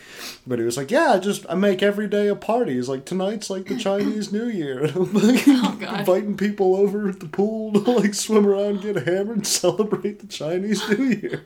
But 0.46 0.60
he 0.60 0.66
was 0.66 0.78
like, 0.78 0.92
"Yeah, 0.92 1.14
I 1.14 1.20
just 1.20 1.48
I 1.50 1.56
make 1.56 1.82
every 1.82 2.08
day 2.08 2.28
a 2.28 2.36
party. 2.36 2.76
He's 2.76 2.90
like 2.90 3.06
tonight's 3.06 3.50
like 3.50 3.66
the 3.66 3.78
Chinese 3.78 4.32
New 4.32 4.48
Year, 4.48 4.84
and 4.84 4.96
I'm 4.96 5.14
like 5.14 5.44
Oh, 5.48 5.96
inviting 5.98 6.38
people 6.38 6.76
over 6.76 7.10
at 7.10 7.20
the 7.20 7.28
pool 7.28 7.74
to 7.74 7.80
like 7.92 8.14
swim 8.14 8.46
around, 8.46 8.82
get 8.82 8.98
hammered, 9.08 9.38
and 9.38 9.48
celebrate 9.62 10.20
the 10.20 10.28
Chinese 10.28 10.88
New 10.90 11.06
Year. 11.06 11.44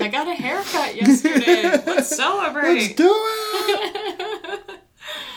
I 0.00 0.08
got 0.08 0.28
a 0.28 0.34
haircut 0.34 0.96
yesterday. 0.96 1.62
Let's 1.96 2.16
celebrate. 2.16 2.74
Let's 2.74 2.94
do 2.94 3.10
it." 3.10 4.60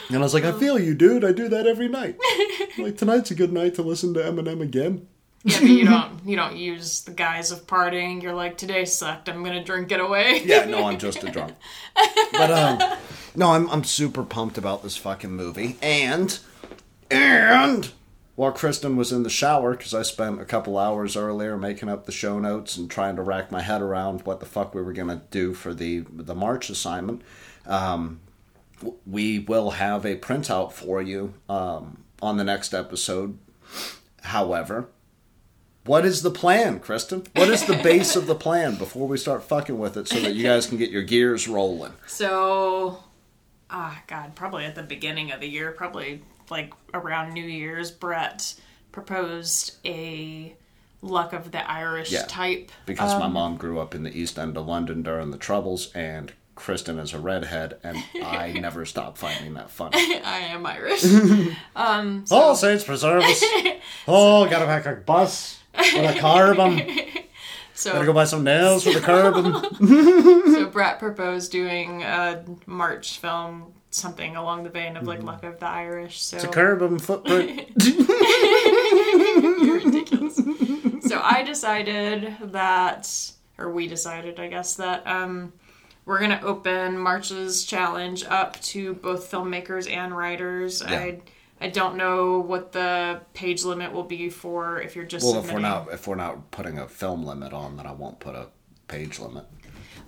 And 0.09 0.17
I 0.17 0.21
was 0.21 0.33
like, 0.33 0.43
I 0.43 0.51
feel 0.51 0.79
you, 0.79 0.95
dude. 0.95 1.23
I 1.23 1.31
do 1.31 1.47
that 1.49 1.67
every 1.67 1.87
night. 1.87 2.17
Like 2.77 2.95
tonight's 2.97 3.29
a 3.29 3.35
good 3.35 3.51
night 3.51 3.75
to 3.75 3.81
listen 3.81 4.13
to 4.13 4.21
Eminem 4.21 4.61
again. 4.61 5.05
Yeah, 5.43 5.59
but 5.59 5.69
you 5.69 5.85
don't 5.89 6.25
you 6.25 6.35
don't 6.37 6.55
use 6.55 7.01
the 7.01 7.11
guise 7.11 7.51
of 7.51 7.67
partying. 7.67 8.23
You're 8.23 8.33
like, 8.33 8.57
today 8.57 8.85
sucked. 8.85 9.27
I'm 9.27 9.43
gonna 9.43 9.63
drink 9.63 9.91
it 9.91 9.99
away. 9.99 10.41
Yeah, 10.45 10.63
no, 10.63 10.85
I'm 10.85 10.97
just 10.97 11.23
a 11.25 11.29
drunk. 11.29 11.55
But 12.31 12.51
um, 12.51 12.97
no, 13.35 13.51
I'm 13.51 13.69
I'm 13.69 13.83
super 13.83 14.23
pumped 14.23 14.57
about 14.57 14.81
this 14.81 14.95
fucking 14.95 15.31
movie. 15.31 15.77
And 15.81 16.39
and 17.11 17.91
while 18.39 18.53
Kristen 18.53 18.95
was 18.95 19.11
in 19.11 19.23
the 19.23 19.29
shower, 19.29 19.75
because 19.75 19.93
I 19.93 20.01
spent 20.01 20.39
a 20.39 20.45
couple 20.45 20.77
hours 20.77 21.17
earlier 21.17 21.57
making 21.57 21.89
up 21.89 22.05
the 22.05 22.13
show 22.13 22.39
notes 22.39 22.77
and 22.77 22.89
trying 22.89 23.17
to 23.17 23.21
rack 23.21 23.51
my 23.51 23.61
head 23.61 23.81
around 23.81 24.21
what 24.21 24.39
the 24.39 24.45
fuck 24.45 24.73
we 24.73 24.81
were 24.81 24.93
gonna 24.93 25.23
do 25.29 25.53
for 25.53 25.73
the 25.73 26.05
the 26.09 26.33
March 26.33 26.69
assignment, 26.69 27.21
um, 27.65 28.21
we 29.05 29.39
will 29.39 29.71
have 29.71 30.05
a 30.05 30.15
printout 30.15 30.71
for 30.71 31.01
you 31.01 31.33
um, 31.49 32.05
on 32.21 32.37
the 32.37 32.45
next 32.45 32.73
episode. 32.73 33.37
However, 34.21 34.87
what 35.83 36.05
is 36.05 36.21
the 36.21 36.31
plan, 36.31 36.79
Kristen? 36.79 37.25
What 37.35 37.49
is 37.49 37.65
the 37.65 37.75
base 37.83 38.15
of 38.15 38.25
the 38.25 38.35
plan 38.35 38.75
before 38.75 39.05
we 39.05 39.17
start 39.17 39.43
fucking 39.43 39.77
with 39.77 39.97
it 39.97 40.07
so 40.07 40.17
that 40.21 40.35
you 40.35 40.43
guys 40.43 40.65
can 40.65 40.77
get 40.77 40.91
your 40.91 41.03
gears 41.03 41.49
rolling? 41.49 41.91
So, 42.07 43.03
ah, 43.69 44.01
God, 44.07 44.33
probably 44.35 44.63
at 44.63 44.75
the 44.75 44.83
beginning 44.83 45.29
of 45.33 45.41
the 45.41 45.49
year, 45.49 45.73
probably 45.73 46.21
like 46.49 46.73
around 46.93 47.33
New 47.33 47.43
Year's, 47.45 47.91
Brett 47.91 48.55
proposed 48.91 49.75
a 49.85 50.55
luck 51.01 51.31
of 51.33 51.51
the 51.51 51.69
Irish 51.69 52.11
Yeah. 52.11 52.25
type. 52.27 52.71
Because 52.85 53.17
my 53.19 53.25
um, 53.25 53.33
mom 53.33 53.57
grew 53.57 53.79
up 53.79 53.95
in 53.95 54.03
the 54.03 54.15
East 54.17 54.37
End 54.37 54.57
of 54.57 54.67
London 54.67 55.01
during 55.03 55.31
the 55.31 55.37
Troubles, 55.37 55.91
and 55.93 56.33
Kristen 56.55 56.99
is 56.99 57.13
a 57.13 57.19
redhead, 57.19 57.77
and 57.83 57.97
I 58.23 58.51
never 58.59 58.85
stopped 58.85 59.17
finding 59.17 59.53
that 59.53 59.69
funny. 59.69 59.97
I 60.23 60.39
am 60.39 60.65
Irish. 60.65 61.03
Oh, 62.31 62.53
saints 62.55 62.83
preserve 62.83 63.23
us! 63.23 63.41
Oh, 64.07 64.47
gotta 64.49 64.65
pack 64.65 64.85
a 64.85 64.95
bus 64.95 65.59
with 65.77 66.17
a 66.17 66.19
carbon. 66.19 66.79
Um, 66.79 67.93
gotta 67.93 68.05
go 68.05 68.11
buy 68.13 68.25
some 68.25 68.43
nails 68.43 68.83
for 68.83 68.91
the 68.91 68.99
carbon. 68.99 69.53
so 70.53 70.65
Brett 70.67 70.99
proposed 70.99 71.51
doing 71.51 72.03
a 72.03 72.43
March 72.65 73.19
film 73.19 73.73
something 73.91 74.35
along 74.35 74.63
the 74.63 74.69
vein 74.69 74.95
of 74.97 75.07
like 75.07 75.23
Luck 75.23 75.43
of 75.43 75.59
the 75.59 75.67
Irish. 75.67 76.21
So 76.21 76.37
It's 76.37 76.45
a 76.45 76.49
carbon 76.49 76.99
footprint. 76.99 77.69
You're 79.61 79.79
ridiculous. 79.79 80.35
so 81.07 81.19
I 81.23 81.43
decided 81.45 82.35
that, 82.41 83.31
or 83.57 83.71
we 83.71 83.87
decided, 83.87 84.39
I 84.39 84.47
guess, 84.47 84.75
that 84.75 85.05
um, 85.07 85.53
we're 86.05 86.19
gonna 86.19 86.41
open 86.43 86.97
March's 86.97 87.65
challenge 87.65 88.23
up 88.25 88.59
to 88.61 88.93
both 88.95 89.29
filmmakers 89.31 89.89
and 89.91 90.15
writers. 90.15 90.81
Yeah. 90.81 90.97
I 90.97 91.19
I 91.61 91.67
don't 91.69 91.97
know 91.97 92.39
what 92.39 92.71
the 92.71 93.21
page 93.33 93.65
limit 93.65 93.91
will 93.91 94.03
be 94.03 94.29
for 94.29 94.79
if 94.81 94.95
you're 94.95 95.03
just 95.05 95.25
well, 95.25 95.43
if 95.43 95.51
we're 95.51 95.59
not 95.59 95.91
if 95.91 96.07
we're 96.07 96.15
not 96.15 96.51
putting 96.51 96.77
a 96.79 96.87
film 96.87 97.25
limit 97.25 97.51
on, 97.53 97.75
then 97.77 97.85
I 97.85 97.91
won't 97.91 98.19
put 98.19 98.35
a 98.35 98.47
page 98.87 99.19
limit. 99.19 99.45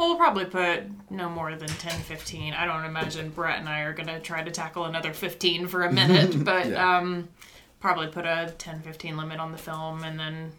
Well, 0.01 0.09
we'll 0.09 0.17
probably 0.17 0.45
put 0.45 1.11
no 1.11 1.29
more 1.29 1.53
than 1.55 1.67
10, 1.67 1.91
15. 1.91 2.55
I 2.55 2.65
don't 2.65 2.85
imagine 2.85 3.29
Brett 3.29 3.59
and 3.59 3.69
I 3.69 3.81
are 3.81 3.93
going 3.93 4.07
to 4.07 4.19
try 4.19 4.41
to 4.41 4.49
tackle 4.49 4.85
another 4.85 5.13
15 5.13 5.67
for 5.67 5.83
a 5.83 5.91
minute, 5.93 6.43
but 6.43 6.69
Yeah. 6.71 6.97
um, 6.97 7.29
probably 7.79 8.07
put 8.07 8.25
a 8.25 8.51
10, 8.57 8.81
15 8.81 9.15
limit 9.15 9.39
on 9.39 9.51
the 9.51 9.59
film 9.59 10.03
and 10.03 10.19
then 10.19 10.53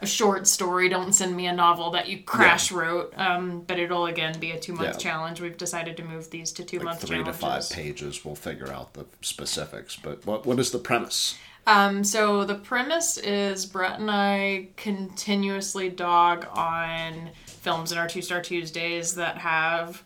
a 0.00 0.08
short 0.08 0.48
story. 0.48 0.88
Don't 0.88 1.12
send 1.12 1.36
me 1.36 1.46
a 1.46 1.52
novel 1.52 1.92
that 1.92 2.08
you 2.08 2.24
crash 2.24 2.72
wrote, 2.72 3.14
um, 3.16 3.60
but 3.60 3.78
it'll 3.78 4.06
again 4.06 4.40
be 4.40 4.50
a 4.50 4.58
two 4.58 4.72
month 4.72 4.88
Yeah. 4.96 4.98
challenge. 4.98 5.40
We've 5.40 5.56
decided 5.56 5.96
to 5.98 6.02
move 6.02 6.28
these 6.30 6.50
to 6.54 6.64
two 6.64 6.78
Like 6.78 6.84
month 6.86 7.00
three 7.02 7.18
challenges. 7.18 7.36
to 7.38 7.46
five 7.46 7.70
pages, 7.70 8.24
we'll 8.24 8.34
figure 8.34 8.72
out 8.72 8.94
the 8.94 9.06
specifics. 9.20 9.94
But 9.94 10.26
what 10.26 10.46
what 10.46 10.58
is 10.58 10.72
the 10.72 10.80
premise? 10.80 11.38
Um, 11.64 12.02
so 12.02 12.44
the 12.44 12.54
premise 12.56 13.18
is 13.18 13.66
Brett 13.66 14.00
and 14.00 14.10
I 14.10 14.70
continuously 14.76 15.90
dog 15.90 16.46
on 16.56 17.30
films 17.60 17.92
in 17.92 17.98
our 17.98 18.08
Two 18.08 18.22
Star 18.22 18.40
Tuesdays 18.40 19.14
that 19.16 19.38
have 19.38 20.02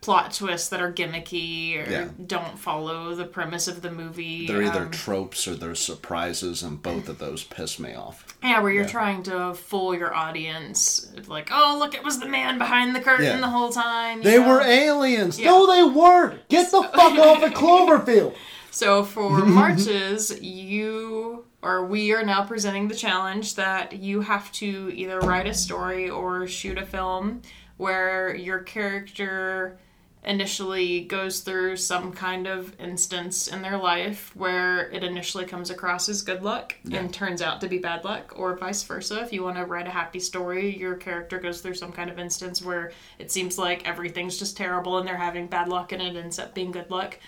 plot 0.00 0.32
twists 0.32 0.68
that 0.68 0.80
are 0.80 0.92
gimmicky 0.92 1.76
or 1.76 1.90
Yeah. 1.90 2.08
don't 2.24 2.56
follow 2.56 3.16
the 3.16 3.24
premise 3.24 3.66
of 3.66 3.82
the 3.82 3.90
movie. 3.90 4.46
They're 4.46 4.62
either 4.62 4.82
Um, 4.82 4.90
tropes 4.92 5.48
or 5.48 5.56
they're 5.56 5.74
surprises, 5.74 6.62
and 6.62 6.80
both 6.80 7.08
of 7.08 7.18
those 7.18 7.42
piss 7.42 7.80
me 7.80 7.94
off. 7.94 8.24
yeah, 8.40 8.60
where 8.60 8.70
you're 8.70 8.84
yeah. 8.84 8.88
trying 8.90 9.24
to 9.24 9.54
fool 9.54 9.96
your 9.96 10.14
audience. 10.14 11.08
Like, 11.26 11.48
oh, 11.52 11.76
look, 11.80 11.94
it 11.96 12.04
was 12.04 12.20
the 12.20 12.28
man 12.28 12.58
behind 12.58 12.94
the 12.94 13.00
curtain 13.00 13.26
Yeah. 13.26 13.40
the 13.40 13.48
whole 13.48 13.70
time. 13.72 14.22
They 14.22 14.38
know? 14.38 14.46
were 14.48 14.60
aliens. 14.62 15.36
No, 15.38 15.66
they 15.66 15.82
weren't. 15.82 16.48
Get 16.48 16.70
the 16.70 16.82
fuck 16.84 17.18
off 17.18 17.42
of 17.42 17.52
Cloverfield. 17.54 18.34
So 18.70 19.02
for 19.02 19.30
marches, 19.46 20.40
you 20.40 21.44
or 21.62 21.84
we 21.84 22.12
are 22.12 22.24
now 22.24 22.44
presenting 22.44 22.88
the 22.88 22.94
challenge 22.94 23.56
that 23.56 23.92
you 23.92 24.20
have 24.20 24.50
to 24.52 24.92
either 24.94 25.18
write 25.20 25.46
a 25.46 25.54
story 25.54 26.08
or 26.08 26.46
shoot 26.46 26.78
a 26.78 26.86
film 26.86 27.42
where 27.76 28.34
your 28.34 28.60
character 28.60 29.78
initially 30.24 31.00
goes 31.02 31.40
through 31.40 31.76
some 31.76 32.12
kind 32.12 32.46
of 32.46 32.78
instance 32.80 33.48
in 33.48 33.62
their 33.62 33.78
life 33.78 34.34
where 34.34 34.90
it 34.90 35.04
initially 35.04 35.44
comes 35.44 35.70
across 35.70 36.08
as 36.08 36.22
good 36.22 36.42
luck 36.42 36.74
and 36.92 37.14
turns 37.14 37.40
out 37.40 37.60
to 37.60 37.68
be 37.68 37.78
bad 37.78 38.04
luck 38.04 38.34
or 38.36 38.56
vice 38.56 38.82
versa. 38.82 39.20
If 39.22 39.32
you 39.32 39.44
want 39.44 39.56
to 39.56 39.64
write 39.64 39.86
a 39.86 39.90
happy 39.90 40.20
story 40.20 40.76
your 40.76 40.96
character 40.96 41.38
goes 41.38 41.60
through 41.60 41.74
some 41.74 41.92
kind 41.92 42.10
of 42.10 42.18
instance 42.18 42.62
where 42.62 42.92
it 43.18 43.30
seems 43.30 43.58
like 43.58 43.88
everything's 43.88 44.38
just 44.38 44.56
terrible 44.56 44.98
and 44.98 45.06
they're 45.06 45.16
having 45.16 45.46
bad 45.46 45.68
luck 45.68 45.92
and 45.92 46.02
it 46.02 46.16
ends 46.16 46.38
up 46.38 46.52
being 46.52 46.72
good 46.72 46.90
luck 46.90 47.18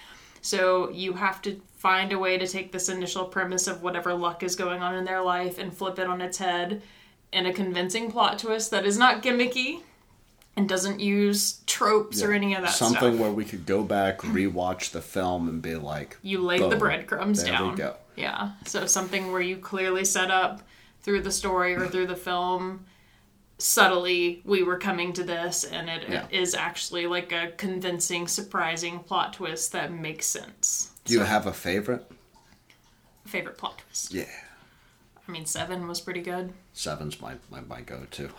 so 0.41 0.91
you 0.91 1.15
have 1.15 1.41
to 1.43 1.61
find 1.77 2.13
a 2.13 2.19
way 2.19 2.37
to 2.39 2.47
take 2.47 2.73
this 2.73 2.89
initial 2.89 3.25
premise 3.25 3.67
of 3.67 3.83
whatever 3.83 4.13
luck 4.15 4.43
is 4.43 4.55
going 4.57 4.83
on 4.83 4.95
in 4.95 5.05
their 5.05 5.23
life 5.23 5.59
and 5.59 5.73
flip 5.73 5.99
it 5.99 6.07
on 6.07 6.21
its 6.21 6.39
head 6.39 6.83
in 7.33 7.47
a 7.47 7.53
convincing 7.53 8.11
plot 8.11 8.39
twist 8.39 8.71
that 8.71 8.85
is 8.85 8.99
not 8.99 9.23
gimmicky 9.23 9.81
and 10.57 10.69
doesn't 10.69 11.01
use 11.01 11.61
tropes 11.67 12.23
or 12.23 12.33
any 12.33 12.55
of 12.55 12.63
that 12.63 12.73
Something 12.73 13.13
stuff. 13.15 13.21
where 13.21 13.31
we 13.31 13.45
could 13.45 13.65
go 13.67 13.83
back, 13.85 14.19
rewatch 14.19 14.91
the 14.91 15.01
film, 15.01 15.49
and 15.49 15.63
be 15.63 15.77
like, 15.77 16.19
you 16.23 16.43
laid 16.43 16.61
the 16.71 16.77
breadcrumbs 16.77 17.45
There 17.45 17.53
we 17.53 17.59
down. 17.59 17.75
go. 17.77 17.97
Yeah. 18.17 18.51
So 18.67 18.85
something 18.87 19.33
where 19.33 19.41
you 19.41 19.57
clearly 19.57 20.05
set 20.05 20.31
up 20.31 20.63
through 21.03 21.23
the 21.23 21.31
story 21.33 21.75
or 21.77 21.87
through 21.87 22.09
the 22.09 22.17
film 22.17 22.85
subtly 23.63 24.41
we 24.45 24.63
were 24.63 24.79
coming 24.79 25.13
to 25.15 25.23
this 25.25 25.65
and 25.65 25.89
it 25.89 26.05
is 26.33 26.55
Yeah. 26.55 26.61
actually 26.61 27.07
like 27.07 27.33
a 27.33 27.53
convincing 27.57 28.27
surprising 28.29 29.01
plot 29.01 29.35
twist 29.35 29.73
that 29.73 29.93
makes 29.93 30.27
sense. 30.27 30.91
"Do 31.05 31.13
you 31.15 31.21
have 31.21 31.47
a 31.47 31.53
favorite?" 31.53 32.11
Favorite 33.27 33.59
plot 33.59 33.79
twist. 33.87 34.13
Yeah, 34.13 34.25
I 35.27 35.31
mean 35.31 35.47
7 35.47 35.87
was 35.87 36.01
pretty 36.01 36.23
good. 36.23 36.53
seven's 36.73 37.21
my 37.21 37.35
my, 37.51 37.61
my 37.61 37.81
go-to. 37.83 38.31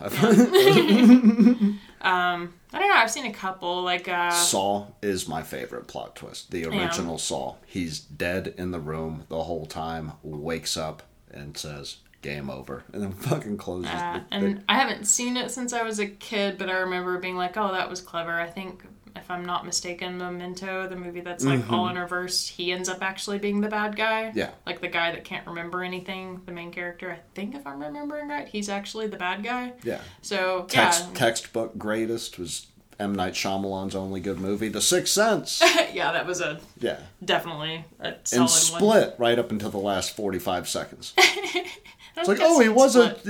I 2.00 2.48
don't 2.80 2.88
know. 2.88 2.94
I've 2.94 3.10
seen 3.10 3.26
a 3.26 3.32
couple 3.32 3.82
like 3.82 4.08
uh 4.08 4.30
Saw 4.30 4.86
is 5.02 5.28
my 5.28 5.42
favorite 5.42 5.86
plot 5.86 6.16
twist. 6.16 6.50
The 6.50 6.66
original 6.66 7.18
Saw. 7.18 7.56
He's 7.66 8.00
dead 8.00 8.54
in 8.58 8.70
the 8.70 8.80
room 8.80 9.24
the 9.28 9.44
whole 9.44 9.66
time, 9.66 10.12
wakes 10.22 10.76
up 10.76 11.02
and 11.30 11.56
says, 11.56 11.96
game 12.22 12.48
over. 12.48 12.84
And 12.92 13.02
then 13.02 13.12
fucking 13.12 13.58
closes 13.58 13.90
uh, 13.90 14.20
the, 14.30 14.36
and 14.36 14.64
I 14.68 14.76
haven't 14.78 15.04
seen 15.06 15.36
it 15.36 15.50
since 15.50 15.72
I 15.72 15.82
was 15.82 15.98
a 15.98 16.06
kid, 16.06 16.56
but 16.58 16.70
I 16.70 16.78
remember 16.78 17.18
being 17.18 17.36
like, 17.36 17.56
"Oh, 17.56 17.72
that 17.72 17.90
was 17.90 18.00
clever." 18.00 18.32
I 18.40 18.48
think 18.48 18.84
if 19.14 19.30
I'm 19.30 19.44
not 19.44 19.66
mistaken, 19.66 20.16
Memento, 20.18 20.88
the 20.88 20.96
movie 20.96 21.20
that's 21.20 21.44
like 21.44 21.70
all 21.70 21.88
in 21.88 21.98
reverse, 21.98 22.48
he 22.48 22.72
ends 22.72 22.88
up 22.88 23.02
actually 23.02 23.38
being 23.38 23.60
the 23.60 23.68
bad 23.68 23.94
guy. 23.94 24.24
Mm-hmm. 24.30 24.38
Yeah. 24.38 24.50
Like 24.64 24.80
the 24.80 24.88
guy 24.88 25.10
that 25.12 25.24
can't 25.24 25.46
remember 25.46 25.82
anything, 25.84 26.40
the 26.46 26.52
main 26.52 26.72
character. 26.72 27.10
I 27.12 27.18
think 27.34 27.54
if 27.54 27.66
I'm 27.66 27.80
remembering 27.82 28.28
right, 28.28 28.48
he's 28.48 28.68
actually 28.70 29.08
the 29.08 29.18
bad 29.18 29.44
guy. 29.44 29.74
Yeah. 29.82 30.00
So 30.22 30.64
Text, 30.68 31.04
yeah, 31.08 31.14
Textbook 31.14 31.76
greatest 31.76 32.38
was 32.38 32.68
M. 32.98 33.14
Night 33.14 33.34
Shyamalan's 33.34 33.94
only 33.94 34.20
good 34.20 34.40
movie, 34.40 34.68
The 34.68 34.80
Sixth 34.80 35.12
Sense. 35.12 35.60
yeah, 35.92 36.12
that 36.12 36.26
was 36.26 36.40
a 36.40 36.60
Yeah. 36.78 37.00
definitely 37.24 37.84
a 38.00 38.14
solid 38.24 38.32
And 38.32 38.40
one. 38.40 38.48
Split 38.48 39.14
right 39.18 39.38
up 39.38 39.50
until 39.50 39.70
the 39.70 39.78
last 39.78 40.16
45 40.16 40.68
seconds. 40.68 41.14
It's 42.16 42.28
like, 42.28 42.38
oh, 42.40 42.60
he 42.60 42.68
was 42.68 42.96
a. 42.96 43.16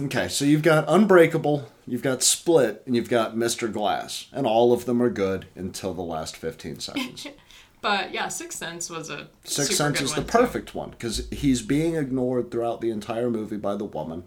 Okay, 0.00 0.28
so 0.28 0.44
you've 0.44 0.62
got 0.62 0.84
Unbreakable, 0.86 1.68
you've 1.84 2.02
got 2.04 2.22
Split, 2.22 2.84
and 2.86 2.94
you've 2.94 3.08
got 3.08 3.34
Mr. 3.34 3.72
Glass. 3.72 4.28
And 4.32 4.46
all 4.46 4.72
of 4.72 4.84
them 4.84 5.02
are 5.02 5.10
good 5.10 5.46
until 5.56 5.92
the 5.92 6.02
last 6.02 6.36
15 6.36 6.80
seconds. 6.80 7.26
But 7.80 8.12
yeah, 8.12 8.26
Sixth 8.26 8.58
Sense 8.58 8.90
was 8.90 9.08
a 9.08 9.28
Sixth 9.44 9.74
Sense 9.76 10.00
is 10.00 10.10
the 10.12 10.22
one, 10.22 10.26
too. 10.26 10.32
perfect 10.38 10.74
one 10.74 10.90
because 10.90 11.28
he's 11.30 11.62
being 11.62 11.94
ignored 11.94 12.50
throughout 12.50 12.80
the 12.80 12.90
entire 12.90 13.30
movie 13.30 13.56
by 13.56 13.76
the 13.76 13.84
woman. 13.84 14.24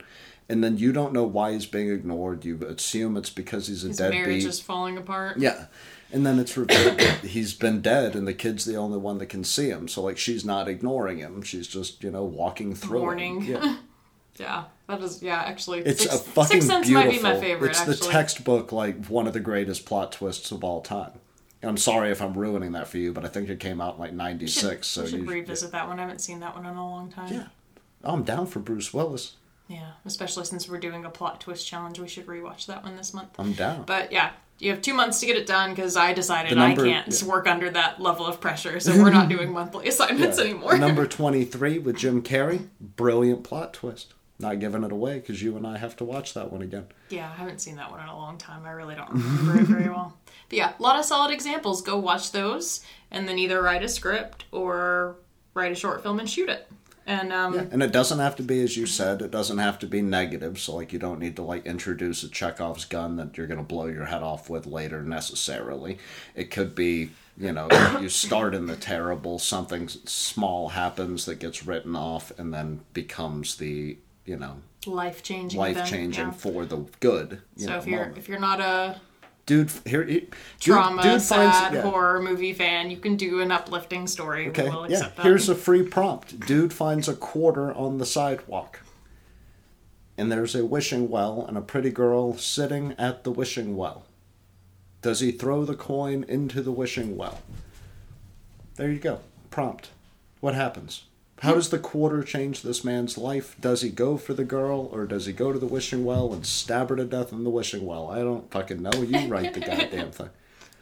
And 0.47 0.63
then 0.63 0.77
you 0.77 0.93
don't 0.93 1.11
know 1.11 1.25
why 1.25 1.51
he's 1.51 1.65
being 1.65 1.89
ignored. 1.91 2.45
You 2.45 2.57
assume 2.65 3.17
it's 3.17 3.29
because 3.29 3.67
he's 3.67 3.83
a 3.83 3.89
His 3.89 3.99
marriage 3.99 4.15
deadbeat. 4.25 4.45
is 4.45 4.61
falling 4.61 4.97
apart. 4.97 5.37
Yeah. 5.37 5.65
And 6.13 6.25
then 6.25 6.39
it's 6.39 6.57
revealed 6.57 6.99
that 6.99 7.19
he's 7.19 7.53
been 7.53 7.81
dead 7.81 8.15
and 8.15 8.27
the 8.27 8.33
kid's 8.33 8.65
the 8.65 8.75
only 8.75 8.97
one 8.97 9.17
that 9.19 9.27
can 9.27 9.43
see 9.43 9.69
him. 9.69 9.87
So, 9.87 10.01
like, 10.03 10.17
she's 10.17 10.43
not 10.43 10.67
ignoring 10.67 11.19
him. 11.19 11.41
She's 11.41 11.67
just, 11.67 12.03
you 12.03 12.11
know, 12.11 12.23
walking 12.23 12.75
through 12.75 12.97
him. 12.99 13.05
Mourning. 13.05 13.43
Yeah. 13.43 13.77
Yeah, 14.37 14.63
that 14.87 15.01
is 15.01 15.21
yeah. 15.21 15.41
Actually, 15.41 15.79
It's 15.81 16.03
Six, 16.03 16.15
a 16.15 16.17
fucking 16.17 16.61
Sixth 16.61 16.87
beautiful. 16.87 16.93
might 16.93 17.11
be 17.11 17.21
my 17.21 17.39
favorite. 17.39 17.71
it's 17.71 17.81
actually, 17.81 17.95
the 17.97 18.05
textbook, 18.05 18.71
like, 18.71 19.05
one 19.07 19.27
of 19.27 19.33
the 19.33 19.41
greatest 19.41 19.85
plot 19.85 20.13
twists 20.13 20.51
of 20.51 20.63
all 20.63 20.81
time. 20.81 21.11
I'm 21.61 21.75
sorry 21.77 22.11
if 22.11 22.21
I'm 22.21 22.33
ruining 22.33 22.71
that 22.71 22.87
for 22.87 22.97
you, 22.97 23.11
but 23.11 23.25
I 23.25 23.27
think 23.27 23.49
it 23.49 23.59
came 23.59 23.81
out 23.81 23.95
in, 23.95 23.99
like, 23.99 24.13
96. 24.13 24.87
so 24.87 25.03
we 25.03 25.09
should 25.09 25.19
you, 25.19 25.25
revisit 25.25 25.73
that 25.73 25.87
one. 25.87 25.99
I 25.99 26.03
haven't 26.03 26.19
seen 26.21 26.39
that 26.39 26.55
one 26.55 26.65
in 26.65 26.75
a 26.75 26.89
long 26.89 27.11
time. 27.11 27.31
Yeah. 27.31 27.47
I'm 28.03 28.23
down 28.23 28.47
for 28.47 28.59
Bruce 28.59 28.93
Willis. 28.93 29.35
Yeah, 29.67 29.91
especially 30.05 30.45
since 30.45 30.67
we're 30.67 30.79
doing 30.79 31.05
a 31.05 31.09
plot 31.09 31.41
twist 31.41 31.67
challenge, 31.67 31.99
we 31.99 32.07
should 32.07 32.25
rewatch 32.25 32.65
that 32.65 32.83
one 32.83 32.95
this 32.95 33.13
month. 33.13 33.29
I'm 33.37 33.53
down. 33.53 33.83
But 33.85 34.11
yeah, 34.11 34.31
you 34.61 34.69
have 34.69 34.81
two 34.81 34.93
months 34.93 35.19
to 35.19 35.25
get 35.25 35.35
it 35.37 35.47
done 35.47 35.71
because 35.71 35.97
I 35.97 36.13
decided 36.13 36.55
number- 36.55 36.85
I 36.85 36.89
can't 36.89 37.21
yeah. 37.21 37.27
work 37.27 37.47
under 37.47 37.69
that 37.71 37.99
level 37.99 38.27
of 38.27 38.39
pressure, 38.39 38.79
so 38.79 38.95
we're 38.95 39.09
not 39.09 39.27
doing 39.35 39.51
monthly 39.51 39.87
assignments 39.87 40.37
anymore. 40.37 40.77
Number 40.77 41.07
23 41.07 41.79
with 41.79 41.97
Jim 41.97 42.21
Carrey. 42.21 42.67
Brilliant 42.79 43.43
plot 43.43 43.73
twist. 43.73 44.13
Not 44.37 44.59
giving 44.59 44.83
it 44.83 44.91
away 44.91 45.19
because 45.19 45.41
you 45.41 45.57
and 45.57 45.65
I 45.65 45.77
have 45.77 45.95
to 45.97 46.03
watch 46.03 46.35
that 46.35 46.51
one 46.51 46.61
again. 46.61 46.85
Yeah, 47.09 47.29
I 47.29 47.35
haven't 47.35 47.59
seen 47.59 47.75
that 47.77 47.89
one 47.91 48.01
in 48.01 48.07
a 48.07 48.15
long 48.15 48.37
time. 48.37 48.65
I 48.65 48.71
really 48.71 48.95
don't 48.95 49.09
remember 49.09 49.59
it 49.59 49.67
very 49.67 49.89
well. 49.89 50.17
But 50.49 50.57
yeah, 50.57 50.73
a 50.77 50.81
lot 50.81 50.97
of 50.97 51.05
solid 51.05 51.31
examples. 51.31 51.81
Go 51.81 51.97
watch 51.97 52.31
those, 52.31 52.81
and 53.09 53.27
then 53.27 53.39
either 53.39 53.61
write 53.61 53.83
a 53.83 53.89
script 53.89 54.45
or 54.51 55.15
write 55.53 55.71
a 55.71 55.75
short 55.75 56.03
film 56.03 56.19
and 56.19 56.29
shoot 56.29 56.49
it. 56.49 56.67
And 57.07 57.33
um, 57.33 57.57
And 57.71 57.81
it 57.81 57.91
doesn't 57.91 58.19
have 58.19 58.35
to 58.37 58.43
be, 58.43 58.61
as 58.63 58.77
you 58.77 58.85
said, 58.85 59.21
it 59.21 59.31
doesn't 59.31 59.57
have 59.57 59.79
to 59.79 59.87
be 59.87 60.01
negative. 60.01 60.59
So, 60.59 60.75
like, 60.75 60.93
you 60.93 60.99
don't 60.99 61.19
need 61.19 61.35
to, 61.37 61.41
like, 61.41 61.65
introduce 61.65 62.23
a 62.23 62.29
Chekhov's 62.29 62.85
gun 62.85 63.15
that 63.17 63.37
you're 63.37 63.47
going 63.47 63.59
to 63.59 63.65
blow 63.65 63.87
your 63.87 64.05
head 64.05 64.21
off 64.23 64.49
with 64.49 64.67
later 64.67 65.01
necessarily. 65.01 65.97
It 66.35 66.51
could 66.51 66.75
be, 66.75 67.09
you 67.37 67.51
know, 67.51 67.67
you 67.99 68.07
start 68.07 68.53
in 68.53 68.67
the 68.67 68.75
terrible, 68.75 69.39
something 69.39 69.87
small 69.87 70.69
happens 70.69 71.25
that 71.25 71.39
gets 71.39 71.65
written 71.65 71.95
off 71.95 72.31
and 72.37 72.53
then 72.53 72.81
becomes 72.93 73.55
the, 73.55 73.97
you 74.25 74.37
know, 74.37 74.57
life 74.85 75.23
changing. 75.23 75.59
life 75.59 75.85
changing 75.89 76.31
for 76.31 76.65
the 76.65 76.85
good. 76.99 77.41
You 77.55 77.65
So 77.65 77.69
know, 77.71 77.77
if 77.79 77.87
you're 77.87 77.99
moment. 77.99 78.17
if 78.17 78.29
you're 78.29 78.39
not 78.39 78.59
a 78.61 79.01
dude, 79.45 79.71
here, 79.85 80.03
he- 80.03 80.19
dude, 80.21 80.33
trauma, 80.59 81.01
dude 81.01 81.21
finds- 81.21 81.25
sad 81.25 81.73
yeah. 81.73 81.81
horror 81.81 82.21
movie 82.21 82.53
fan, 82.53 82.89
you 82.91 82.97
can 82.97 83.15
do 83.15 83.41
an 83.41 83.51
uplifting 83.51 84.07
story. 84.07 84.47
Okay, 84.49 84.69
We'll 84.69 84.89
yeah. 84.89 84.99
that. 85.15 85.19
Here's 85.19 85.49
a 85.49 85.55
free 85.55 85.83
prompt. 85.83 86.39
Dude 86.41 86.73
finds 86.73 87.07
a 87.07 87.13
quarter 87.15 87.73
on 87.73 87.97
the 87.97 88.05
sidewalk. 88.05 88.79
And 90.17 90.31
there's 90.31 90.53
a 90.55 90.65
wishing 90.65 91.09
well 91.09 91.45
and 91.47 91.57
a 91.57 91.61
pretty 91.61 91.89
girl 91.89 92.37
sitting 92.37 92.93
at 92.97 93.23
the 93.23 93.31
wishing 93.31 93.75
well. 93.75 94.03
Does 95.01 95.19
he 95.19 95.31
throw 95.31 95.65
the 95.65 95.73
coin 95.75 96.23
into 96.27 96.61
the 96.61 96.71
wishing 96.71 97.17
well? 97.17 97.39
There 98.75 98.91
you 98.91 98.99
go. 98.99 99.21
Prompt. 99.49 99.89
What 100.39 100.53
happens? 100.53 101.03
How 101.41 101.55
does 101.55 101.69
the 101.71 101.79
quarter 101.79 102.21
change 102.21 102.61
this 102.61 102.83
man's 102.83 103.17
life? 103.17 103.55
Does 103.59 103.81
he 103.81 103.89
go 103.89 104.15
for 104.15 104.35
the 104.35 104.43
girl 104.43 104.87
or 104.91 105.07
does 105.07 105.25
he 105.25 105.33
go 105.33 105.51
to 105.51 105.57
the 105.57 105.65
wishing 105.65 106.05
well 106.05 106.31
and 106.33 106.45
stab 106.45 106.89
her 106.89 106.95
to 106.95 107.03
death 107.03 107.31
in 107.31 107.43
the 107.43 107.49
wishing 107.49 107.83
well? 107.83 108.11
I 108.11 108.19
don't 108.19 108.51
fucking 108.51 108.79
know. 108.79 108.91
You 109.01 109.27
write 109.27 109.55
the 109.55 109.59
goddamn 109.59 110.11
thing. 110.11 110.29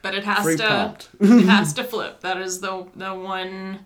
But 0.01 0.15
it 0.15 0.25
has 0.25 0.43
Free 0.43 0.57
to 0.57 0.97
it 1.21 1.45
has 1.45 1.71
to 1.75 1.83
flip. 1.85 2.19
That 2.19 2.41
is 2.41 2.59
the 2.59 2.87
the 2.93 3.15
one 3.15 3.85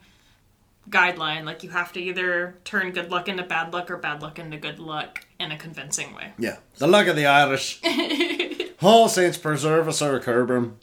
guideline. 0.89 1.43
Like 1.43 1.61
you 1.63 1.69
have 1.69 1.93
to 1.93 2.01
either 2.01 2.55
turn 2.63 2.91
good 2.91 3.11
luck 3.11 3.29
into 3.29 3.43
bad 3.43 3.71
luck 3.71 3.91
or 3.91 3.97
bad 3.97 4.23
luck 4.23 4.39
into 4.39 4.57
good 4.57 4.79
luck 4.79 5.27
in 5.39 5.51
a 5.51 5.57
convincing 5.57 6.15
way. 6.15 6.33
Yeah. 6.39 6.57
The 6.79 6.87
luck 6.87 7.05
of 7.05 7.15
the 7.15 7.27
Irish. 7.27 7.81
All 8.81 9.09
saints 9.09 9.37
preserve 9.37 9.87
us 9.87 10.01
or 10.01 10.19
curb 10.19 10.49
'em. 10.49 10.79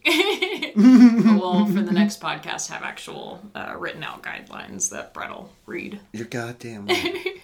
we'll 1.39 1.67
for 1.67 1.83
the 1.83 1.93
next 1.93 2.21
podcast 2.21 2.71
have 2.71 2.83
actual 2.83 3.41
uh, 3.55 3.75
written 3.79 4.03
out 4.03 4.23
guidelines 4.23 4.91
that 4.91 5.13
Brett 5.13 5.31
will 5.31 5.51
read. 5.67 6.01
You're 6.13 6.27
goddamn 6.27 6.87
right. 6.89 7.41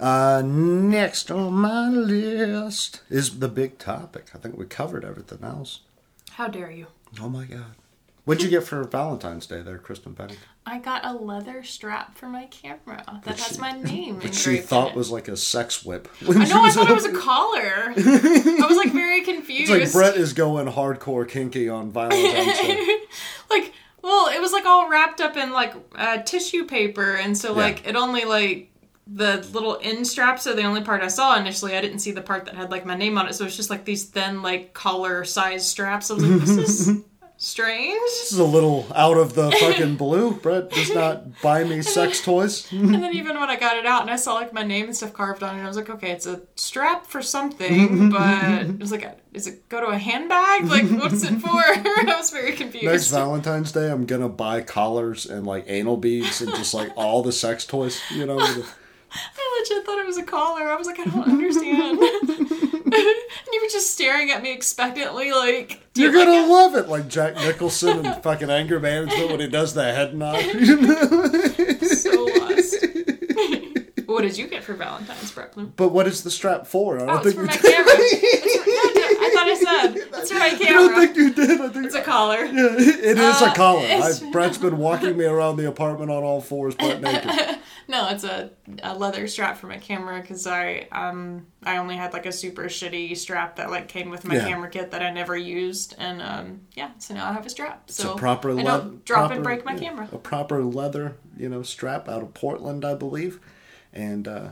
uh, 0.00 0.42
next 0.44 1.30
on 1.30 1.52
my 1.54 1.88
list 1.88 3.02
is 3.10 3.38
the 3.38 3.48
big 3.48 3.78
topic. 3.78 4.26
I 4.34 4.38
think 4.38 4.56
we 4.56 4.66
covered 4.66 5.04
everything 5.04 5.42
else. 5.42 5.80
How 6.32 6.48
dare 6.48 6.70
you? 6.70 6.86
Oh 7.20 7.28
my 7.28 7.44
god. 7.44 7.74
What'd 8.24 8.42
you 8.42 8.50
get 8.50 8.64
for 8.64 8.82
Valentine's 8.84 9.46
Day 9.46 9.62
there, 9.62 9.78
Kristen 9.78 10.14
Penny? 10.14 10.36
I 10.68 10.78
got 10.78 11.04
a 11.04 11.12
leather 11.12 11.62
strap 11.62 12.18
for 12.18 12.26
my 12.28 12.46
camera 12.46 13.02
that 13.24 13.38
has 13.38 13.54
she- 13.54 13.60
my 13.60 13.72
name. 13.80 14.18
Which 14.20 14.34
she 14.34 14.56
thought 14.58 14.90
it. 14.90 14.96
was 14.96 15.10
like 15.12 15.28
a 15.28 15.36
sex 15.36 15.84
whip. 15.84 16.08
I 16.28 16.32
know. 16.44 16.62
I 16.64 16.70
thought 16.70 16.90
it 16.90 16.94
was 16.94 17.04
a 17.04 17.12
collar. 17.16 17.92
I 17.96 18.66
was 18.68 18.76
like 18.76 18.92
very 18.92 19.22
confused. 19.22 19.70
It's 19.72 19.94
like 19.94 20.02
Brett 20.04 20.16
is 20.20 20.32
going 20.32 20.66
hardcore 20.66 21.28
kinky 21.28 21.68
on 21.68 21.92
Day. 21.92 22.08
like 23.50 23.72
well 24.02 24.28
it 24.28 24.40
was 24.40 24.52
like 24.52 24.64
all 24.66 24.90
wrapped 24.90 25.20
up 25.20 25.36
in 25.36 25.52
like 25.52 25.72
uh, 25.94 26.18
tissue 26.22 26.64
paper 26.64 27.14
and 27.14 27.36
so 27.38 27.50
Yeah. 27.50 27.62
like 27.62 27.86
it 27.86 27.96
only 27.96 28.24
like 28.24 28.70
the 29.06 29.46
little 29.52 29.78
end 29.82 30.06
straps 30.06 30.46
are 30.48 30.54
the 30.54 30.64
only 30.64 30.80
part 30.82 31.00
i 31.00 31.06
saw 31.08 31.36
initially 31.38 31.76
i 31.76 31.80
didn't 31.80 32.00
see 32.00 32.10
the 32.10 32.20
part 32.22 32.44
that 32.46 32.54
had 32.56 32.70
like 32.72 32.84
my 32.84 32.96
name 32.96 33.16
on 33.18 33.28
it 33.28 33.34
so 33.36 33.44
it's 33.44 33.56
just 33.56 33.70
like 33.70 33.84
these 33.84 34.04
thin 34.04 34.42
like 34.42 34.74
collar 34.74 35.22
size 35.24 35.66
straps 35.68 36.10
i 36.10 36.14
was 36.14 36.24
like 36.24 36.40
this 36.40 36.50
is 36.50 37.02
strange 37.38 38.00
This 38.00 38.32
is 38.32 38.38
a 38.38 38.44
little 38.44 38.86
out 38.94 39.16
of 39.18 39.34
the 39.34 39.50
fucking 39.60 39.96
blue. 39.96 40.32
Brett 40.32 40.70
does 40.70 40.94
not 40.94 41.40
buy 41.42 41.64
me 41.64 41.82
sex 41.82 42.22
toys. 42.22 42.66
and 42.72 42.94
then 42.94 43.14
even 43.14 43.38
when 43.38 43.50
i 43.50 43.56
got 43.56 43.76
it 43.76 43.86
out 43.86 44.02
and 44.02 44.10
i 44.10 44.16
saw 44.16 44.34
like 44.34 44.52
my 44.52 44.62
name 44.62 44.86
and 44.86 44.96
stuff 44.96 45.12
carved 45.12 45.42
on 45.42 45.58
it 45.58 45.62
i 45.62 45.66
was 45.66 45.76
like 45.76 45.90
okay 45.90 46.10
it's 46.10 46.26
a 46.26 46.40
strap 46.54 47.06
for 47.06 47.22
something 47.22 48.10
but 48.10 48.62
it 48.62 48.78
was 48.78 48.90
like 48.90 49.18
is 49.32 49.46
it 49.46 49.68
go 49.68 49.80
to 49.80 49.88
a 49.88 49.98
handbag 49.98 50.64
like 50.64 50.88
what's 51.00 51.22
it 51.22 51.38
for 51.40 51.48
i 51.50 52.14
was 52.16 52.30
very 52.30 52.52
confused 52.52 52.86
Next 52.86 53.10
Valentine's 53.10 53.72
Day, 53.72 53.90
I'm 53.90 54.06
gonna 54.06 54.28
buy 54.28 54.62
collars 54.62 55.26
and 55.26 55.46
like 55.46 55.64
anal 55.68 55.96
beads 55.96 56.40
and 56.40 56.54
just 56.54 56.72
like 56.74 56.90
all 56.96 57.22
the 57.22 57.32
sex 57.32 57.64
toys. 57.64 58.00
You 58.10 58.26
know, 58.26 58.38
I 58.38 58.64
legit 59.60 59.84
thought 59.84 59.98
it 59.98 60.06
was 60.06 60.18
a 60.18 60.22
collar. 60.22 60.68
I 60.68 60.76
was 60.76 60.86
like, 60.86 60.98
I 60.98 61.04
don't 61.04 61.28
understand. 61.28 61.98
Were 63.66 63.70
just 63.70 63.92
staring 63.92 64.30
at 64.30 64.42
me 64.42 64.52
expectantly, 64.52 65.32
like, 65.32 65.80
you're 65.94 66.12
you 66.12 66.24
gonna 66.24 66.46
love 66.52 66.74
it, 66.74 66.88
like 66.88 67.08
Jack 67.08 67.36
Nicholson 67.36 68.04
and 68.06 68.16
fucking 68.22 68.50
Anger 68.50 68.80
Management 68.80 69.30
when 69.30 69.40
he 69.40 69.48
does 69.48 69.74
the 69.74 69.84
head 69.84 70.14
nod. 70.14 70.36
what 74.16 74.22
did 74.22 74.36
you 74.38 74.46
get 74.48 74.64
for 74.64 74.74
Valentine's, 74.74 75.30
Brooklyn? 75.30 75.72
but 75.76 75.88
what 75.90 76.06
is 76.06 76.22
the 76.22 76.30
strap 76.30 76.66
for? 76.66 76.96
I 76.96 77.00
don't 77.00 77.10
Oh, 77.10 77.14
it's 77.16 77.22
think 77.24 77.34
for 77.36 77.40
you 77.42 77.46
my 77.46 77.56
did. 77.56 77.62
camera. 77.74 77.92
It's 77.96 78.56
for, 78.56 78.70
no, 78.96 79.26
I 79.26 79.30
thought 79.34 79.46
I 79.46 79.54
said 79.54 79.96
it's 80.20 80.30
for 80.32 80.38
my 80.38 80.46
I 80.46 80.72
don't 80.72 80.94
think 80.94 81.16
you 81.16 81.32
did. 81.34 81.60
I 81.60 81.68
think 81.68 81.86
It's 81.86 81.94
a 81.94 82.02
collar. 82.02 82.44
Yeah, 82.44 82.74
it 82.78 83.18
is 83.18 83.42
Uh, 83.42 83.50
a 83.52 83.54
collar. 83.54 83.82
it's- 83.84 84.22
I, 84.22 84.30
Brett's 84.30 84.58
been 84.58 84.78
walking 84.78 85.16
me 85.16 85.24
around 85.24 85.56
the 85.56 85.68
apartment 85.68 86.10
on 86.10 86.22
all 86.24 86.40
fours, 86.40 86.74
butt 86.74 87.00
naked. 87.02 87.30
No, 87.88 88.08
it's 88.08 88.24
a, 88.24 88.50
a 88.82 88.96
leather 88.98 89.28
strap 89.28 89.58
for 89.58 89.68
my 89.68 89.76
camera 89.78 90.20
because 90.20 90.44
I 90.46 90.88
um 90.90 91.46
I 91.62 91.76
only 91.76 91.96
had 91.96 92.12
like 92.12 92.26
a 92.26 92.32
super 92.32 92.64
shitty 92.64 93.16
strap 93.16 93.56
that 93.56 93.70
like 93.70 93.86
came 93.86 94.10
with 94.10 94.24
my 94.24 94.34
Yeah. 94.34 94.48
camera 94.48 94.68
kit 94.70 94.90
that 94.90 95.02
I 95.02 95.10
never 95.10 95.36
used, 95.36 95.94
and 95.98 96.20
um 96.20 96.60
yeah, 96.74 96.90
so 96.98 97.14
now 97.14 97.28
I 97.28 97.32
have 97.32 97.46
a 97.46 97.50
strap. 97.50 97.88
So 97.90 98.02
It's 98.10 98.14
a 98.14 98.18
proper 98.18 98.50
I 98.50 98.54
leather. 98.54 98.70
don't 98.84 99.04
drop 99.04 99.30
and 99.30 99.44
break 99.44 99.64
my 99.64 99.76
camera. 99.76 100.08
A 100.12 100.18
proper 100.18 100.64
leather, 100.64 101.16
you 101.36 101.48
know, 101.48 101.62
strap 101.62 102.08
out 102.08 102.22
of 102.22 102.34
Portland, 102.34 102.84
I 102.84 102.94
believe, 102.94 103.38
and 103.96 104.28
uh, 104.28 104.48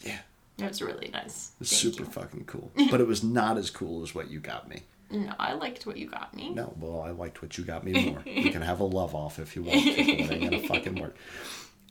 yeah, 0.00 0.18
It 0.58 0.64
was 0.66 0.82
really 0.82 1.08
nice. 1.12 1.52
it's 1.60 1.70
Thank 1.70 1.94
super 1.94 2.04
you. 2.04 2.10
fucking 2.10 2.44
cool. 2.46 2.72
But 2.90 3.00
it 3.00 3.06
was 3.06 3.22
not 3.22 3.56
as 3.58 3.70
cool 3.70 4.02
as 4.02 4.14
what 4.14 4.30
you 4.30 4.40
got 4.40 4.68
me. 4.68 4.82
No, 5.10 5.32
I 5.38 5.52
liked 5.52 5.86
what 5.86 5.96
you 5.96 6.08
got 6.08 6.34
me. 6.34 6.50
No, 6.50 6.72
well, 6.80 7.02
I 7.02 7.10
liked 7.10 7.40
what 7.42 7.56
you 7.58 7.64
got 7.64 7.84
me 7.84 8.10
more. 8.10 8.22
we 8.26 8.50
can 8.50 8.62
have 8.62 8.80
a 8.80 8.84
love 8.84 9.14
off 9.14 9.38
if 9.38 9.54
you 9.54 9.62
want. 9.62 9.80
to, 9.82 9.88
It 9.90 10.30
ain't 10.32 10.50
gonna 10.50 10.62
fucking 10.68 10.96
work. 11.00 11.16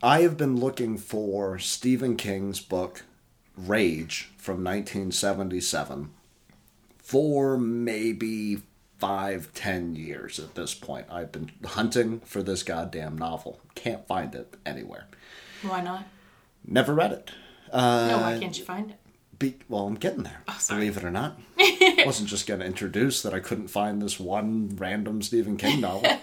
I 0.01 0.21
have 0.21 0.36
been 0.36 0.59
looking 0.59 0.97
for 0.97 1.57
Stephen 1.59 2.17
King's 2.17 2.59
book 2.59 3.03
Rage 3.55 4.29
from 4.38 4.63
1977 4.63 6.09
for 6.97 7.57
maybe 7.57 8.62
five, 8.99 9.53
ten 9.53 9.95
years 9.95 10.39
at 10.39 10.55
this 10.55 10.73
point. 10.73 11.05
I've 11.09 11.31
been 11.31 11.51
hunting 11.63 12.19
for 12.21 12.41
this 12.41 12.63
goddamn 12.63 13.17
novel. 13.17 13.59
Can't 13.75 14.05
find 14.07 14.33
it 14.36 14.55
anywhere. 14.65 15.05
Why 15.62 15.81
not? 15.81 16.05
Never 16.65 16.93
read 16.93 17.12
it. 17.12 17.32
Uh, 17.71 18.08
No, 18.08 18.17
why 18.19 18.38
can't 18.39 18.58
you 18.58 18.63
find 18.65 18.91
it? 18.91 18.97
be, 19.39 19.56
well, 19.67 19.88
I'm 19.88 19.95
getting 19.95 20.23
there. 20.23 20.41
Oh, 20.47 20.58
believe 20.69 20.95
it 20.95 21.04
or 21.04 21.10
not. 21.12 21.38
I 21.60 22.04
wasn't 22.06 22.30
just 22.30 22.47
going 22.47 22.60
to 22.62 22.65
introduce 22.65 23.21
that 23.23 23.34
I 23.34 23.39
couldn't 23.39 23.67
find 23.67 24.02
this 24.02 24.17
one 24.19 24.73
random 24.78 25.21
Stephen 25.21 25.58
King 25.58 25.82
novel. 25.82 26.10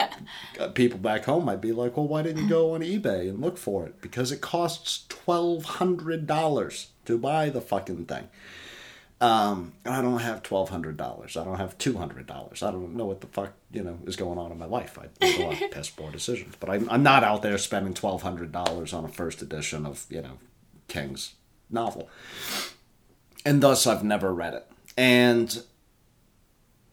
Uh, 0.59 0.69
People 0.69 0.99
back 0.99 1.25
home 1.25 1.47
might 1.47 1.63
be 1.63 1.73
like, 1.73 1.97
well, 1.97 2.07
why 2.07 2.21
didn't 2.21 2.43
you 2.43 2.49
go 2.49 2.75
on 2.75 2.83
eBay 2.83 3.29
and 3.31 3.41
look 3.41 3.57
for 3.57 3.87
it? 3.87 4.03
Because 4.03 4.31
it 4.31 4.43
costs 4.43 5.07
$1,200 5.09 6.87
to 7.07 7.19
buy 7.19 7.49
the 7.49 7.61
fucking 7.63 8.05
thing. 8.07 8.29
Um, 9.21 9.73
I 9.85 10.01
don't 10.01 10.21
have 10.21 10.43
$1,200. 10.43 11.37
I 11.37 11.45
don't 11.45 11.57
have 11.59 11.77
$200. 11.77 12.63
I 12.63 12.71
don't 12.71 12.97
know 12.97 13.05
what 13.05 13.21
the 13.21 13.27
fuck, 13.27 13.53
you 13.71 13.83
know, 13.83 13.99
is 14.07 14.17
going 14.17 14.39
on 14.39 14.51
in 14.51 14.59
my 14.59 14.65
life. 14.65 14.99
I 14.99 15.09
make 15.21 15.39
a 15.39 15.43
lot 15.43 15.63
of 15.63 15.71
piss 15.71 15.91
poor 15.91 16.11
decisions. 16.11 16.55
But 16.59 16.71
I'm, 16.71 16.89
I'm 16.89 17.03
not 17.03 17.23
out 17.23 17.43
there 17.43 17.59
spending 17.59 17.93
$1,200 17.93 18.95
on 18.95 19.05
a 19.05 19.09
first 19.09 19.43
edition 19.43 19.85
of, 19.85 20.07
you 20.09 20.23
know, 20.23 20.39
King's 20.89 21.35
novel 21.69 22.09
and 23.45 23.63
thus 23.63 23.87
I've 23.87 24.05
never 24.05 24.33
read 24.33 24.55
it. 24.55 24.67
And 24.97 25.63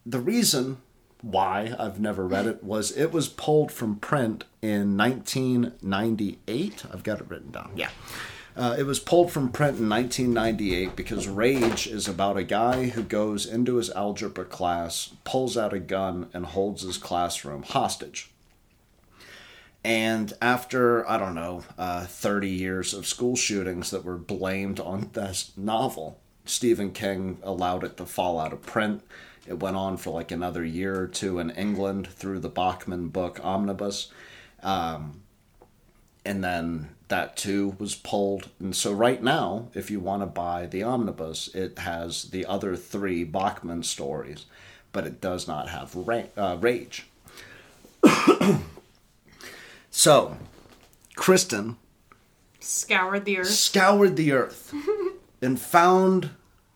the 0.06 0.20
reason 0.20 0.78
why 1.22 1.76
I've 1.78 2.00
never 2.00 2.28
read 2.28 2.46
it 2.48 2.63
was 2.63 2.92
it 2.92 3.12
was 3.12 3.28
pulled 3.28 3.72
from 3.72 3.98
print 3.98 4.46
in 4.62 4.96
1998. 4.98 6.86
I've 6.92 7.04
got 7.04 7.20
it 7.20 7.30
written 7.30 7.52
down. 7.52 7.72
Yeah. 7.76 7.90
Uh, 8.58 8.76
it 8.76 8.88
was 8.88 9.00
pulled 9.00 9.32
from 9.32 9.52
print 9.52 9.78
in 9.78 9.88
1998 9.88 10.96
because 10.96 11.28
Rage 11.28 11.86
is 11.86 12.08
about 12.08 12.38
a 12.38 12.43
guy 12.43 12.88
who 12.88 13.04
goes 13.04 13.46
into 13.46 13.76
his 13.76 13.91
algebra 13.91 14.46
class, 14.46 15.12
pulls 15.24 15.56
out 15.56 15.74
a 15.74 15.80
gun, 15.80 16.28
and 16.34 16.43
holds 16.43 16.82
his 16.82 16.98
classroom 16.98 17.62
hostage. 17.62 18.32
And 19.84 20.34
after, 20.41 21.08
I 21.08 21.20
don't 21.20 21.36
know, 21.36 21.65
uh, 21.78 22.06
30 22.06 22.50
years 22.50 22.96
of 22.96 23.06
school 23.06 23.36
shootings 23.36 23.91
that 23.91 24.04
were 24.04 24.17
blamed 24.17 24.80
on 24.80 25.12
this 25.13 25.52
novel, 25.56 26.20
Stephen 26.43 26.91
King 26.91 27.38
allowed 27.43 27.84
it 27.84 27.96
to 27.98 28.08
fall 28.08 28.39
out 28.39 28.54
of 28.54 28.63
print. 28.63 29.04
It 29.46 29.60
went 29.60 29.78
on 29.78 29.98
for 29.98 30.10
like 30.10 30.32
another 30.32 30.65
year 30.65 31.00
or 31.00 31.08
two 31.08 31.38
in 31.38 31.52
England 31.52 32.08
through 32.08 32.39
the 32.39 32.50
Bachman 32.50 33.10
book 33.10 33.39
Omnibus. 33.43 34.12
Um, 34.63 35.22
and 36.26 36.43
then 36.43 36.89
that 37.10 37.38
too 37.38 37.76
was 37.80 37.96
pulled. 37.96 38.50
And 38.60 38.76
so, 38.76 38.91
right 38.91 39.22
now, 39.22 39.67
if 39.74 39.89
you 39.91 40.00
want 40.00 40.22
to 40.22 40.26
buy 40.28 40.65
the 40.65 40.84
Omnibus, 40.84 41.48
it 41.56 41.80
has 41.80 42.24
the 42.32 42.46
other 42.46 42.76
three 42.76 43.24
Bachman 43.24 43.84
stories, 43.84 44.46
but 44.91 45.06
it 45.08 45.22
does 45.22 45.48
not 45.48 45.70
have 45.70 45.96
ra- 45.96 46.24
uh, 46.36 46.58
Rage. 46.60 47.08
So, 49.89 50.38
Kristen 51.15 51.78
Scoured 52.60 53.26
the 53.26 53.39
earth. 53.39 53.48
scoured 53.50 54.15
the 54.15 54.32
earth 54.32 54.72
and 55.41 55.60
found 55.60 56.32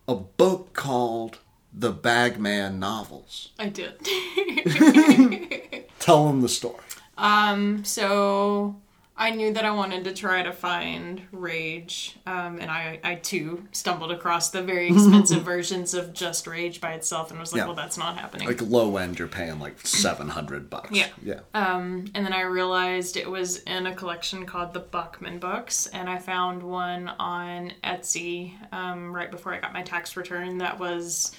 a 0.08 0.16
book 0.16 0.72
called 0.72 1.38
The 1.72 1.92
Bachman 1.92 2.80
Novels. 2.80 3.50
I 3.60 3.68
did. 3.68 3.94
Tell 6.00 6.26
them 6.26 6.40
the 6.40 6.48
story. 6.48 6.82
Um, 7.16 7.84
so 7.84 8.74
I 9.22 9.30
knew 9.30 9.52
that 9.52 9.64
I 9.64 9.70
wanted 9.70 10.02
to 10.04 10.12
try 10.12 10.42
to 10.42 10.52
find 10.52 11.22
Rage, 11.30 12.16
um, 12.26 12.58
and 12.58 12.68
I, 12.68 12.98
I 13.04 13.14
too 13.14 13.68
stumbled 13.70 14.10
across 14.10 14.50
the 14.50 14.62
very 14.62 14.88
expensive 14.92 15.44
versions 15.44 15.94
of 15.94 16.12
just 16.12 16.48
Rage 16.48 16.80
by 16.80 16.94
itself, 16.94 17.30
and 17.30 17.38
was 17.38 17.52
like, 17.52 17.60
Yeah. 17.60 17.66
well, 17.66 17.76
that's 17.76 17.96
not 17.96 18.16
happening. 18.18 18.48
Like 18.48 18.60
low 18.60 18.96
end, 18.96 19.20
you're 19.20 19.28
paying 19.28 19.60
like 19.60 19.86
seven 19.86 20.28
hundred 20.28 20.68
bucks. 20.68 20.90
Yeah. 20.90 21.06
yeah. 21.22 21.40
Um, 21.54 22.06
and 22.16 22.26
then 22.26 22.32
I 22.32 22.40
realized 22.40 23.16
it 23.16 23.30
was 23.30 23.58
in 23.58 23.86
a 23.86 23.94
collection 23.94 24.44
called 24.44 24.72
the 24.72 24.80
Bachman 24.80 25.38
Books, 25.38 25.86
and 25.86 26.10
I 26.10 26.18
found 26.18 26.60
one 26.60 27.06
on 27.20 27.74
Etsy 27.84 28.54
um, 28.72 29.14
right 29.14 29.30
before 29.30 29.54
I 29.54 29.60
got 29.60 29.72
my 29.72 29.82
tax 29.82 30.16
return 30.16 30.58
that 30.58 30.80
was 30.80 31.30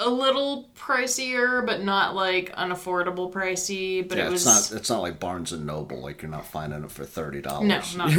a 0.00 0.08
little 0.08 0.68
pricier, 0.76 1.64
but 1.64 1.82
not 1.82 2.14
like 2.14 2.54
unaffordable 2.56 3.32
pricey. 3.32 4.06
But 4.06 4.18
Yeah, 4.18 4.26
it 4.28 4.30
was 4.32 4.46
it's 4.46 4.70
not. 4.72 4.78
It's 4.80 4.90
not 4.90 5.02
like 5.02 5.20
Barnes 5.20 5.52
and 5.52 5.66
Noble. 5.66 6.00
Like 6.00 6.22
you're 6.22 6.30
not 6.30 6.46
finding 6.46 6.82
it 6.84 6.90
for 6.90 7.04
thirty 7.04 7.38
no, 7.38 7.42
dollars. 7.42 7.96
not. 7.96 8.10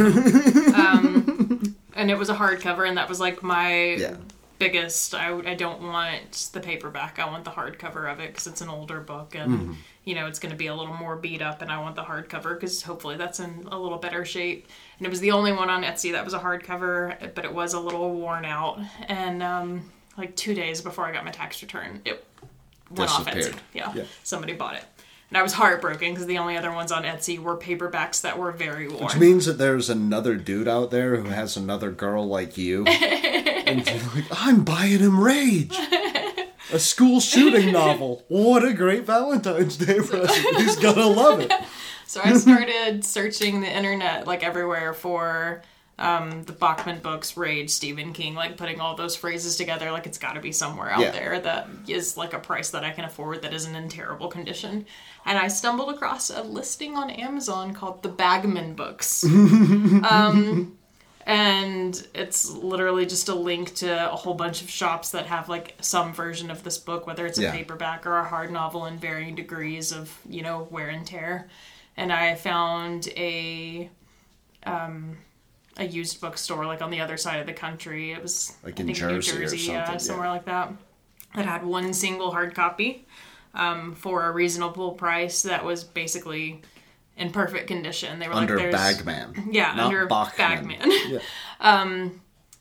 um, 0.73 1.75
and 1.95 2.09
it 2.11 2.17
was 2.17 2.29
a 2.29 2.35
hardcover, 2.35 2.87
and 2.87 2.97
that 2.97 3.09
was 3.09 3.19
like 3.19 3.43
my 3.43 3.93
Yeah. 3.95 4.15
biggest. 4.59 5.13
I, 5.15 5.37
I 5.39 5.55
don't 5.55 5.81
want 5.81 6.49
the 6.53 6.59
paperback. 6.59 7.19
I 7.19 7.25
want 7.25 7.43
the 7.45 7.51
hardcover 7.51 8.11
of 8.11 8.19
it 8.19 8.27
because 8.29 8.47
it's 8.47 8.61
an 8.61 8.69
older 8.69 8.99
book, 9.01 9.35
and 9.35 9.51
Mm-hmm. 9.51 9.73
you 10.05 10.15
know 10.15 10.27
it's 10.27 10.39
going 10.39 10.51
to 10.51 10.57
be 10.57 10.67
a 10.67 10.75
little 10.75 10.93
more 10.95 11.15
beat 11.17 11.41
up. 11.41 11.61
And 11.61 11.71
I 11.71 11.79
want 11.81 11.95
the 11.95 12.03
hardcover 12.03 12.53
because 12.55 12.81
hopefully 12.83 13.17
that's 13.17 13.39
in 13.39 13.67
a 13.71 13.77
little 13.79 13.97
better 13.97 14.23
shape. 14.25 14.67
And 14.97 15.05
it 15.05 15.09
was 15.09 15.19
the 15.19 15.31
only 15.31 15.51
one 15.51 15.69
on 15.69 15.83
Etsy 15.83 16.13
that 16.13 16.23
was 16.23 16.33
a 16.33 16.39
hardcover, 16.39 17.33
but 17.35 17.43
it 17.43 17.53
was 17.53 17.73
a 17.73 17.79
little 17.79 18.13
worn 18.13 18.45
out. 18.45 18.79
And 19.09 19.43
um, 19.43 19.91
like 20.17 20.35
two 20.35 20.53
days 20.53 20.81
before 20.81 21.05
I 21.05 21.11
got 21.11 21.25
my 21.25 21.31
tax 21.31 21.61
return, 21.61 22.01
it 22.05 22.25
went 22.89 23.11
off 23.11 23.25
Etsy. 23.27 23.55
Yeah, 23.73 23.91
Yeah. 23.93 24.03
somebody 24.23 24.53
bought 24.53 24.75
it. 24.75 24.83
And 25.29 25.37
I 25.37 25.41
was 25.43 25.53
heartbroken 25.53 26.11
because 26.13 26.27
the 26.27 26.37
only 26.37 26.55
other 26.55 26.71
ones 26.71 26.91
on 26.91 27.03
Etsy 27.03 27.39
were 27.39 27.57
paperbacks 27.57 28.21
that 28.21 28.37
were 28.37 28.51
very 28.51 28.87
worn. 28.87 29.03
Which 29.05 29.17
means 29.17 29.45
that 29.47 29.57
there's 29.57 29.89
another 29.89 30.35
dude 30.35 30.67
out 30.67 30.91
there 30.91 31.17
who 31.17 31.29
has 31.29 31.57
another 31.57 31.89
girl 31.91 32.27
like 32.27 32.57
you. 32.57 32.85
and 32.85 33.85
you're 33.85 33.95
like, 34.13 34.25
I'm 34.31 34.63
buying 34.63 34.99
him 34.99 35.19
Rage. 35.19 35.75
A 36.71 36.79
school 36.79 37.19
shooting 37.19 37.71
novel. 37.71 38.23
What 38.27 38.63
a 38.63 38.73
great 38.73 39.05
Valentine's 39.05 39.77
Day 39.77 39.97
present. 39.99 40.57
He's 40.57 40.75
gonna 40.77 41.07
love 41.07 41.39
it. 41.39 41.51
So 42.07 42.21
I 42.23 42.33
started 42.37 43.03
searching 43.03 43.61
the 43.61 43.67
internet 43.67 44.27
like 44.27 44.43
everywhere 44.43 44.93
for 44.93 45.63
um, 45.97 46.43
the 46.43 46.51
Bachman 46.53 46.99
books, 46.99 47.37
Rage, 47.37 47.69
Stephen 47.69 48.11
King, 48.11 48.35
like 48.35 48.57
putting 48.57 48.79
all 48.81 48.95
those 48.95 49.15
phrases 49.15 49.55
together. 49.55 49.91
Like 49.91 50.05
it's 50.05 50.17
got 50.17 50.33
to 50.33 50.41
be 50.41 50.51
somewhere 50.51 50.89
out 50.89 50.99
Yeah. 50.99 51.11
there 51.11 51.39
that 51.39 51.67
is 51.87 52.17
like 52.17 52.33
a 52.33 52.39
price 52.39 52.71
that 52.71 52.83
I 52.83 52.91
can 52.91 53.05
afford 53.05 53.41
that 53.43 53.53
isn't 53.53 53.73
in 53.75 53.87
terrible 53.87 54.27
condition. 54.27 54.85
And 55.25 55.37
I 55.37 55.47
stumbled 55.47 55.93
across 55.93 56.29
a 56.29 56.41
listing 56.43 56.95
on 56.97 57.09
Amazon 57.09 57.73
called 57.73 58.03
the 58.03 58.09
Bagman 58.09 58.73
Books. 58.73 59.23
um, 59.23 60.77
and 61.25 62.07
it's 62.13 62.49
literally 62.51 63.05
just 63.05 63.29
a 63.29 63.35
link 63.35 63.73
to 63.75 64.11
a 64.11 64.15
whole 64.15 64.35
bunch 64.35 64.61
of 64.61 64.69
shops 64.69 65.11
that 65.11 65.25
have 65.25 65.49
like 65.49 65.73
some 65.81 66.13
version 66.13 66.51
of 66.51 66.63
this 66.63 66.77
book 66.77 67.07
whether 67.07 67.25
it's 67.25 67.39
a 67.39 67.43
Yeah. 67.43 67.51
paperback 67.51 68.05
or 68.05 68.17
a 68.17 68.23
hard 68.27 68.51
novel 68.51 68.85
in 68.85 68.97
varying 68.99 69.33
degrees 69.33 69.91
of 69.91 70.15
you 70.29 70.43
know 70.43 70.67
wear 70.69 70.89
and 70.89 71.03
tear 71.07 71.47
and 71.97 72.13
i 72.13 72.35
found 72.35 73.07
a 73.17 73.89
um 74.67 75.17
a 75.77 75.85
used 75.85 76.21
bookstore 76.21 76.65
like 76.65 76.81
on 76.81 76.89
the 76.89 77.01
other 77.01 77.17
side 77.17 77.39
of 77.39 77.45
the 77.45 77.53
country 77.53 78.11
it 78.11 78.21
was 78.21 78.53
Like 78.63 78.79
I 78.79 78.81
in 78.81 78.87
New 78.87 78.93
Jersey 78.93 79.37
or 79.37 79.41
yeah 79.41 79.47
something, 79.47 79.67
yeah. 79.67 79.97
somewhere 79.97 80.29
like 80.29 80.45
that 80.45 80.73
that 81.35 81.45
had 81.45 81.65
one 81.65 81.93
single 81.93 82.31
hard 82.31 82.55
copy 82.55 83.05
um, 83.53 83.93
for 83.95 84.25
a 84.25 84.31
reasonable 84.31 84.91
price 84.91 85.41
that 85.43 85.63
was 85.63 85.83
basically 85.83 86.61
in 87.17 87.31
perfect 87.31 87.67
condition 87.67 88.19
they 88.19 88.27
were 88.27 88.33
Under 88.33 88.57
like 88.57 88.71
Bagman. 88.71 89.49
yeah, 89.51 89.73
not 89.75 89.87
under 89.87 90.05
Bachman. 90.05 90.79
Bagman. 90.79 90.91
Yeah. 91.09 91.19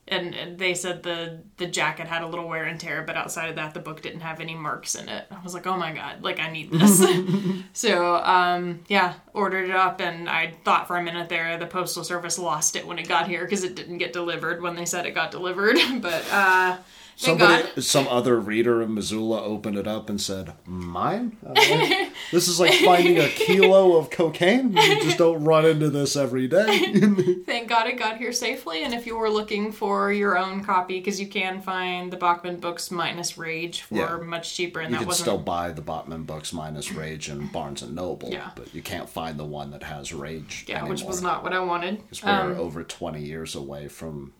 And, 0.06 0.34
and 0.34 0.58
they 0.58 0.74
said 0.74 1.02
the 1.02 1.40
the 1.56 1.66
jacket 1.66 2.06
had 2.06 2.22
a 2.22 2.26
little 2.26 2.46
wear 2.46 2.64
and 2.64 2.78
tear, 2.78 3.02
but 3.02 3.16
outside 3.16 3.48
of 3.48 3.56
that, 3.56 3.72
the 3.72 3.80
book 3.80 4.02
didn't 4.02 4.20
have 4.20 4.40
any 4.40 4.54
marks 4.54 4.94
in 4.94 5.08
it. 5.08 5.26
I 5.30 5.42
was 5.42 5.54
like, 5.54 5.66
oh 5.66 5.76
my 5.76 5.92
god, 5.92 6.22
like 6.22 6.40
I 6.40 6.50
need 6.50 6.70
this. 6.70 7.04
so 7.72 8.16
um, 8.16 8.80
yeah, 8.88 9.14
ordered 9.32 9.70
it 9.70 9.74
up, 9.74 10.00
and 10.00 10.28
I 10.28 10.52
thought 10.64 10.86
for 10.86 10.96
a 10.96 11.02
minute 11.02 11.28
there 11.28 11.56
the 11.56 11.66
postal 11.66 12.04
service 12.04 12.38
lost 12.38 12.76
it 12.76 12.86
when 12.86 12.98
it 12.98 13.08
got 13.08 13.28
here 13.28 13.44
because 13.44 13.64
it 13.64 13.74
didn't 13.74 13.98
get 13.98 14.12
delivered 14.12 14.60
when 14.60 14.76
they 14.76 14.84
said 14.84 15.06
it 15.06 15.14
got 15.14 15.30
delivered. 15.30 15.78
but 16.00 16.24
uh, 16.30 16.76
Somebody, 17.16 17.80
some 17.80 18.08
other 18.08 18.38
reader 18.40 18.82
in 18.82 18.94
Missoula 18.94 19.42
opened 19.42 19.76
it 19.78 19.86
up 19.86 20.10
and 20.10 20.20
said, 20.20 20.52
"Mine? 20.66 21.36
Uh, 21.46 21.54
this 22.32 22.48
is 22.48 22.58
like 22.58 22.72
finding 22.74 23.18
a 23.18 23.28
kilo 23.28 23.96
of 23.96 24.10
cocaine. 24.10 24.72
You 24.76 25.00
just 25.02 25.18
don't 25.18 25.44
run 25.44 25.64
into 25.64 25.90
this 25.90 26.16
every 26.16 26.48
day." 26.48 26.78
Thank 27.46 27.68
God 27.68 27.86
it 27.86 27.98
got 27.98 28.18
here 28.18 28.32
safely. 28.32 28.82
And 28.82 28.92
if 28.92 29.06
you 29.06 29.16
were 29.16 29.30
looking 29.30 29.70
for 29.70 30.12
your 30.12 30.36
own 30.36 30.64
copy, 30.64 30.98
because 30.98 31.20
you 31.20 31.26
can 31.28 31.60
find 31.60 32.12
the 32.12 32.16
Bachman 32.16 32.56
books 32.58 32.90
minus 32.90 33.38
Rage 33.38 33.82
for 33.82 33.94
Yeah. 33.96 34.16
much 34.16 34.54
cheaper, 34.54 34.80
and 34.80 34.90
You 34.90 34.94
that 34.96 34.98
can 35.00 35.06
wasn't 35.08 35.24
still 35.26 35.38
buy 35.38 35.70
the 35.70 35.82
Bachman 35.82 36.24
books 36.24 36.52
minus 36.52 36.90
Rage 36.92 37.28
and 37.28 37.50
Barnes 37.52 37.82
and 37.82 37.94
Noble, 37.94 38.30
Yeah. 38.30 38.50
but 38.56 38.74
you 38.74 38.82
can't 38.82 39.08
find 39.08 39.38
the 39.38 39.44
one 39.44 39.70
that 39.70 39.84
has 39.84 40.12
Rage. 40.12 40.64
yeah, 40.68 40.76
anymore. 40.78 40.90
which 40.90 41.04
was 41.04 41.22
not 41.22 41.42
what 41.44 41.52
I 41.52 41.60
wanted. 41.60 41.98
Because 42.02 42.24
we're 42.24 42.30
Um, 42.54 42.58
over 42.58 42.82
20 42.82 43.22
years 43.22 43.54
away 43.54 43.88
from 43.88 44.32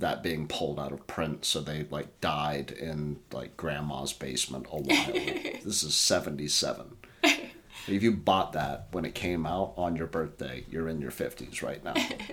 that 0.00 0.22
being 0.22 0.48
pulled 0.48 0.80
out 0.80 0.92
of 0.92 1.06
print 1.06 1.44
so 1.44 1.60
they 1.60 1.86
like 1.90 2.20
died 2.20 2.70
in 2.70 3.18
like 3.32 3.56
grandma's 3.56 4.12
basement 4.12 4.66
a 4.70 4.76
while 4.76 5.10
ago. 5.10 5.50
this 5.64 5.82
is 5.82 5.94
77 5.94 6.96
if 7.90 8.02
you 8.02 8.12
bought 8.12 8.52
that 8.52 8.86
when 8.92 9.04
it 9.04 9.14
came 9.14 9.46
out 9.46 9.72
on 9.76 9.96
your 9.96 10.06
birthday 10.06 10.64
you're 10.70 10.88
in 10.88 11.00
your 11.00 11.10
50s 11.10 11.62
right 11.62 11.82
now 11.84 11.94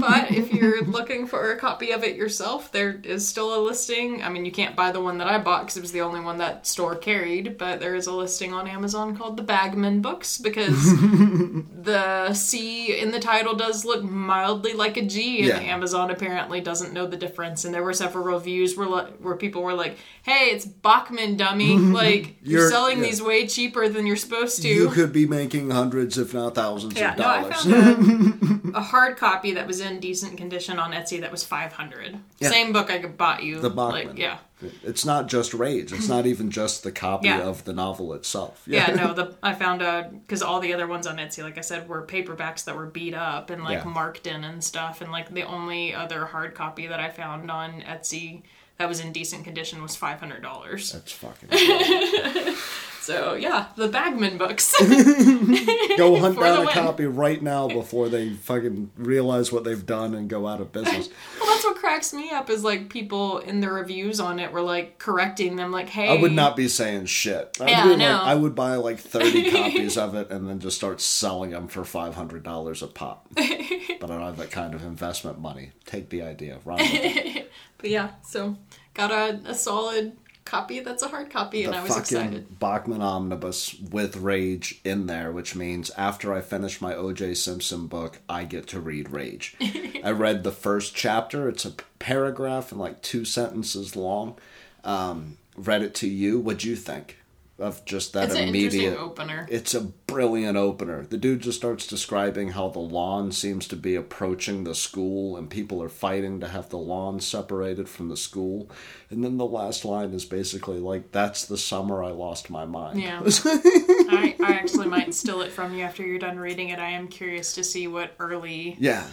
but 0.00 0.30
if 0.30 0.52
you're 0.52 0.82
looking 0.84 1.26
for 1.26 1.52
a 1.52 1.56
copy 1.58 1.90
of 1.92 2.04
it 2.04 2.16
yourself, 2.16 2.72
there 2.72 3.00
is 3.04 3.26
still 3.26 3.54
a 3.54 3.60
listing. 3.60 4.22
I 4.22 4.28
mean, 4.28 4.44
you 4.44 4.52
can't 4.52 4.76
buy 4.76 4.92
the 4.92 5.00
one 5.00 5.18
that 5.18 5.26
I 5.26 5.38
bought 5.38 5.62
because 5.62 5.76
it 5.76 5.80
was 5.82 5.92
the 5.92 6.00
only 6.02 6.20
one 6.20 6.38
that 6.38 6.66
store 6.66 6.94
carried, 6.96 7.58
but 7.58 7.80
there 7.80 7.94
is 7.94 8.06
a 8.06 8.12
listing 8.12 8.52
on 8.52 8.66
Amazon 8.66 9.16
called 9.16 9.36
the 9.36 9.42
Bagman 9.42 10.00
Books 10.02 10.38
because 10.38 10.76
the 11.82 12.32
C 12.34 12.98
in 12.98 13.10
the 13.10 13.20
title 13.20 13.54
does 13.54 13.84
look 13.84 14.02
mildly 14.02 14.72
like 14.72 14.96
a 14.96 15.02
G, 15.02 15.38
and 15.38 15.48
Yeah. 15.48 15.72
Amazon 15.72 16.10
apparently 16.10 16.60
doesn't 16.60 16.92
know 16.92 17.06
the 17.06 17.16
difference. 17.16 17.64
And 17.64 17.74
there 17.74 17.82
were 17.82 17.92
several 17.92 18.24
reviews 18.24 18.76
where 18.76 18.88
where 18.88 19.36
people 19.36 19.62
were 19.62 19.74
like, 19.74 19.96
"Hey, 20.22 20.50
it's 20.52 20.64
Bachman, 20.66 21.36
dummy! 21.36 21.78
Like 22.00 22.36
you're, 22.42 22.60
You're- 22.60 22.70
selling 22.70 22.98
yeah. 22.98 23.04
these 23.04 23.22
way 23.22 23.46
cheaper 23.46 23.88
than 23.88 24.06
you're 24.06 24.16
supposed 24.20 24.62
to." 24.62 24.68
you 24.68 24.88
could 24.90 25.12
be 25.12 25.26
making 25.26 25.70
hundreds 25.70 26.16
if 26.18 26.32
not 26.34 26.54
thousands 26.54 26.96
Yeah, 26.96 27.12
of 27.12 27.18
no, 27.18 27.24
I 27.26 27.40
dollars 27.42 27.64
found 27.64 28.74
a, 28.74 28.78
a 28.78 28.80
hard 28.82 29.16
copy 29.16 29.52
that 29.54 29.66
was 29.66 29.80
in 29.80 30.00
decent 30.00 30.36
condition 30.36 30.78
on 30.78 30.92
Etsy 30.92 31.20
that 31.20 31.30
was 31.32 31.42
five 31.44 31.72
hundred. 31.72 32.18
Yeah. 32.38 32.50
Same 32.50 32.72
book 32.72 32.90
I 32.90 32.98
bought 33.06 33.42
you. 33.42 33.60
the 33.60 33.70
Bachman. 33.70 34.08
Like, 34.08 34.18
yeah, 34.18 34.38
it's 34.82 35.04
not 35.06 35.26
just 35.26 35.54
Rage 35.54 35.90
it's 35.92 36.08
not 36.08 36.26
even 36.26 36.50
just 36.50 36.82
the 36.82 36.92
copy 36.92 37.28
Yeah. 37.28 37.40
of 37.42 37.64
the 37.64 37.72
novel 37.72 38.12
itself 38.12 38.62
yeah. 38.66 38.94
No, 38.94 39.14
the 39.14 39.34
I 39.42 39.54
found 39.54 39.80
a 39.80 40.10
because 40.12 40.42
all 40.42 40.60
the 40.60 40.74
other 40.74 40.86
ones 40.86 41.06
on 41.06 41.16
Etsy, 41.16 41.42
like 41.42 41.56
I 41.56 41.62
said, 41.62 41.88
were 41.88 42.06
paperbacks 42.06 42.64
that 42.64 42.76
were 42.76 42.86
beat 42.86 43.14
up 43.14 43.48
and 43.50 43.64
like 43.64 43.84
Yeah. 43.84 43.90
marked 43.90 44.26
in 44.26 44.44
and 44.44 44.62
stuff. 44.62 45.00
And 45.00 45.10
like 45.10 45.32
the 45.32 45.44
only 45.44 45.94
other 45.94 46.26
hard 46.26 46.54
copy 46.54 46.86
that 46.88 47.00
I 47.00 47.08
found 47.08 47.50
on 47.50 47.80
Etsy 47.80 48.42
that 48.76 48.88
was 48.88 49.00
in 49.00 49.12
decent 49.12 49.44
condition 49.44 49.82
was 49.82 49.96
five 49.96 50.20
hundred 50.20 50.42
dollars. 50.42 50.92
that's 50.92 51.12
fucking 51.12 51.48
So 53.00 53.34
yeah, 53.34 53.66
the 53.76 53.88
Bagman 53.88 54.36
books. 54.38 54.74
Go 55.96 56.18
hunt 56.18 56.38
down 56.38 56.58
a 56.58 56.60
win. 56.60 56.68
copy 56.68 57.06
right 57.06 57.42
now 57.42 57.66
before 57.68 58.08
they 58.08 58.30
fucking 58.34 58.90
realize 58.96 59.50
what 59.50 59.64
they've 59.64 59.84
done 59.84 60.14
and 60.14 60.28
go 60.28 60.46
out 60.46 60.60
of 60.60 60.70
business. 60.72 61.08
well, 61.40 61.50
that's 61.50 61.64
what 61.64 61.76
cracks 61.76 62.12
me 62.12 62.30
up 62.30 62.50
is 62.50 62.62
like 62.62 62.88
people 62.90 63.38
in 63.38 63.60
the 63.60 63.70
reviews 63.70 64.20
on 64.20 64.38
it 64.38 64.52
were 64.52 64.60
like 64.62 64.98
correcting 64.98 65.56
them, 65.56 65.72
like, 65.72 65.88
"Hey, 65.88 66.08
I 66.08 66.20
would 66.20 66.32
not 66.32 66.56
be 66.56 66.68
saying 66.68 67.06
shit. 67.06 67.56
I'd 67.60 67.68
Yeah, 67.70 67.84
be 67.84 68.04
I 68.04 68.12
like. 68.12 68.26
I 68.28 68.34
would 68.34 68.54
buy 68.54 68.74
like 68.76 68.98
30 68.98 69.50
copies 69.50 69.96
of 69.96 70.14
it 70.14 70.30
and 70.30 70.48
then 70.48 70.60
just 70.60 70.76
start 70.76 71.00
selling 71.00 71.50
them 71.50 71.68
for 71.68 71.82
$500 71.82 72.82
a 72.82 72.86
pop. 72.86 73.26
but 73.34 73.44
I 73.44 74.06
don't 74.06 74.20
have 74.20 74.36
that 74.38 74.50
kind 74.50 74.74
of 74.74 74.82
investment 74.84 75.38
money. 75.40 75.72
Take 75.86 76.10
the 76.10 76.22
idea, 76.22 76.58
run 76.64 76.78
with 76.78 76.90
it. 76.92 77.50
But 77.78 77.90
yeah, 77.90 78.10
so 78.22 78.56
got 78.94 79.10
a, 79.10 79.40
a 79.46 79.54
solid 79.54 80.16
copy 80.50 80.80
that's 80.80 81.02
a 81.02 81.08
hard 81.08 81.30
copy, 81.30 81.64
and 81.64 81.74
I 81.74 81.82
was 81.82 81.90
fucking 81.90 82.02
excited. 82.02 82.58
Bachman 82.58 83.00
Omnibus 83.00 83.76
with 83.78 84.16
Rage 84.16 84.80
in 84.84 85.06
there, 85.06 85.30
which 85.30 85.54
means 85.54 85.90
after 85.90 86.34
I 86.34 86.40
finish 86.40 86.80
my 86.80 86.94
O.J. 86.94 87.34
Simpson 87.34 87.86
book, 87.86 88.18
I 88.28 88.44
get 88.44 88.66
to 88.68 88.80
read 88.80 89.10
Rage. 89.10 89.56
I 90.04 90.10
read 90.10 90.42
the 90.42 90.52
first 90.52 90.94
chapter. 90.94 91.48
It's 91.48 91.64
a 91.64 91.74
paragraph 92.00 92.72
and 92.72 92.80
like 92.80 93.00
two 93.00 93.24
sentences 93.24 93.94
long. 93.94 94.36
Um, 94.82 95.36
read 95.56 95.82
it 95.82 95.94
to 95.96 96.08
you. 96.08 96.40
What'd 96.40 96.64
you 96.64 96.74
think 96.74 97.19
of 97.60 97.84
just 97.84 98.12
that 98.14 98.30
It's 98.30 98.34
immediate? 98.38 98.98
opener. 98.98 99.46
It's 99.50 99.74
a 99.74 99.80
brilliant 99.82 100.56
opener. 100.56 101.04
The 101.04 101.16
dude 101.16 101.40
just 101.40 101.58
starts 101.58 101.86
describing 101.86 102.50
how 102.50 102.68
the 102.68 102.78
lawn 102.80 103.32
seems 103.32 103.68
to 103.68 103.76
be 103.76 103.94
approaching 103.94 104.64
the 104.64 104.74
school 104.74 105.36
and 105.36 105.48
people 105.48 105.82
are 105.82 105.88
fighting 105.88 106.40
to 106.40 106.48
have 106.48 106.68
the 106.70 106.78
lawn 106.78 107.20
separated 107.20 107.88
from 107.88 108.08
the 108.08 108.16
school. 108.16 108.70
And 109.10 109.22
then 109.22 109.36
the 109.36 109.46
last 109.46 109.84
line 109.84 110.12
is 110.12 110.24
basically 110.24 110.78
like, 110.80 111.12
That's 111.12 111.44
the 111.46 111.58
summer 111.58 112.02
I 112.02 112.10
lost 112.10 112.50
my 112.50 112.64
mind. 112.64 113.00
Yeah. 113.00 113.20
I, 113.44 114.34
I 114.42 114.52
actually 114.52 114.88
might 114.88 115.14
steal 115.14 115.40
it 115.42 115.52
from 115.52 115.74
you 115.74 115.84
after 115.84 116.02
you're 116.04 116.18
done 116.18 116.38
reading 116.38 116.70
it. 116.70 116.78
I 116.78 116.90
am 116.90 117.08
curious 117.08 117.54
to 117.54 117.64
see 117.64 117.86
what 117.86 118.12
early 118.18 118.76
yeah. 118.78 119.06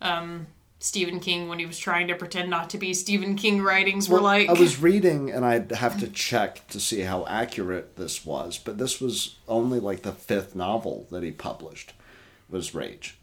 Um, 0.00 0.46
Stephen 0.82 1.20
King, 1.20 1.48
when 1.48 1.60
he 1.60 1.64
was 1.64 1.78
trying 1.78 2.08
to 2.08 2.14
pretend 2.16 2.50
not 2.50 2.68
to 2.70 2.76
be 2.76 2.92
Stephen 2.92 3.36
King 3.36 3.62
writings, 3.62 4.08
were 4.08 4.16
Well, 4.16 4.24
like. 4.24 4.48
I 4.48 4.52
was 4.52 4.80
reading 4.82 5.30
and 5.30 5.44
I'd 5.44 5.70
have 5.70 6.00
to 6.00 6.08
check 6.08 6.66
to 6.68 6.80
see 6.80 7.02
how 7.02 7.24
accurate 7.26 7.94
this 7.94 8.26
was, 8.26 8.58
but 8.58 8.78
this 8.78 9.00
was 9.00 9.36
only 9.46 9.78
like 9.78 10.02
the 10.02 10.10
fifth 10.10 10.56
novel 10.56 11.06
that 11.12 11.22
he 11.22 11.30
published 11.30 11.92
was 12.50 12.74
Rage. 12.74 13.16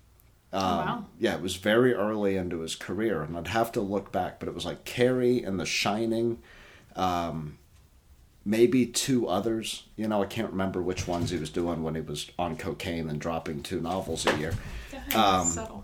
Um, 0.53 0.61
Oh, 0.63 0.77
wow. 0.77 1.05
Yeah, 1.19 1.35
it 1.35 1.41
was 1.41 1.57
very 1.57 1.93
early 1.93 2.37
into 2.37 2.61
his 2.61 2.77
career, 2.77 3.21
and 3.23 3.35
I'd 3.37 3.47
have 3.47 3.73
to 3.73 3.81
look 3.81 4.13
back, 4.13 4.39
but 4.39 4.47
it 4.47 4.55
was 4.55 4.65
like 4.65 4.85
Carrie 4.85 5.43
and 5.43 5.59
The 5.59 5.65
Shining, 5.65 6.39
um, 6.95 7.57
maybe 8.45 8.85
two 8.85 9.27
others. 9.27 9.83
You 9.97 10.07
know, 10.07 10.23
I 10.23 10.27
can't 10.27 10.51
remember 10.51 10.81
which 10.81 11.09
ones 11.09 11.29
he 11.29 11.37
was 11.37 11.49
doing 11.49 11.83
when 11.83 11.95
he 11.95 12.01
was 12.01 12.31
on 12.39 12.55
cocaine 12.55 13.09
and 13.09 13.19
dropping 13.19 13.63
two 13.63 13.81
novels 13.81 14.25
a 14.25 14.37
year. 14.37 14.53
Um, 15.13 15.45
Subtle. 15.45 15.83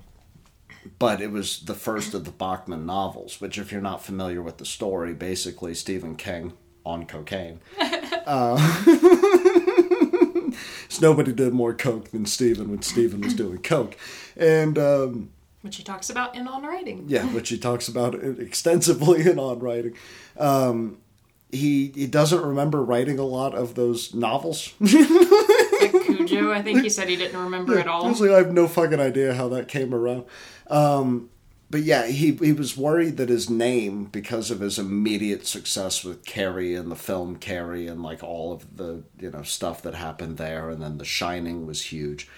But 0.99 1.21
it 1.21 1.31
was 1.31 1.59
the 1.61 1.73
first 1.73 2.13
of 2.13 2.25
the 2.25 2.31
Bachman 2.31 2.85
novels, 2.85 3.41
which, 3.41 3.57
if 3.57 3.71
you're 3.71 3.81
not 3.81 4.03
familiar 4.03 4.41
with 4.41 4.57
the 4.57 4.65
story, 4.65 5.13
basically 5.13 5.73
Stephen 5.73 6.15
King 6.15 6.53
on 6.85 7.05
cocaine. 7.05 7.59
uh, 8.25 8.57
so 10.89 11.01
nobody 11.01 11.33
did 11.33 11.53
more 11.53 11.73
coke 11.73 12.11
than 12.11 12.25
Stephen 12.25 12.69
when 12.69 12.81
Stephen 12.81 13.21
was 13.21 13.33
doing 13.33 13.57
coke, 13.59 13.97
and. 14.37 14.77
Um, 14.77 15.29
Which 15.61 15.77
he 15.77 15.83
talks 15.83 16.09
about 16.09 16.35
in 16.35 16.47
On 16.47 16.63
Writing. 16.63 17.05
yeah, 17.07 17.25
which 17.33 17.49
he 17.49 17.57
talks 17.57 17.87
about 17.87 18.15
extensively 18.15 19.27
in 19.29 19.39
on 19.39 19.59
writing. 19.59 19.95
Um, 20.37 20.99
he 21.51 21.91
he 21.95 22.05
doesn't 22.07 22.41
remember 22.41 22.83
writing 22.83 23.17
a 23.17 23.23
lot 23.25 23.55
of 23.55 23.75
those 23.75 24.13
novels. 24.13 24.73
I 26.51 26.61
think 26.61 26.81
he 26.81 26.89
said 26.89 27.09
he 27.09 27.15
didn't 27.15 27.39
remember 27.39 27.77
at 27.79 27.87
all. 27.87 28.09
Like, 28.11 28.31
I 28.31 28.37
have 28.37 28.51
no 28.51 28.67
fucking 28.67 28.99
idea 28.99 29.33
how 29.33 29.49
that 29.49 29.67
came 29.67 29.93
around. 29.93 30.25
Um, 30.67 31.29
but 31.69 31.81
yeah, 31.81 32.07
he 32.07 32.33
he 32.33 32.53
was 32.53 32.77
worried 32.77 33.17
that 33.17 33.29
his 33.29 33.49
name, 33.49 34.05
because 34.05 34.51
of 34.51 34.59
his 34.59 34.77
immediate 34.77 35.47
success 35.47 36.03
with 36.03 36.25
Carrie 36.25 36.75
and 36.75 36.91
the 36.91 36.95
film 36.95 37.37
Carrie 37.37 37.87
and 37.87 38.03
like 38.03 38.23
all 38.23 38.53
of 38.53 38.77
the 38.77 39.03
you 39.19 39.31
know 39.31 39.43
stuff 39.43 39.81
that 39.81 39.95
happened 39.95 40.37
there, 40.37 40.69
and 40.69 40.81
then 40.81 40.97
The 40.97 41.05
Shining 41.05 41.65
was 41.65 41.83
huge. 41.83 42.29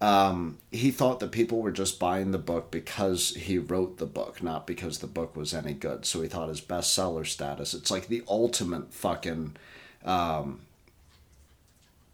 Um, 0.00 0.58
he 0.70 0.90
thought 0.90 1.20
that 1.20 1.30
people 1.30 1.60
were 1.60 1.70
just 1.70 1.98
buying 1.98 2.30
the 2.30 2.38
book 2.38 2.70
because 2.70 3.34
he 3.34 3.58
wrote 3.58 3.98
the 3.98 4.06
book, 4.06 4.42
not 4.42 4.66
because 4.66 5.00
the 5.00 5.06
book 5.06 5.36
was 5.36 5.52
any 5.52 5.74
good. 5.74 6.06
So 6.06 6.22
he 6.22 6.28
thought 6.28 6.48
his 6.48 6.62
bestseller 6.62 7.26
status. 7.26 7.74
It's 7.74 7.90
like 7.90 8.08
the 8.08 8.22
ultimate 8.26 8.94
fucking. 8.94 9.56
Um, 10.04 10.62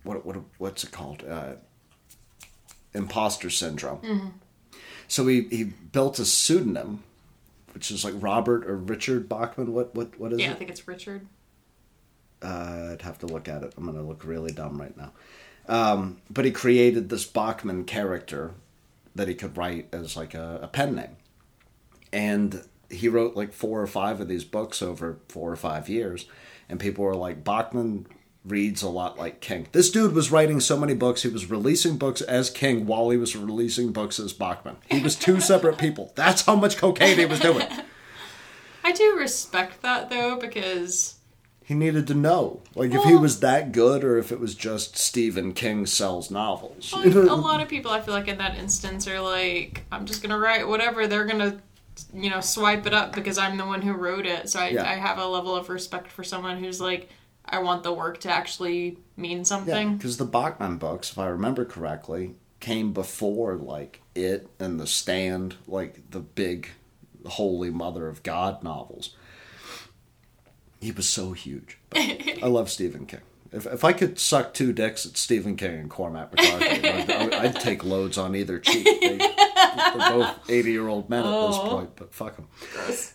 what 0.07 0.25
what 0.25 0.37
what's 0.59 0.85
it 0.85 0.93
called? 0.93 1.25
Uh, 1.29 1.55
imposter 2.95 3.51
syndrome. 3.51 4.41
So 5.09 5.27
he, 5.27 5.43
he 5.43 5.65
built 5.65 6.19
a 6.19 6.25
pseudonym, 6.25 7.03
which 7.75 7.91
is 7.91 8.05
like 8.05 8.15
Robert 8.17 8.67
or 8.67 8.77
Richard 8.77 9.29
Bachman. 9.29 9.73
What 9.73 9.95
what 9.95 10.19
what 10.19 10.33
is 10.33 10.39
it? 10.39 10.43
Yeah, 10.43 10.53
I 10.53 10.55
think 10.55 10.71
it's 10.71 10.89
Richard. 10.89 11.27
Uh, 12.43 12.91
I'd 12.93 13.03
have 13.03 13.19
to 13.19 13.27
look 13.27 13.49
at 13.49 13.63
it. 13.63 13.75
I'm 13.77 13.87
gonna 13.87 14.03
look 14.03 14.25
really 14.25 14.53
dumb 14.53 14.81
right 14.81 14.97
now. 14.97 15.13
Um, 15.69 16.19
but 16.31 16.45
he 16.45 16.51
created 16.51 17.09
this 17.09 17.25
Bachman 17.25 17.85
character 17.85 18.55
that 19.15 19.29
he 19.29 19.35
could 19.35 19.57
write 19.57 19.89
as 19.93 20.17
like 20.17 20.35
a, 20.35 20.61
a 20.63 20.69
pen 20.69 20.95
name, 20.95 21.17
and 22.13 22.63
he 22.91 23.09
wrote 23.09 23.37
like 23.37 23.53
four 23.53 23.81
or 23.81 23.87
five 23.87 24.21
of 24.21 24.29
these 24.29 24.45
books 24.45 24.83
over 24.83 25.19
four 25.29 25.51
or 25.51 25.57
five 25.57 25.89
years, 25.89 26.27
and 26.69 26.79
people 26.79 27.05
were 27.05 27.17
like 27.17 27.45
Bachman 27.45 28.07
reads 28.47 28.83
a 28.83 28.89
lot 28.89 29.19
like 29.19 29.41
King. 29.41 29.67
This 29.73 29.91
dude 29.91 30.15
was 30.15 30.31
writing 30.31 30.61
so 30.61 30.77
many 30.77 30.95
books. 30.95 31.23
He 31.23 31.29
was 31.29 31.51
releasing 31.51 31.97
books 31.99 32.21
as 32.21 32.49
King 32.51 32.87
while 32.87 33.11
he 33.11 33.17
was 33.17 33.35
releasing 33.37 33.93
books 33.93 34.21
as 34.21 34.33
Bachman. 34.33 34.77
He 34.91 35.01
was 35.03 35.17
two 35.17 35.41
separate 35.51 35.79
people. 35.79 36.13
That's 36.15 36.43
how 36.43 36.55
much 36.55 36.77
cocaine 36.77 37.19
he 37.19 37.27
was 37.27 37.41
doing. 37.41 37.67
I 38.85 38.93
do 38.93 39.17
respect 39.19 39.83
that 39.83 40.11
though 40.11 40.37
because 40.39 41.17
He 41.65 41.75
needed 41.75 42.07
to 42.07 42.15
know, 42.15 42.61
like, 42.77 42.93
if 42.93 43.03
he 43.03 43.17
was 43.17 43.41
that 43.41 43.73
good 43.73 44.05
or 44.05 44.17
if 44.19 44.31
it 44.31 44.39
was 44.39 44.55
just 44.55 44.97
Stephen 44.97 45.53
King 45.53 45.85
sells 45.87 46.31
novels. 46.31 46.93
like, 46.93 47.13
a 47.13 47.19
lot 47.35 47.61
of 47.61 47.69
people 47.69 47.91
I 47.91 48.01
feel 48.01 48.15
like 48.15 48.29
in 48.29 48.39
that 48.39 48.57
instance 48.57 49.09
are 49.09 49.21
like, 49.21 49.85
I'm 49.91 50.07
just 50.07 50.23
gonna 50.23 50.39
write 50.39 50.69
whatever. 50.69 51.09
They're 51.09 51.25
gonna, 51.25 51.61
you 52.15 52.31
know, 52.31 52.41
swipe 52.41 52.87
it 52.87 52.95
up 52.95 53.13
because 53.13 53.39
I'm 53.39 53.57
the 53.57 53.67
one 53.67 53.83
who 53.83 53.93
wrote 53.93 54.25
it. 54.27 54.49
So 54.49 54.61
I, 54.61 54.69
Yeah. 54.69 54.89
I 54.89 54.95
have 54.95 55.19
a 55.19 55.27
level 55.27 55.57
of 55.57 55.69
respect 55.69 56.13
for 56.13 56.23
someone 56.23 56.59
who's 56.59 56.81
like, 56.81 57.11
I 57.49 57.61
want 57.61 57.83
the 57.83 57.93
work 57.93 58.19
to 58.21 58.31
actually 58.31 58.99
mean 59.17 59.39
Yeah, 59.39 59.45
something. 59.45 59.97
because 59.97 60.17
the 60.17 60.25
Bachman 60.25 60.79
books, 60.79 61.11
if 61.11 61.19
I 61.19 61.27
remember 61.29 61.65
correctly, 61.65 62.35
came 62.61 62.93
before 62.93 63.55
like 63.57 64.03
It 64.15 64.49
and 64.59 64.81
The 64.81 64.87
Stand, 64.87 65.57
like 65.67 66.11
the 66.11 66.21
big 66.21 66.71
Holy 67.27 67.71
Mother 67.71 68.09
of 68.09 68.23
God 68.23 68.63
novels. 68.63 69.15
He 70.81 70.91
was 70.93 71.09
so 71.09 71.33
huge. 71.33 71.79
I 71.95 72.47
love 72.47 72.71
Stephen 72.71 73.07
King. 73.07 73.21
If, 73.53 73.65
if 73.67 73.85
I 73.85 73.93
could 73.93 74.19
suck 74.19 74.53
two 74.53 74.73
dicks 74.73 75.07
at 75.07 75.17
Stephen 75.17 75.57
King 75.57 75.79
and 75.79 75.91
Cormac 75.91 76.33
McCarthy, 76.33 76.89
I'd, 76.89 77.33
I'd 77.33 77.61
take 77.61 77.85
loads 77.85 78.19
on 78.19 78.35
either 78.35 78.59
cheek. 78.59 78.85
They, 79.01 79.19
are 79.21 80.11
both 80.11 80.51
80 80.51 80.73
year 80.73 80.89
old 80.89 81.09
men 81.09 81.25
at 81.25 81.47
this 81.49 81.59
point, 81.59 81.91
but 81.97 82.13
fuck 82.13 82.37
them. 82.37 82.49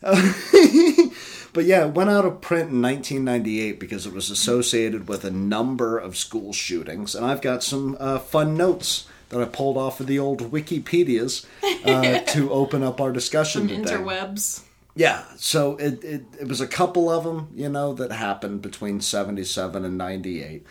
But 1.54 1.66
yeah, 1.66 1.86
it 1.86 1.94
went 1.94 2.10
out 2.10 2.26
of 2.26 2.42
print 2.42 2.72
in 2.72 2.82
1998 2.82 3.80
because 3.80 4.06
it 4.06 4.14
was 4.14 4.30
associated 4.30 5.08
with 5.08 5.26
a 5.26 5.32
number 5.32 5.98
of 5.98 6.16
school 6.16 6.54
shootings. 6.54 7.14
And 7.14 7.26
I've 7.26 7.42
got 7.42 7.64
some 7.64 7.98
uh, 8.00 8.20
fun 8.20 8.56
notes 8.56 9.08
that 9.30 9.42
I 9.42 9.46
pulled 9.46 9.78
off 9.78 10.00
of 10.00 10.08
the 10.08 10.20
old 10.20 10.52
Wikipedias 10.52 11.46
uh, 11.86 12.20
to 12.34 12.52
open 12.52 12.84
up 12.84 13.02
our 13.02 13.12
discussion 13.12 13.68
Some 13.68 13.84
today. 13.84 13.96
interwebs. 13.96 14.64
Yeah, 14.94 15.24
so 15.38 15.78
it, 15.78 16.04
it, 16.04 16.24
it 16.42 16.48
was 16.48 16.60
a 16.60 16.68
couple 16.68 17.10
of 17.10 17.24
them, 17.24 17.50
you 17.56 17.70
know, 17.70 17.94
that 17.94 18.12
happened 18.12 18.62
between 18.62 19.00
77 19.00 19.86
and 19.86 19.98
98 19.98 20.66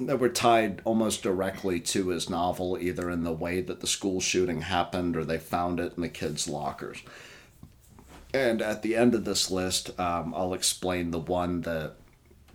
that 0.00 0.20
were 0.20 0.28
tied 0.28 0.80
almost 0.84 1.22
directly 1.22 1.80
to 1.80 2.08
his 2.08 2.30
novel, 2.30 2.78
either 2.78 3.10
in 3.10 3.24
the 3.24 3.32
way 3.32 3.60
that 3.60 3.80
the 3.80 3.86
school 3.86 4.20
shooting 4.20 4.60
happened 4.60 5.16
or 5.16 5.24
they 5.24 5.38
found 5.38 5.80
it 5.80 5.94
in 5.96 6.02
the 6.02 6.08
kids' 6.08 6.48
lockers. 6.48 7.02
And 8.34 8.60
at 8.60 8.82
the 8.82 8.94
end 8.94 9.14
of 9.14 9.24
this 9.24 9.50
list, 9.50 9.98
um, 9.98 10.34
I'll 10.34 10.54
explain 10.54 11.10
the 11.10 11.18
one 11.18 11.62
that 11.62 11.94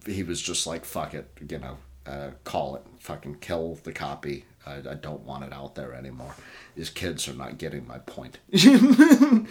he 0.05 0.23
was 0.23 0.41
just 0.41 0.67
like, 0.67 0.85
fuck 0.85 1.13
it, 1.13 1.31
you 1.49 1.57
know, 1.57 1.77
uh, 2.05 2.31
call 2.43 2.75
it, 2.75 2.83
fucking 2.99 3.37
kill 3.39 3.79
the 3.83 3.91
copy. 3.91 4.45
I, 4.65 4.75
I 4.75 4.93
don't 4.93 5.21
want 5.21 5.43
it 5.43 5.53
out 5.53 5.75
there 5.75 5.93
anymore. 5.93 6.35
These 6.75 6.89
kids 6.91 7.27
are 7.27 7.33
not 7.33 7.57
getting 7.57 7.87
my 7.87 7.99
point. 7.99 8.39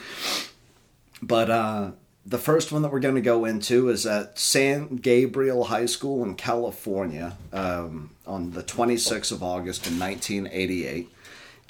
But 1.22 1.50
uh, 1.50 1.92
the 2.26 2.38
first 2.38 2.72
one 2.72 2.82
that 2.82 2.90
we're 2.92 3.00
going 3.00 3.14
to 3.14 3.20
go 3.20 3.44
into 3.44 3.88
is 3.88 4.04
at 4.04 4.38
San 4.38 4.96
Gabriel 4.96 5.64
High 5.64 5.86
School 5.86 6.24
in 6.24 6.34
California 6.34 7.36
um, 7.52 8.10
on 8.26 8.50
the 8.50 8.64
26th 8.64 9.30
of 9.30 9.42
August 9.42 9.86
in 9.86 9.98
1988. 10.00 11.08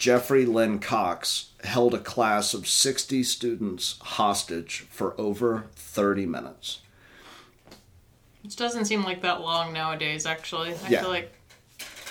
Jeffrey 0.06 0.44
Lynn 0.44 0.80
Cox 0.80 1.50
held 1.62 1.94
a 1.94 1.98
class 2.00 2.54
of 2.54 2.66
60 2.66 3.22
students 3.22 4.00
hostage 4.02 4.84
for 4.90 5.14
over 5.16 5.66
30 5.76 6.26
minutes. 6.26 6.80
Which 8.42 8.56
doesn't 8.56 8.86
seem 8.86 9.04
like 9.04 9.22
that 9.22 9.42
long 9.42 9.72
nowadays, 9.72 10.26
actually. 10.26 10.70
I 10.84 10.88
Yeah. 10.88 11.00
feel 11.02 11.10
like 11.10 11.32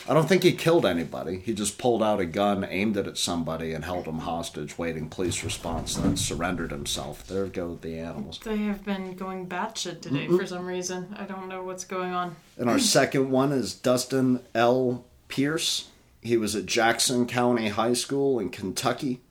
I 0.08 0.14
don't 0.14 0.28
think 0.30 0.44
he 0.44 0.54
killed 0.54 0.86
anybody. 0.86 1.40
He 1.40 1.54
just 1.54 1.78
pulled 1.78 2.02
out 2.02 2.22
a 2.22 2.26
gun, 2.26 2.64
aimed 2.64 2.96
it 2.96 3.08
at 3.08 3.18
somebody, 3.18 3.74
and 3.74 3.84
held 3.84 4.06
them 4.06 4.20
hostage, 4.20 4.78
waiting 4.78 5.10
police 5.10 5.44
response, 5.44 5.96
then 5.96 6.16
surrendered 6.16 6.72
himself. 6.72 7.28
There 7.28 7.46
go 7.48 7.76
the 7.82 8.00
animals. 8.00 8.40
they 8.46 8.56
have 8.60 8.86
been 8.86 9.16
going 9.18 9.48
batshit 9.48 10.00
today 10.02 10.28
Mm-hmm. 10.28 10.38
for 10.38 10.48
some 10.48 10.66
reason. 10.66 11.14
I 11.20 11.26
don't 11.26 11.50
know 11.50 11.62
what's 11.64 11.84
going 11.84 12.14
on. 12.14 12.38
And 12.58 12.70
our 12.70 12.80
second 12.80 13.30
one 13.32 13.52
is 13.52 13.74
Dustin 13.74 14.40
L. 14.56 15.04
Pierce. 15.28 15.90
He 16.22 16.38
was 16.38 16.56
at 16.56 16.68
Jackson 16.68 17.26
County 17.26 17.70
High 17.70 17.94
School 17.94 18.40
in 18.40 18.50
Kentucky 18.50 19.22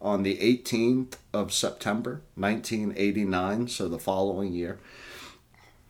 on 0.00 0.22
the 0.22 0.36
18th 0.36 1.14
of 1.32 1.52
September, 1.52 2.20
1989, 2.34 3.68
so 3.68 3.88
the 3.88 3.98
following 3.98 4.52
year. 4.52 4.78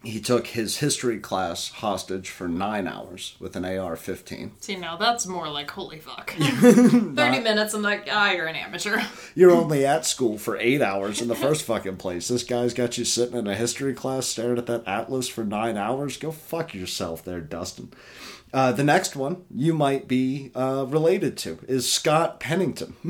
He 0.04 0.20
took 0.20 0.48
his 0.48 0.76
history 0.78 1.18
class 1.18 1.70
hostage 1.70 2.28
for 2.28 2.46
nine 2.46 2.86
hours 2.86 3.36
with 3.40 3.56
an 3.56 3.64
AR 3.64 3.96
15. 3.96 4.52
See, 4.60 4.76
now 4.76 4.96
that's 4.98 5.26
more 5.26 5.48
like 5.48 5.70
holy 5.70 5.98
fuck. 5.98 6.30
30 6.38 7.14
minutes, 7.16 7.72
I'm 7.72 7.80
like, 7.80 8.06
ah, 8.12 8.30
you're 8.30 8.46
an 8.46 8.54
amateur. 8.54 9.00
You're 9.34 9.50
only 9.50 9.84
at 9.86 10.04
school 10.04 10.36
for 10.36 10.58
eight 10.58 10.82
hours 10.82 11.22
in 11.22 11.28
the 11.28 11.34
first 11.34 11.62
fucking 11.66 11.96
place. 11.96 12.28
This 12.28 12.44
guy's 12.44 12.74
got 12.74 12.98
you 12.98 13.04
sitting 13.06 13.36
in 13.36 13.46
a 13.46 13.56
history 13.56 13.94
class 13.94 14.26
staring 14.26 14.58
at 14.58 14.66
that 14.66 14.86
atlas 14.86 15.26
for 15.26 15.42
nine 15.42 15.78
hours. 15.78 16.18
Go 16.18 16.30
fuck 16.30 16.74
yourself 16.74 17.24
there, 17.24 17.40
Dustin. 17.40 17.90
Uh, 18.54 18.70
the 18.70 18.84
next 18.84 19.16
one 19.16 19.44
you 19.52 19.74
might 19.74 20.06
be 20.06 20.52
uh, 20.54 20.86
related 20.88 21.36
to 21.36 21.58
is 21.66 21.92
Scott 21.92 22.38
Pennington. 22.40 22.94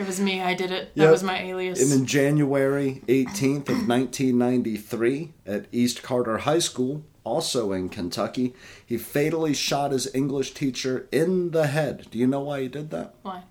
It 0.00 0.06
was 0.06 0.18
me, 0.18 0.40
I 0.40 0.54
did 0.54 0.70
it. 0.70 0.94
That 0.96 1.02
Yep. 1.02 1.10
was 1.12 1.22
my 1.22 1.42
alias. 1.42 1.78
And 1.82 1.92
in 2.00 2.06
January 2.06 3.02
18th 3.06 3.68
of 3.68 3.86
1993 3.86 5.32
at 5.46 5.66
East 5.72 6.02
Carter 6.02 6.38
High 6.38 6.58
School, 6.58 7.04
also 7.22 7.72
in 7.72 7.90
Kentucky, 7.90 8.54
he 8.84 8.96
fatally 8.96 9.52
shot 9.52 9.92
his 9.92 10.12
English 10.14 10.54
teacher 10.54 11.06
in 11.12 11.50
the 11.50 11.66
head. 11.66 12.06
Do 12.10 12.18
you 12.18 12.26
know 12.26 12.40
why 12.40 12.62
he 12.62 12.68
did 12.68 12.90
that? 12.90 13.14
Why? 13.22 13.42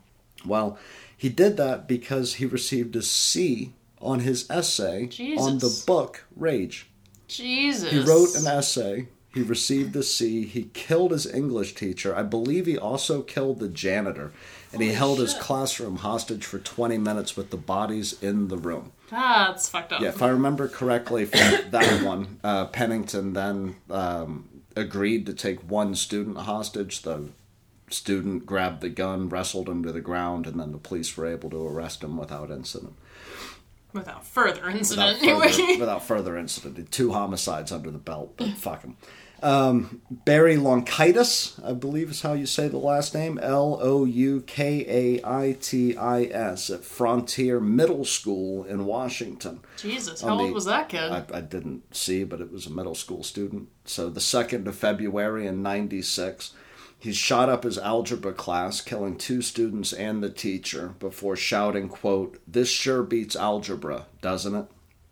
Well, 0.43 0.77
he 1.15 1.29
did 1.29 1.55
that 1.57 1.87
because 1.87 2.35
he 2.35 2.45
received 2.45 2.95
a 2.95 3.03
C 3.03 3.73
on 4.01 4.21
his 4.21 4.49
essay 4.49 5.03
on 5.37 5.59
the 5.59 5.83
book 5.85 6.25
Rage. 6.35 6.89
Jesus. 7.27 7.91
He 7.91 7.99
wrote 7.99 8.33
an 8.35 8.47
essay 8.47 9.07
He 9.33 9.41
received 9.43 9.93
the 9.93 10.01
C. 10.01 10.45
He 10.45 10.63
killed 10.73 11.11
his 11.11 11.31
English 11.31 11.75
teacher. 11.75 12.15
I 12.15 12.23
believe 12.23 12.65
he 12.65 12.77
also 12.77 13.21
killed 13.21 13.59
the 13.59 13.67
janitor. 13.69 14.31
And 14.73 14.81
he 14.81 14.89
Holy 14.89 14.97
held 14.97 15.19
his 15.19 15.33
classroom 15.35 15.97
hostage 15.97 16.45
for 16.45 16.57
20 16.57 16.97
minutes 16.97 17.37
with 17.37 17.51
the 17.51 17.57
bodies 17.57 18.21
in 18.23 18.47
the 18.47 18.57
room. 18.57 18.91
That's 19.11 19.69
fucked 19.69 19.93
up. 19.93 20.01
Yeah, 20.01 20.09
if 20.09 20.21
I 20.21 20.29
remember 20.29 20.67
correctly 20.67 21.25
from 21.25 21.39
that 21.71 22.03
one, 22.03 22.39
uh, 22.43 22.65
Pennington 22.67 23.33
then 23.33 23.75
um, 23.89 24.49
agreed 24.75 25.25
to 25.27 25.33
take 25.33 25.59
one 25.69 25.93
student 25.95 26.37
hostage. 26.37 27.03
The 27.03 27.29
student 27.89 28.45
grabbed 28.45 28.81
the 28.81 28.89
gun, 28.89 29.29
wrestled 29.29 29.69
him 29.69 29.83
to 29.83 29.91
the 29.91 30.01
ground, 30.01 30.47
and 30.47 30.59
then 30.59 30.71
the 30.71 30.77
police 30.77 31.15
were 31.17 31.27
able 31.27 31.49
to 31.51 31.67
arrest 31.67 32.03
him 32.03 32.17
without 32.17 32.49
incident. 32.51 32.93
Without 33.93 34.25
further 34.25 34.61
Without 34.61 34.75
incident, 34.75 35.19
further, 35.19 35.45
anyway. 35.45 35.77
without 35.79 36.05
further 36.05 36.37
incident. 36.37 36.91
Two 36.91 37.11
homicides 37.13 37.71
under 37.71 37.89
the 37.89 37.97
belt, 37.97 38.33
but 38.37 38.49
fuck 38.57 38.83
him. 38.83 38.97
Um, 39.41 40.01
Barry 40.11 40.55
Lonkitis, 40.55 41.63
I 41.65 41.73
believe 41.73 42.09
is 42.09 42.21
how 42.21 42.33
you 42.33 42.45
say 42.45 42.67
the 42.67 42.77
last 42.77 43.13
name. 43.13 43.37
L 43.41 43.79
O 43.81 44.05
U 44.05 44.41
K 44.41 44.85
A 44.87 45.25
I 45.25 45.53
T 45.59 45.95
I 45.95 46.23
S 46.23 46.69
at 46.69 46.83
Frontier 46.83 47.59
Middle 47.59 48.05
School 48.05 48.63
in 48.65 48.85
Washington. 48.85 49.61
Jesus, 49.77 50.21
how 50.21 50.35
the- 50.37 50.43
old 50.43 50.53
was 50.53 50.65
that 50.65 50.89
kid? 50.89 51.11
I, 51.11 51.23
I 51.33 51.41
didn't 51.41 51.95
see, 51.95 52.23
but 52.23 52.41
it 52.41 52.51
was 52.51 52.65
a 52.65 52.71
middle 52.71 52.95
school 52.95 53.23
student. 53.23 53.69
So 53.85 54.09
the 54.09 54.19
2nd 54.19 54.67
of 54.67 54.75
February 54.75 55.47
in 55.47 55.63
96, 55.63 56.51
he 56.99 57.13
shot 57.13 57.47
up 57.49 57.63
his 57.63 57.77
algebra 57.77 58.33
class, 58.33 58.81
killing 58.81 59.17
two 59.17 59.41
students 59.41 59.93
and 59.93 60.21
the 60.21 60.29
teacher 60.29 60.95
before 60.99 61.37
shouting, 61.37 61.87
quote, 61.87 62.39
This 62.45 62.69
sure 62.69 63.03
beats 63.03 63.35
algebra, 63.37 64.07
doesn't 64.21 64.53
it? 64.55 64.65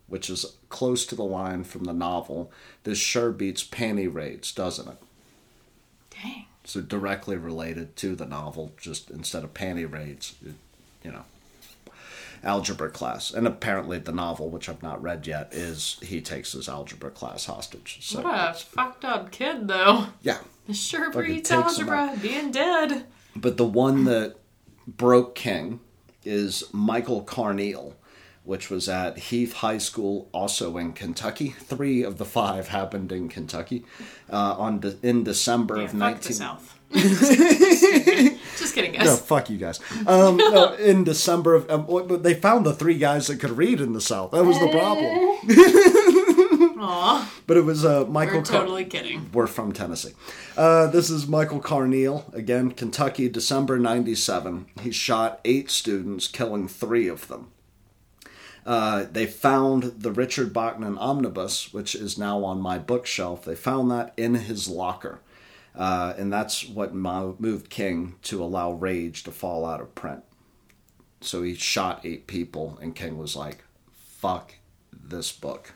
Which 0.08 0.30
is 0.30 0.46
close 0.70 1.06
to 1.08 1.16
the 1.16 1.24
line 1.24 1.64
from 1.64 1.84
the 1.84 1.94
novel, 1.94 2.52
This 2.84 2.98
sure 2.98 3.32
beats 3.32 3.64
panty 3.64 4.12
raids, 4.14 4.52
doesn't 4.54 4.88
it? 4.88 4.98
Dang. 6.10 6.46
So 6.64 6.82
directly 6.82 7.36
related 7.38 7.96
to 7.98 8.16
the 8.16 8.26
novel, 8.26 8.74
just 8.78 9.10
instead 9.10 9.44
of 9.44 9.54
panty 9.54 9.90
raids, 9.92 10.36
it, 10.46 10.56
you 11.04 11.12
know, 11.12 11.24
algebra 12.44 12.90
class. 12.90 13.32
And 13.34 13.48
apparently 13.48 14.00
the 14.00 14.12
novel, 14.12 14.50
which 14.50 14.70
I've 14.70 14.84
not 14.84 15.02
read 15.02 15.28
yet, 15.28 15.50
is 15.54 15.98
he 16.02 16.22
takes 16.22 16.54
his 16.54 16.70
algebra 16.70 17.10
class 17.12 17.46
hostage. 17.46 18.00
So 18.02 18.22
What 18.22 18.34
a 18.52 18.54
fucked 18.54 19.06
up 19.06 19.32
kid, 19.32 19.68
though. 19.68 20.08
yeah, 20.22 20.40
sure 20.72 21.12
breeds 21.12 21.52
algebra, 21.52 22.18
being 22.22 22.52
dead. 22.52 23.06
but 23.36 23.58
the 23.58 23.66
one 23.66 24.06
that 24.06 24.36
broke 24.88 25.36
King 25.36 25.80
is 26.24 26.64
Michael 26.74 27.24
Carneal, 27.24 27.94
which 28.48 28.70
was 28.70 28.88
at 28.90 29.18
Heath 29.20 29.54
High 29.54 29.78
School, 29.78 30.30
also 30.32 30.78
in 30.78 30.94
Kentucky. 30.94 31.50
Three 31.60 32.02
of 32.02 32.18
the 32.18 32.26
five 32.26 32.70
happened 32.70 33.12
in 33.12 33.30
Kentucky 33.30 33.84
uh, 34.32 34.56
on 34.58 34.80
de- 34.80 34.98
in 35.04 35.24
December 35.24 35.78
Yeah, 35.78 35.84
of 35.84 35.92
fuck 35.92 36.16
19- 36.16 36.22
the 36.22 36.34
South. 36.34 36.74
Just 38.58 38.74
kidding, 38.74 38.94
guys. 38.94 39.06
No, 39.06 39.16
fuck 39.18 39.50
you 39.50 39.58
guys. 39.58 39.80
Um, 40.08 40.38
no, 40.56 40.74
in 40.76 41.04
December 41.04 41.54
of, 41.56 41.70
um, 41.70 41.86
but 41.86 42.24
they 42.24 42.34
found 42.34 42.66
the 42.66 42.74
three 42.74 42.98
guys 42.98 43.28
that 43.28 43.40
could 43.42 43.52
read 43.58 43.82
in 43.82 43.92
the 43.94 44.02
South. 44.02 44.32
That 44.32 44.46
was 44.46 44.58
the 44.60 44.70
problem. 44.70 45.38
Aw, 46.80 47.34
But 47.48 47.58
it 47.58 47.66
was 47.66 47.84
uh, 47.84 48.06
Michael. 48.06 48.40
we're 48.40 48.46
Car- 48.46 48.60
totally 48.62 48.86
kidding. 48.86 49.30
We're 49.34 49.48
from 49.48 49.74
Tennessee. 49.74 50.14
Uh, 50.56 50.88
this 50.88 51.10
is 51.10 51.28
Michael 51.28 51.60
Carneal 51.60 52.32
again, 52.34 52.72
Kentucky, 52.72 53.28
December 53.30 53.80
'97. 53.80 54.68
He 54.82 54.92
shot 54.92 55.40
eight 55.44 55.70
students, 55.72 56.28
killing 56.28 56.68
three 56.68 57.08
of 57.08 57.28
them. 57.28 57.52
Uh, 58.68 59.06
they 59.10 59.26
found 59.26 59.84
the 59.84 60.12
Richard 60.12 60.52
Bachman 60.52 60.98
omnibus, 60.98 61.74
which 61.74 61.96
is 61.96 62.18
now 62.18 62.44
on 62.44 62.60
my 62.60 62.78
bookshelf. 62.78 63.46
They 63.46 63.56
found 63.56 63.90
that 63.92 64.14
in 64.18 64.36
his 64.36 64.68
locker. 64.68 65.22
Uh, 65.74 66.14
and 66.18 66.34
that's 66.34 66.68
what 66.68 66.94
moved 66.94 67.70
King 67.70 68.16
to 68.24 68.44
allow 68.44 68.74
Rage 68.74 69.24
to 69.24 69.32
fall 69.32 69.66
out 69.66 69.80
of 69.80 69.96
print. 69.96 70.22
So 71.22 71.44
he 71.44 71.56
shot 71.56 72.02
eight 72.04 72.28
people, 72.28 72.78
and 72.82 72.94
King 72.94 73.18
was 73.18 73.38
like, 73.38 73.64
fuck 73.94 74.56
this 74.92 75.32
book. 75.32 75.74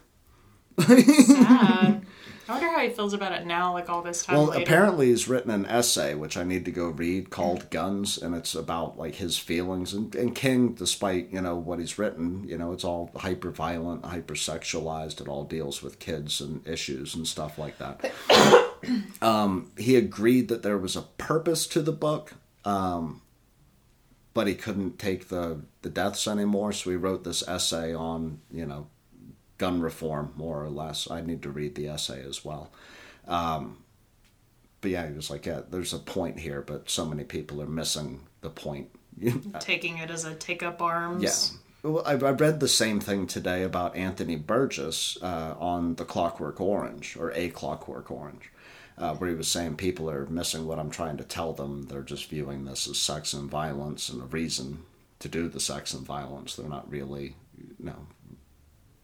Sad. 0.80 2.06
I 2.52 2.56
wonder 2.56 2.70
how 2.70 2.82
he 2.82 2.90
feels 2.90 3.14
about 3.14 3.32
it 3.32 3.46
now, 3.46 3.72
like 3.72 3.90
all 3.90 4.02
this 4.02 4.26
time 4.26 4.36
Well, 4.36 4.48
later. 4.48 4.64
apparently 4.64 5.08
he's 5.08 5.30
written 5.30 5.52
an 5.52 5.66
essay 5.68 6.16
which 6.16 6.36
I 6.36 6.44
need 6.44 6.66
to 6.66 6.72
go 6.72 6.88
read 6.90 7.30
called 7.30 7.70
"Guns," 7.70 8.18
and 8.18 8.36
it's 8.36 8.56
about 8.56 9.00
like 9.00 9.16
his 9.16 9.38
feelings. 9.38 9.94
And, 9.94 10.14
and 10.16 10.36
King, 10.36 10.74
despite 10.74 11.32
you 11.32 11.40
know 11.40 11.56
what 11.56 11.80
he's 11.80 11.98
written, 11.98 12.44
you 12.46 12.58
know 12.58 12.74
it's 12.74 12.84
all 12.84 13.10
hyper 13.16 13.52
violent, 13.52 14.04
hyper 14.04 14.34
sexualized. 14.34 15.22
It 15.22 15.30
all 15.30 15.46
deals 15.46 15.82
with 15.82 16.00
kids 16.00 16.42
and 16.42 16.68
issues 16.68 17.16
and 17.16 17.26
stuff 17.26 17.58
like 17.58 17.78
that. 17.78 18.12
um, 19.22 19.72
he 19.78 19.96
agreed 19.96 20.50
that 20.50 20.62
there 20.62 20.78
was 20.78 20.98
a 20.98 21.04
purpose 21.04 21.66
to 21.68 21.82
the 21.82 21.94
book, 21.94 22.34
um, 22.66 23.22
but 24.34 24.48
he 24.48 24.56
couldn't 24.56 25.00
take 25.00 25.30
the 25.30 25.62
the 25.84 25.90
deaths 25.90 26.28
anymore. 26.28 26.74
So 26.74 26.90
he 26.90 26.98
wrote 26.98 27.24
this 27.24 27.48
essay 27.48 27.96
on 27.96 28.42
you 28.52 28.66
know 28.66 28.88
gun 29.62 29.80
reform, 29.80 30.34
more 30.36 30.64
or 30.64 30.72
less. 30.72 31.10
I 31.12 31.22
need 31.22 31.44
to 31.44 31.52
read 31.52 31.76
the 31.76 31.88
essay 31.88 32.24
as 32.28 32.44
well. 32.44 32.72
Um, 33.28 33.78
but 34.82 34.90
yeah, 34.90 35.08
he 35.08 35.14
was 35.14 35.30
like, 35.30 35.46
yeah, 35.46 35.62
there's 35.70 35.94
a 35.94 36.00
point 36.00 36.40
here, 36.40 36.64
but 36.64 36.90
so 36.90 37.06
many 37.06 37.24
people 37.24 37.62
are 37.62 37.68
missing 37.68 38.22
the 38.42 38.50
point. 38.50 38.90
Taking 39.60 40.00
it 40.00 40.10
as 40.10 40.26
a 40.26 40.34
take 40.34 40.64
up 40.64 40.82
arms. 40.82 41.24
Yeah. 41.84 41.92
Well, 41.92 42.04
I, 42.08 42.14
I 42.14 42.32
read 42.32 42.60
the 42.60 42.68
same 42.68 43.00
thing 43.00 43.28
today 43.28 43.62
about 43.62 43.96
Anthony 43.96 44.36
Burgess 44.36 45.20
uh, 45.22 45.54
on 45.60 45.94
The 45.94 46.06
Clockwork 46.06 46.60
Orange, 46.60 47.16
or 47.16 47.32
A 47.36 47.50
Clockwork 47.50 48.10
Orange, 48.10 48.50
uh, 48.98 49.14
where 49.14 49.30
he 49.30 49.36
was 49.36 49.48
saying 49.48 49.76
people 49.76 50.10
are 50.10 50.26
missing 50.26 50.66
what 50.66 50.80
I'm 50.80 50.90
trying 50.90 51.18
to 51.18 51.24
tell 51.24 51.54
them. 51.54 51.84
They're 51.84 52.02
just 52.02 52.30
viewing 52.30 52.66
this 52.66 52.88
as 52.88 52.98
sex 52.98 53.34
and 53.34 53.48
violence 53.48 54.10
and 54.10 54.24
a 54.24 54.26
reason 54.26 54.86
to 55.20 55.30
do 55.30 55.48
the 55.48 55.60
sex 55.60 55.94
and 55.94 56.04
violence. 56.04 56.56
They're 56.56 56.68
not 56.68 56.90
really, 56.90 57.36
you 57.60 57.86
know, 57.86 58.08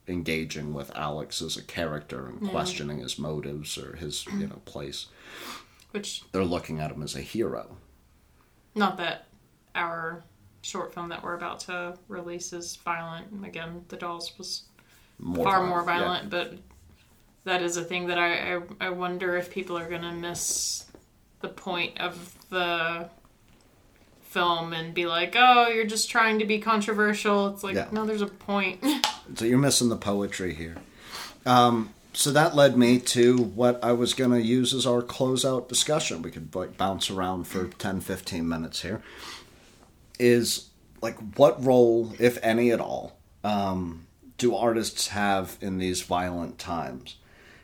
engaging 0.08 0.74
with 0.74 0.96
Alex 0.96 1.42
as 1.42 1.58
a 1.58 1.64
character 1.64 2.28
and 2.28 2.50
questioning 2.50 3.00
his 3.00 3.20
motives 3.20 3.78
or 3.78 3.96
his, 3.98 4.26
you 4.28 4.48
know, 4.48 4.62
place. 4.66 5.08
Which, 5.92 6.24
They're 6.32 6.44
looking 6.46 6.80
at 6.80 6.92
him 6.92 7.02
as 7.04 7.16
a 7.16 7.22
hero. 7.22 7.78
not 8.76 8.98
that 8.98 9.26
our 9.76 10.24
short 10.62 10.94
film 10.94 11.10
that 11.10 11.24
we're 11.24 11.36
about 11.36 11.60
to 11.62 11.98
release 12.08 12.52
is 12.54 12.76
violent. 12.78 13.28
Again, 13.46 13.86
The 13.90 13.96
Dolls 13.98 14.38
was 14.38 14.64
More 15.20 15.44
far 15.46 15.64
more 15.66 15.80
yeah. 15.80 15.86
violent, 15.86 16.30
but 16.30 16.56
that 17.46 17.62
is 17.62 17.78
a 17.78 17.84
thing 17.84 18.08
that 18.08 18.18
I, 18.18 18.56
I, 18.56 18.62
I 18.82 18.90
wonder 18.90 19.38
if 19.38 19.50
people 19.52 19.78
are 19.78 19.88
going 19.88 20.02
to 20.02 20.12
miss 20.12 20.86
the 21.42 21.48
point 21.50 22.00
of 22.02 22.36
the 22.50 23.10
film 24.24 24.74
and 24.74 24.94
be 24.94 25.06
like, 25.06 25.36
oh, 25.38 25.68
you're 25.70 25.86
just 25.86 26.10
trying 26.10 26.40
to 26.40 26.46
be 26.46 26.60
controversial. 26.60 27.48
It's 27.48 27.64
like, 27.64 27.76
Yeah. 27.76 27.88
no, 27.92 28.06
there's 28.06 28.22
a 28.22 28.28
point. 28.28 28.84
So 29.36 29.46
you're 29.46 29.58
missing 29.58 29.90
the 29.90 29.98
poetry 29.98 30.54
here. 30.54 30.78
Um, 31.46 31.94
so 32.14 32.32
that 32.32 32.56
led 32.56 32.78
me 32.78 33.00
to 33.00 33.38
what 33.38 33.84
I 33.84 33.92
was 33.92 34.14
going 34.16 34.32
to 34.32 34.42
use 34.42 34.74
as 34.74 34.88
our 34.88 35.04
closeout 35.04 35.68
discussion. 35.68 36.24
We 36.24 36.32
could 36.32 36.52
bounce 36.78 37.12
around 37.12 37.46
for 37.46 37.68
10, 37.68 38.02
15 38.02 38.48
minutes 38.48 38.82
here. 38.82 39.04
Is 40.20 40.70
like 41.02 41.18
what 41.38 41.64
role, 41.64 42.14
if 42.18 42.40
any 42.42 42.72
at 42.72 42.80
all, 42.80 43.20
um, 43.44 44.08
do 44.40 44.56
artists 44.56 45.10
have 45.10 45.58
in 45.62 45.78
these 45.78 46.02
violent 46.02 46.58
times? 46.58 47.18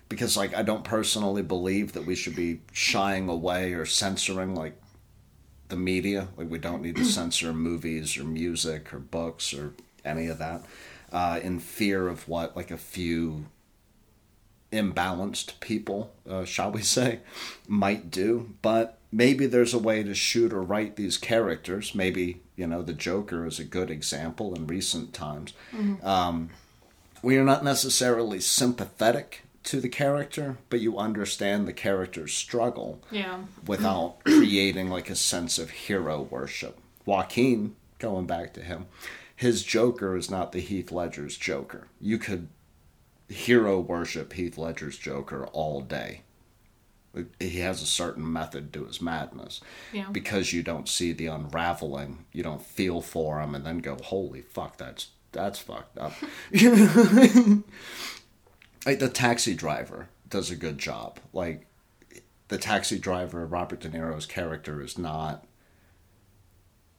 Because 0.07 0.37
like 0.37 0.53
I 0.53 0.61
don't 0.61 0.83
personally 0.83 1.41
believe 1.41 1.93
that 1.93 2.05
we 2.05 2.13
should 2.13 2.35
be 2.35 2.61
shying 2.71 3.27
away 3.27 3.73
or 3.73 3.87
censoring 3.87 4.53
like 4.53 4.79
the 5.69 5.75
media. 5.75 6.27
Like 6.37 6.51
we 6.51 6.59
don't 6.59 6.83
need 6.83 6.97
to 6.97 7.05
censor 7.05 7.53
movies 7.53 8.17
or 8.17 8.23
music 8.23 8.93
or 8.93 8.99
books 8.99 9.51
or 9.51 9.73
any 10.05 10.27
of 10.27 10.37
that 10.37 10.63
uh, 11.13 11.39
in 11.41 11.59
fear 11.59 12.07
of 12.09 12.27
what 12.27 12.55
like 12.55 12.71
a 12.71 12.77
few 12.77 13.45
imbalanced 14.71 15.59
people, 15.59 16.11
uh, 16.29 16.43
shall 16.43 16.71
we 16.71 16.81
say, 16.97 17.19
might 17.67 18.11
do. 18.11 18.53
But 18.61 18.97
maybe 19.11 19.45
there's 19.45 19.73
a 19.73 19.79
way 19.79 20.03
to 20.03 20.15
shoot 20.15 20.51
or 20.51 20.61
write 20.61 20.95
these 20.95 21.17
characters. 21.17 21.95
Maybe 21.95 22.41
you 22.55 22.67
know 22.67 22.81
the 22.81 22.93
Joker 22.93 23.45
is 23.45 23.59
a 23.59 23.63
good 23.63 23.89
example 23.89 24.53
in 24.55 24.67
recent 24.67 25.13
times. 25.13 25.53
Um, 26.03 26.49
we 27.21 27.37
are 27.37 27.45
not 27.45 27.63
necessarily 27.63 28.41
sympathetic 28.41 29.43
to 29.63 29.79
the 29.79 29.89
character, 29.89 30.57
but 30.69 30.81
you 30.81 30.97
understand 30.97 31.67
the 31.67 31.73
character's 31.73 32.33
struggle 32.33 33.01
yeah. 33.11 33.39
without 33.65 34.17
creating 34.25 34.89
like 34.89 35.09
a 35.09 35.15
sense 35.15 35.57
of 35.57 35.69
hero 35.69 36.21
worship. 36.21 36.77
Joaquin, 37.05 37.75
going 37.99 38.25
back 38.25 38.53
to 38.53 38.61
him, 38.61 38.87
his 39.43 39.61
Joker 39.61 40.15
is 40.15 40.31
not 40.31 40.53
the 40.53 40.61
Heath 40.61 40.89
Ledger's 40.89 41.35
Joker. 41.35 41.87
You 41.99 42.17
could 42.17 42.47
hero 43.27 43.77
worship 43.77 44.31
Heath 44.31 44.57
Ledger's 44.57 44.97
Joker 44.97 45.47
all 45.47 45.81
day. 45.81 46.21
He 47.41 47.59
has 47.59 47.81
a 47.81 47.85
certain 47.85 48.31
method 48.31 48.71
to 48.71 48.85
his 48.85 49.01
madness. 49.01 49.59
Yeah. 49.91 50.07
Because 50.13 50.53
you 50.53 50.63
don't 50.63 50.87
see 50.87 51.11
the 51.11 51.25
unraveling, 51.25 52.23
you 52.31 52.41
don't 52.41 52.61
feel 52.61 53.01
for 53.01 53.41
him 53.41 53.53
and 53.53 53.65
then 53.65 53.79
go, 53.79 53.97
holy 54.01 54.43
fuck, 54.43 54.77
that's 54.77 55.09
that's 55.33 55.59
fucked 55.59 55.97
up. 55.97 56.13
like 56.53 56.63
the 58.99 59.11
taxi 59.13 59.55
driver. 59.55 60.07
does 60.29 60.51
a 60.51 60.55
good 60.55 60.77
job. 60.77 61.19
Like 61.33 61.65
the 62.47 62.57
taxi 62.57 62.97
driver, 62.97 63.45
Robert 63.45 63.81
De 63.81 63.89
Niro's 63.89 64.25
character 64.25 64.81
is 64.81 64.97
not. 64.97 65.45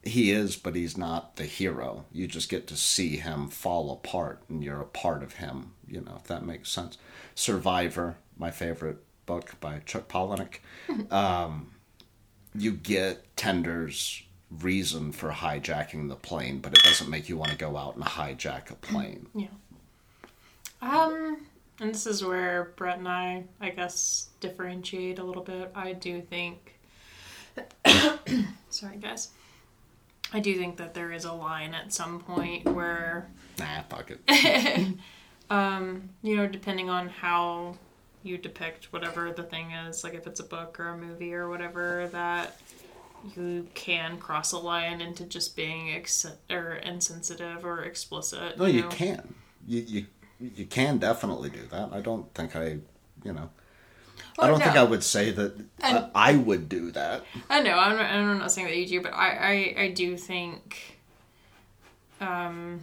He 0.05 0.31
is, 0.31 0.55
but 0.55 0.75
he's 0.75 0.97
not 0.97 1.35
the 1.35 1.45
hero. 1.45 2.05
You 2.11 2.27
just 2.27 2.47
get 2.47 2.67
to 2.67 2.77
see 2.77 3.17
him 3.17 3.49
fall 3.49 3.91
apart, 3.91 4.43
and 4.47 4.63
you're 4.63 4.81
a 4.81 4.85
part 4.85 5.23
of 5.23 5.33
him. 5.33 5.71
You 5.87 6.01
know, 6.01 6.13
if 6.17 6.25
that 6.25 6.45
makes 6.45 6.69
sense. 6.69 6.97
Survivor, 7.33 8.17
my 8.37 8.51
favorite 8.51 9.03
book 9.25 9.59
by 9.59 9.79
Chuck 9.79 10.07
Palahniuk. 10.07 10.59
um, 11.11 11.71
you 12.53 12.71
get 12.71 13.35
Tender's 13.35 14.23
reason 14.61 15.11
for 15.11 15.31
hijacking 15.31 16.07
the 16.07 16.15
plane, 16.15 16.59
but 16.59 16.73
it 16.73 16.83
doesn't 16.83 17.09
make 17.09 17.27
you 17.27 17.37
want 17.37 17.51
to 17.51 17.57
go 17.57 17.75
out 17.75 17.95
and 17.95 18.05
hijack 18.05 18.69
a 18.69 18.75
plane. 18.75 19.27
Yeah. 19.35 19.47
Um, 20.81 21.45
and 21.79 21.93
this 21.93 22.05
is 22.05 22.23
where 22.23 22.73
Brett 22.75 22.99
and 22.99 23.07
I, 23.07 23.43
I 23.59 23.69
guess, 23.69 24.29
differentiate 24.39 25.19
a 25.19 25.23
little 25.23 25.41
bit. 25.41 25.71
I 25.73 25.93
do 25.93 26.21
think. 26.21 26.75
Sorry, 28.69 28.97
guys. 28.97 29.29
I 30.33 30.39
do 30.39 30.57
think 30.57 30.77
that 30.77 30.93
there 30.93 31.11
is 31.11 31.25
a 31.25 31.33
line 31.33 31.73
at 31.73 31.93
some 31.93 32.19
point 32.19 32.65
where, 32.65 33.29
Nah, 33.59 33.83
fuck 33.89 34.11
it. 34.11 34.97
um, 35.49 36.09
you 36.21 36.35
know, 36.35 36.47
depending 36.47 36.89
on 36.89 37.09
how 37.09 37.77
you 38.23 38.37
depict 38.37 38.91
whatever 38.91 39.31
the 39.31 39.43
thing 39.43 39.71
is, 39.71 40.03
like 40.03 40.13
if 40.13 40.27
it's 40.27 40.39
a 40.39 40.43
book 40.43 40.79
or 40.79 40.89
a 40.89 40.97
movie 40.97 41.33
or 41.33 41.47
whatever, 41.47 42.09
that 42.11 42.59
you 43.35 43.67
can 43.73 44.17
cross 44.17 44.51
a 44.51 44.57
line 44.57 44.99
into 45.01 45.23
just 45.23 45.55
being 45.55 45.91
ex- 45.91 46.25
or 46.49 46.73
insensitive 46.75 47.63
or 47.63 47.83
explicit. 47.83 48.57
No, 48.57 48.65
you 48.65 48.81
know? 48.81 48.89
can. 48.89 49.35
You 49.67 49.81
you 49.81 50.05
you 50.39 50.65
can 50.65 50.97
definitely 50.97 51.49
do 51.49 51.65
that. 51.71 51.93
I 51.93 52.01
don't 52.01 52.31
think 52.33 52.55
I, 52.55 52.79
you 53.23 53.33
know, 53.33 53.49
I 54.37 54.45
Oh, 54.45 54.47
don't 54.49 54.61
think. 54.61 54.75
I 54.75 54.83
would 54.83 55.03
say 55.03 55.31
that 55.31 55.55
And- 55.79 55.97
I, 56.13 56.31
I 56.31 56.35
would 56.35 56.67
do 56.67 56.91
that. 56.91 57.23
I 57.49 57.61
know. 57.61 57.77
I'm 57.77 57.95
not, 57.95 58.05
I'm 58.05 58.37
not 58.39 58.51
saying 58.51 58.67
that 58.67 58.75
you 58.77 58.87
do, 58.87 59.01
but 59.01 59.13
I, 59.13 59.73
I, 59.77 59.81
I 59.83 59.87
do 59.91 60.17
think, 60.17 60.99
um, 62.19 62.81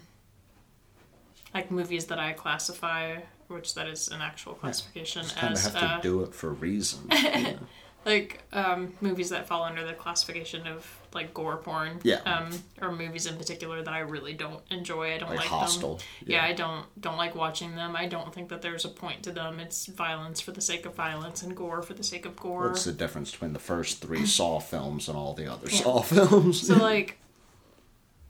like 1.54 1.70
movies 1.70 2.06
that 2.06 2.18
I 2.18 2.32
classify, 2.32 3.16
which 3.48 3.74
that 3.74 3.86
is 3.86 4.08
an 4.08 4.20
actual 4.22 4.54
classification 4.54 5.26
kind 5.26 5.52
of 5.52 5.58
as 5.58 5.64
have 5.64 5.74
to 5.74 5.84
uh, 5.86 6.00
do 6.00 6.22
it 6.22 6.34
for 6.34 6.50
reasons. 6.50 7.06
you 7.22 7.42
know. 7.42 7.58
Like 8.04 8.42
um, 8.52 8.92
movies 9.00 9.30
that 9.30 9.46
fall 9.46 9.62
under 9.62 9.84
the 9.86 9.92
classification 9.92 10.66
of 10.66 10.86
like 11.14 11.32
gore 11.34 11.56
porn. 11.58 12.00
Yeah. 12.02 12.20
Um, 12.24 12.50
or 12.80 12.90
movies 12.90 13.26
in 13.26 13.36
particular 13.36 13.82
that 13.82 13.92
I 13.92 14.00
really 14.00 14.32
don't 14.32 14.60
enjoy. 14.70 15.14
I 15.14 15.18
don't 15.18 15.28
Like 15.30 15.40
like, 15.40 15.48
Hostel, 15.48 15.96
them. 15.96 16.06
yeah. 16.26 16.44
Yeah. 16.46 16.50
I 16.50 16.52
don't 16.54 16.86
don't 17.00 17.16
like 17.16 17.34
watching 17.34 17.74
them. 17.76 17.94
I 17.94 18.06
don't 18.06 18.32
think 18.34 18.48
that 18.48 18.62
there's 18.62 18.84
a 18.84 18.88
point 18.88 19.22
to 19.24 19.32
them. 19.32 19.60
It's 19.60 19.86
violence 19.86 20.40
for 20.40 20.52
the 20.52 20.60
sake 20.60 20.86
of 20.86 20.94
violence 20.94 21.42
and 21.42 21.56
gore 21.56 21.82
for 21.82 21.94
the 21.94 22.04
sake 22.04 22.26
of 22.26 22.36
gore. 22.36 22.68
What's 22.68 22.84
the 22.84 22.92
difference 22.92 23.30
between 23.30 23.52
the 23.52 23.58
first 23.58 24.00
three 24.00 24.26
Saw 24.38 24.58
films 24.58 25.08
and 25.08 25.16
all 25.16 25.34
the 25.34 25.52
other 25.52 25.68
Saw 25.70 26.00
films? 26.02 26.66
So 26.66 26.76
like, 26.76 27.18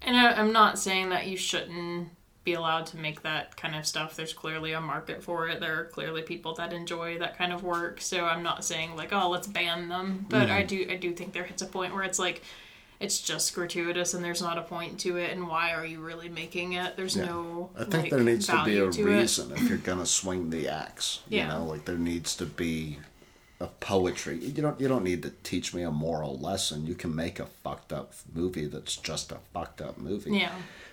and 0.03 0.17
I, 0.17 0.33
I'm 0.33 0.53
not 0.53 0.79
saying 0.79 1.11
that 1.11 1.27
you 1.29 1.37
shouldn't 1.37 2.09
be 2.45 2.55
allowed 2.55 2.87
to 2.87 2.97
make 2.97 3.23
that 3.23 3.57
kind 3.57 3.75
of 3.77 3.87
stuff. 3.87 4.17
There's 4.17 4.33
clearly 4.33 4.73
a 4.73 4.81
market 4.81 5.23
for 5.23 5.49
it. 5.49 5.61
There 5.61 5.79
are 5.81 5.85
clearly 5.85 6.23
people 6.23 6.55
that 6.57 6.73
enjoy 6.73 7.19
that 7.19 7.39
kind 7.39 7.53
of 7.53 7.63
work. 7.63 8.01
So 8.01 8.25
I'm 8.25 8.43
not 8.43 8.65
saying 8.65 8.97
like, 8.97 9.13
oh, 9.13 9.29
let's 9.31 9.47
ban 9.47 9.89
them. 9.89 10.27
But 10.29 10.43
Mm-hmm. 10.49 10.53
I 10.53 10.63
do, 10.65 10.87
I 10.91 10.97
do 10.97 11.13
think 11.13 11.33
there 11.33 11.45
hits 11.45 11.63
a 11.63 11.67
point 11.67 11.95
where 11.95 12.03
it's 12.03 12.19
like, 12.19 12.43
it's 12.99 13.21
just 13.21 13.55
gratuitous 13.55 14.15
and 14.15 14.25
there's 14.25 14.43
not 14.43 14.59
a 14.59 14.63
point 14.63 14.99
to 15.01 15.17
it. 15.19 15.31
And 15.33 15.49
why 15.49 15.73
are 15.73 15.85
you 15.87 16.01
really 16.01 16.29
making 16.29 16.75
it? 16.75 16.97
There's 16.97 17.17
no. 17.17 17.71
I 17.77 17.81
think 17.85 17.95
like, 18.05 18.11
there 18.11 18.21
needs 18.21 18.47
to 18.47 18.63
be 18.65 18.79
a 18.79 18.91
to 18.91 19.01
it. 19.03 19.05
reason 19.21 19.51
if 19.53 19.69
you're 19.69 19.79
gonna 19.79 20.07
swing 20.07 20.51
the 20.51 20.69
axe. 20.69 21.21
You 21.29 21.39
Yeah. 21.39 21.49
know, 21.49 21.65
like 21.65 21.85
there 21.85 21.99
needs 21.99 22.37
to 22.37 22.47
be 22.47 22.99
a 23.63 23.69
poetry. 23.81 24.37
You 24.39 24.63
don't 24.63 24.81
you 24.81 24.89
don't 24.89 25.05
need 25.05 25.23
to 25.23 25.31
teach 25.43 25.73
me 25.75 25.83
a 25.83 25.91
moral 25.91 26.39
lesson. 26.39 26.87
You 26.87 26.95
can 26.95 27.15
make 27.15 27.39
a 27.41 27.47
fucked 27.47 27.93
up 27.93 28.13
movie 28.35 28.67
that's 28.67 28.97
just 28.97 29.33
a 29.33 29.39
fucked 29.55 29.81
up 29.81 29.99
movie. 29.99 30.33
Yeah. 30.39 30.53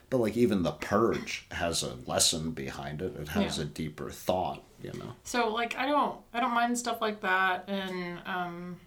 But 0.10 0.18
like 0.20 0.38
even 0.38 0.64
The 0.64 0.72
Purge 0.72 1.46
has 1.52 1.84
a 1.84 1.96
lesson 2.08 2.52
behind 2.52 3.02
it. 3.02 3.16
It 3.20 3.30
has 3.30 3.58
Yeah. 3.58 3.64
a 3.64 3.68
deeper 3.68 4.10
thought, 4.10 4.64
you 4.82 4.92
know. 4.94 5.14
So 5.24 5.50
like 5.50 5.76
I 5.76 5.86
don't 5.88 6.18
I 6.34 6.40
don't 6.40 6.54
mind 6.54 6.78
stuff 6.78 7.02
like 7.02 7.22
that 7.22 7.66
and 7.68 8.20
um 8.26 8.78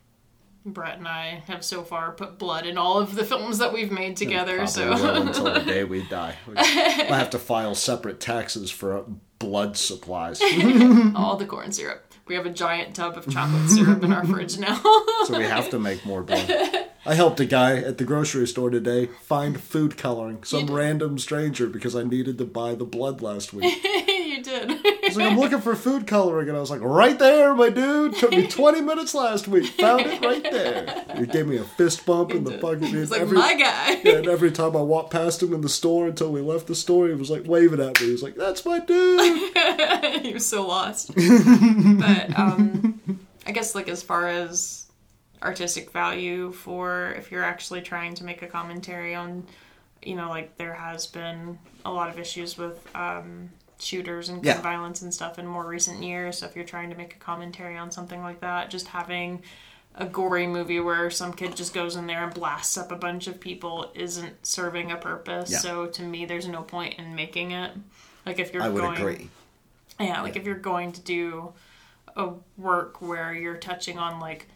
Brett 0.64 0.98
and 0.98 1.08
I 1.08 1.42
have 1.48 1.64
so 1.64 1.82
far 1.82 2.12
put 2.12 2.38
blood 2.38 2.66
in 2.66 2.78
all 2.78 2.98
of 2.98 3.16
the 3.16 3.24
films 3.24 3.58
that 3.58 3.72
we've 3.72 3.90
made 3.90 4.16
together 4.16 4.64
so 4.68 4.92
until 4.92 5.44
the 5.52 5.58
day 5.60 5.82
we 5.82 6.02
die. 6.08 6.36
We 6.46 6.54
have 6.56 7.30
to 7.30 7.38
file 7.40 7.74
separate 7.74 8.20
taxes 8.20 8.70
for 8.70 9.04
blood 9.40 9.76
supplies. 9.76 10.40
all 11.16 11.36
the 11.36 11.46
corn 11.46 11.72
syrup. 11.72 12.04
We 12.26 12.36
have 12.36 12.46
a 12.46 12.50
giant 12.50 12.94
tub 12.94 13.16
of 13.16 13.28
chocolate 13.28 13.68
syrup 13.68 14.02
in 14.04 14.12
our 14.12 14.24
fridge 14.24 14.58
now. 14.58 14.76
so 15.24 15.36
we 15.36 15.44
have 15.44 15.70
to 15.70 15.78
make 15.78 16.06
more 16.06 16.22
blood. 16.22 16.50
I 17.04 17.14
helped 17.14 17.40
a 17.40 17.44
guy 17.44 17.78
at 17.78 17.98
the 17.98 18.04
grocery 18.04 18.46
store 18.46 18.70
today 18.70 19.06
find 19.06 19.60
food 19.60 19.96
coloring. 19.96 20.44
Some 20.44 20.70
random 20.70 21.18
stranger 21.18 21.66
because 21.66 21.96
I 21.96 22.04
needed 22.04 22.38
to 22.38 22.44
buy 22.44 22.76
the 22.76 22.84
blood 22.84 23.22
last 23.22 23.52
week. 23.52 23.84
did. 24.52 24.86
He's 25.02 25.16
like, 25.16 25.32
I'm 25.32 25.38
looking 25.38 25.60
for 25.60 25.74
food 25.74 26.06
coloring, 26.06 26.48
and 26.48 26.56
I 26.56 26.60
was 26.60 26.70
like, 26.70 26.80
right 26.82 27.18
there, 27.18 27.54
my 27.54 27.70
dude. 27.70 28.16
Took 28.16 28.30
me 28.30 28.46
20 28.46 28.80
minutes 28.92 29.14
last 29.14 29.48
week. 29.48 29.66
Found 29.74 30.02
it 30.06 30.24
right 30.24 30.42
there. 30.42 31.04
He 31.16 31.26
gave 31.26 31.46
me 31.46 31.56
a 31.56 31.64
fist 31.64 32.04
bump 32.06 32.32
in 32.32 32.44
the 32.44 32.58
fucking. 32.58 32.94
It's 32.94 33.10
like 33.10 33.20
every, 33.20 33.38
my 33.38 33.54
guy. 33.54 34.00
yeah, 34.04 34.16
and 34.18 34.28
every 34.28 34.50
time 34.50 34.76
I 34.76 34.82
walked 34.82 35.10
past 35.10 35.42
him 35.42 35.52
in 35.52 35.60
the 35.60 35.68
store 35.68 36.06
until 36.06 36.30
we 36.30 36.40
left 36.40 36.66
the 36.66 36.74
store, 36.74 37.08
he 37.08 37.14
was 37.14 37.30
like 37.30 37.46
waving 37.46 37.80
at 37.80 38.00
me. 38.00 38.06
He 38.06 38.12
was 38.12 38.22
like, 38.22 38.36
"That's 38.36 38.64
my 38.64 38.78
dude." 38.78 39.56
he 40.22 40.32
was 40.32 40.46
so 40.46 40.66
lost. 40.66 41.14
but 41.14 42.38
um, 42.38 43.20
I 43.46 43.52
guess 43.52 43.74
like 43.74 43.88
as 43.88 44.02
far 44.02 44.28
as 44.28 44.86
artistic 45.42 45.90
value 45.90 46.52
for 46.52 47.14
if 47.16 47.32
you're 47.32 47.42
actually 47.42 47.80
trying 47.80 48.14
to 48.14 48.24
make 48.24 48.42
a 48.42 48.46
commentary 48.46 49.14
on, 49.14 49.44
you 50.02 50.14
know, 50.14 50.28
like 50.28 50.56
there 50.56 50.74
has 50.74 51.06
been 51.06 51.58
a 51.84 51.90
lot 51.90 52.08
of 52.08 52.18
issues 52.18 52.56
with 52.56 52.86
um, 52.94 53.50
shooters 53.82 54.28
and 54.28 54.42
gun 54.42 54.56
Yeah. 54.56 54.62
violence 54.62 55.02
and 55.02 55.12
stuff 55.12 55.38
in 55.38 55.46
more 55.46 55.66
recent 55.66 56.02
years. 56.02 56.38
So 56.38 56.46
if 56.46 56.56
you're 56.56 56.64
trying 56.64 56.90
to 56.90 56.96
make 56.96 57.14
a 57.14 57.18
commentary 57.18 57.76
on 57.76 57.90
something 57.90 58.22
like 58.22 58.40
that, 58.40 58.70
just 58.70 58.88
having 58.88 59.42
a 59.94 60.06
gory 60.06 60.46
movie 60.46 60.80
where 60.80 61.10
some 61.10 61.32
kid 61.34 61.54
just 61.54 61.74
goes 61.74 61.96
in 61.96 62.06
there 62.06 62.24
and 62.24 62.32
blasts 62.32 62.78
up 62.78 62.90
a 62.90 62.96
bunch 62.96 63.26
of 63.26 63.38
people 63.40 63.90
isn't 63.94 64.46
serving 64.46 64.90
a 64.90 64.96
purpose. 64.96 65.50
Yeah. 65.50 65.58
So 65.58 65.86
to 65.86 66.02
me, 66.02 66.24
there's 66.24 66.48
no 66.48 66.62
point 66.62 66.94
in 66.98 67.14
making 67.14 67.50
it. 67.50 67.72
Like 68.24 68.38
if 68.38 68.54
you're 68.54 68.62
I 68.62 68.68
would 68.70 68.80
going, 68.80 68.96
agree. 68.98 69.28
yeah, 70.00 70.22
like 70.22 70.36
if 70.36 70.44
you're 70.46 70.54
going 70.54 70.92
to 70.92 71.00
do 71.02 71.52
a 72.16 72.30
work 72.56 73.02
where 73.02 73.34
you're 73.34 73.56
touching 73.56 73.98
on 73.98 74.20
like 74.20 74.46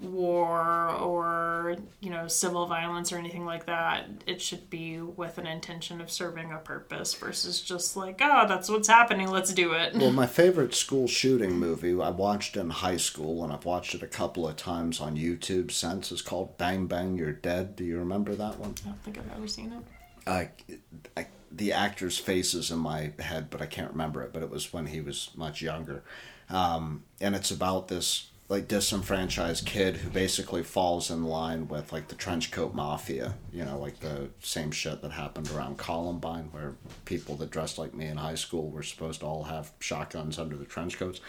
war 0.00 0.90
or 0.90 1.76
you 2.00 2.10
know 2.10 2.28
civil 2.28 2.66
violence 2.66 3.12
or 3.12 3.18
anything 3.18 3.44
like 3.44 3.66
that, 3.66 4.06
it 4.26 4.40
should 4.40 4.70
be 4.70 5.00
with 5.00 5.38
an 5.38 5.46
intention 5.46 6.00
of 6.00 6.10
serving 6.10 6.52
a 6.52 6.58
purpose 6.58 7.14
versus 7.14 7.60
just 7.60 7.96
like 7.96 8.20
oh 8.22 8.46
that's 8.48 8.68
what's 8.68 8.88
happening, 8.88 9.28
let's 9.28 9.52
do 9.52 9.72
it. 9.72 9.94
Well, 9.94 10.12
my 10.12 10.26
favorite 10.26 10.74
school 10.74 11.08
shooting 11.08 11.52
movie 11.52 11.88
I 12.00 12.10
watched 12.10 12.56
in 12.56 12.70
high 12.70 12.96
school, 12.96 13.42
and 13.44 13.52
I've 13.52 13.64
watched 13.64 13.94
it 13.94 14.02
a 14.02 14.06
couple 14.06 14.48
of 14.48 14.56
times 14.56 15.00
on 15.00 15.16
YouTube 15.16 15.70
since, 15.70 16.12
is 16.12 16.22
called 16.22 16.58
Bang 16.58 16.86
Bang 16.86 17.16
You're 17.16 17.32
Dead. 17.32 17.76
Do 17.76 17.84
you 17.84 17.98
remember 17.98 18.34
that 18.34 18.58
one? 18.58 18.74
I 18.84 18.88
don't 18.88 19.02
think 19.02 19.18
I've 19.18 19.36
ever 19.36 19.48
seen 19.48 19.72
it. 19.72 19.82
I, 20.28 20.50
I, 21.16 21.26
the 21.50 21.72
actor's 21.72 22.18
face 22.18 22.54
is 22.54 22.70
in 22.70 22.78
my 22.78 23.12
head, 23.18 23.48
but 23.50 23.62
I 23.62 23.66
can't 23.66 23.90
remember 23.90 24.22
it. 24.22 24.32
But 24.32 24.42
it 24.42 24.50
was 24.50 24.72
when 24.72 24.86
he 24.86 25.00
was 25.00 25.30
much 25.34 25.62
younger, 25.62 26.02
um, 26.50 27.04
and 27.20 27.34
it's 27.34 27.50
about 27.50 27.88
this 27.88 28.30
like 28.48 28.66
disenfranchised 28.66 29.66
kid 29.66 29.98
who 29.98 30.08
basically 30.08 30.62
falls 30.62 31.10
in 31.10 31.24
line 31.24 31.68
with 31.68 31.92
like 31.92 32.08
the 32.08 32.14
trench 32.14 32.50
coat 32.50 32.74
mafia. 32.74 33.34
You 33.52 33.64
know, 33.64 33.78
like 33.78 34.00
the 34.00 34.30
same 34.40 34.70
shit 34.70 35.02
that 35.02 35.12
happened 35.12 35.50
around 35.50 35.76
Columbine, 35.76 36.48
where 36.52 36.74
people 37.04 37.36
that 37.36 37.50
dressed 37.50 37.78
like 37.78 37.94
me 37.94 38.06
in 38.06 38.16
high 38.16 38.36
school 38.36 38.70
were 38.70 38.82
supposed 38.82 39.20
to 39.20 39.26
all 39.26 39.44
have 39.44 39.72
shotguns 39.80 40.38
under 40.38 40.56
the 40.56 40.64
trench 40.64 40.98
coats. 40.98 41.20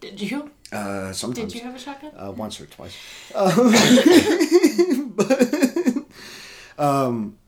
Did 0.00 0.20
you? 0.20 0.50
Uh, 0.72 1.12
sometimes. 1.12 1.52
Did 1.52 1.60
you 1.60 1.66
have 1.66 1.76
a 1.76 1.78
shotgun? 1.78 2.12
Uh, 2.16 2.32
once 2.32 2.60
or 2.60 2.66
twice. 2.66 2.96
Um, 3.34 3.72
but, 5.16 6.04
um, 6.78 7.38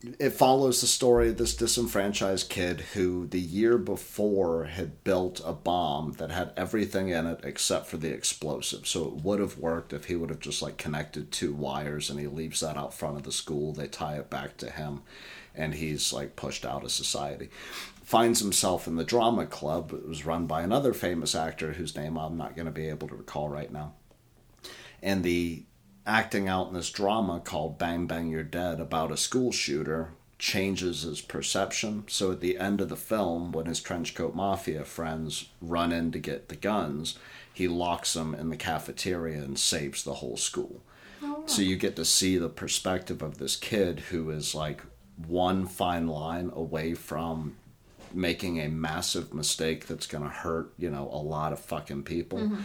it 0.00 0.30
follows 0.30 0.80
the 0.80 0.86
story 0.86 1.30
of 1.30 1.38
this 1.38 1.56
disenfranchised 1.56 2.48
kid 2.48 2.80
who 2.94 3.26
the 3.26 3.40
year 3.40 3.76
before 3.76 4.64
had 4.64 5.02
built 5.02 5.40
a 5.44 5.52
bomb 5.52 6.12
that 6.14 6.30
had 6.30 6.52
everything 6.56 7.08
in 7.08 7.26
it 7.26 7.40
except 7.42 7.88
for 7.88 7.96
the 7.96 8.12
explosive. 8.12 8.86
So 8.86 9.08
it 9.08 9.24
would 9.24 9.40
have 9.40 9.58
worked 9.58 9.92
if 9.92 10.04
he 10.04 10.14
would 10.14 10.30
have 10.30 10.38
just 10.38 10.62
like 10.62 10.76
connected 10.76 11.32
two 11.32 11.52
wires 11.52 12.10
and 12.10 12.20
he 12.20 12.28
leaves 12.28 12.60
that 12.60 12.76
out 12.76 12.94
front 12.94 13.16
of 13.16 13.24
the 13.24 13.32
school. 13.32 13.72
They 13.72 13.88
tie 13.88 14.16
it 14.18 14.30
back 14.30 14.56
to 14.58 14.70
him 14.70 15.02
and 15.52 15.74
he's 15.74 16.12
like 16.12 16.36
pushed 16.36 16.64
out 16.64 16.84
of 16.84 16.92
society. 16.92 17.50
Finds 18.04 18.38
himself 18.38 18.86
in 18.86 18.94
the 18.94 19.04
drama 19.04 19.46
club. 19.46 19.92
It 19.92 20.06
was 20.06 20.24
run 20.24 20.46
by 20.46 20.62
another 20.62 20.92
famous 20.92 21.34
actor 21.34 21.72
whose 21.72 21.96
name 21.96 22.16
I'm 22.16 22.36
not 22.36 22.54
going 22.54 22.66
to 22.66 22.72
be 22.72 22.88
able 22.88 23.08
to 23.08 23.16
recall 23.16 23.48
right 23.48 23.72
now 23.72 23.94
and 25.02 25.22
the 25.22 25.64
acting 26.08 26.48
out 26.48 26.68
in 26.68 26.74
this 26.74 26.90
drama 26.90 27.38
called 27.38 27.78
Bang 27.78 28.06
Bang 28.06 28.28
You're 28.28 28.42
Dead 28.42 28.80
about 28.80 29.12
a 29.12 29.16
school 29.16 29.52
shooter 29.52 30.08
changes 30.38 31.02
his 31.02 31.20
perception. 31.20 32.04
So 32.08 32.32
at 32.32 32.40
the 32.40 32.58
end 32.58 32.80
of 32.80 32.88
the 32.88 32.96
film, 32.96 33.52
when 33.52 33.66
his 33.66 33.80
trenchcoat 33.80 34.34
mafia 34.34 34.84
friends 34.84 35.50
run 35.60 35.92
in 35.92 36.10
to 36.12 36.18
get 36.18 36.48
the 36.48 36.56
guns, 36.56 37.18
he 37.52 37.68
locks 37.68 38.14
them 38.14 38.34
in 38.34 38.48
the 38.48 38.56
cafeteria 38.56 39.42
and 39.42 39.58
saves 39.58 40.02
the 40.02 40.14
whole 40.14 40.36
school. 40.36 40.80
Oh, 41.22 41.42
so 41.46 41.60
you 41.60 41.76
get 41.76 41.96
to 41.96 42.04
see 42.04 42.38
the 42.38 42.48
perspective 42.48 43.20
of 43.20 43.38
this 43.38 43.56
kid 43.56 44.00
who 44.10 44.30
is 44.30 44.54
like 44.54 44.82
one 45.26 45.66
fine 45.66 46.06
line 46.06 46.50
away 46.54 46.94
from 46.94 47.56
making 48.14 48.60
a 48.60 48.68
massive 48.68 49.34
mistake 49.34 49.86
that's 49.86 50.06
going 50.06 50.24
to 50.24 50.30
hurt, 50.30 50.72
you 50.78 50.88
know, 50.88 51.08
a 51.12 51.18
lot 51.18 51.52
of 51.52 51.58
fucking 51.58 52.04
people. 52.04 52.38
Mm-hmm. 52.38 52.60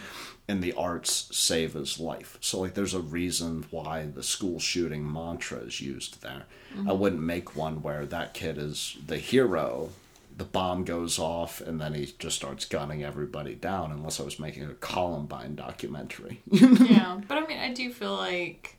And 0.46 0.62
the 0.62 0.74
arts 0.74 1.30
save 1.32 1.74
his 1.74 2.00
life. 2.00 2.38
So, 2.41 2.60
like, 2.60 2.74
there's 2.74 2.94
a 2.94 3.00
reason 3.00 3.66
why 3.72 4.08
the 4.08 4.24
school 4.24 4.60
shooting 4.60 5.10
mantra 5.12 5.60
is 5.60 5.80
used 5.80 6.22
there. 6.22 6.44
I 6.74 6.76
mm-hmm. 6.76 7.00
wouldn't 7.00 7.22
make 7.22 7.56
one 7.56 7.82
where 7.82 8.06
that 8.06 8.34
kid 8.34 8.58
is 8.58 8.98
the 9.08 9.18
hero, 9.18 9.91
the 10.38 10.44
bomb 10.44 10.84
goes 10.84 11.20
off, 11.20 11.62
and 11.62 11.80
then 11.80 11.94
he 11.94 12.14
just 12.18 12.36
starts 12.36 12.66
gunning 12.66 13.04
everybody 13.04 13.56
down, 13.56 13.91
unless 13.91 14.20
I 14.20 14.24
was 14.24 14.39
making 14.39 14.64
a 14.64 14.74
Columbine 14.74 15.56
documentary. 15.56 16.41
yeah, 16.52 17.20
but 17.28 17.38
I 17.38 17.48
mean, 17.48 17.60
I 17.60 17.74
do 17.74 17.91
feel 17.91 18.16
like, 18.16 18.78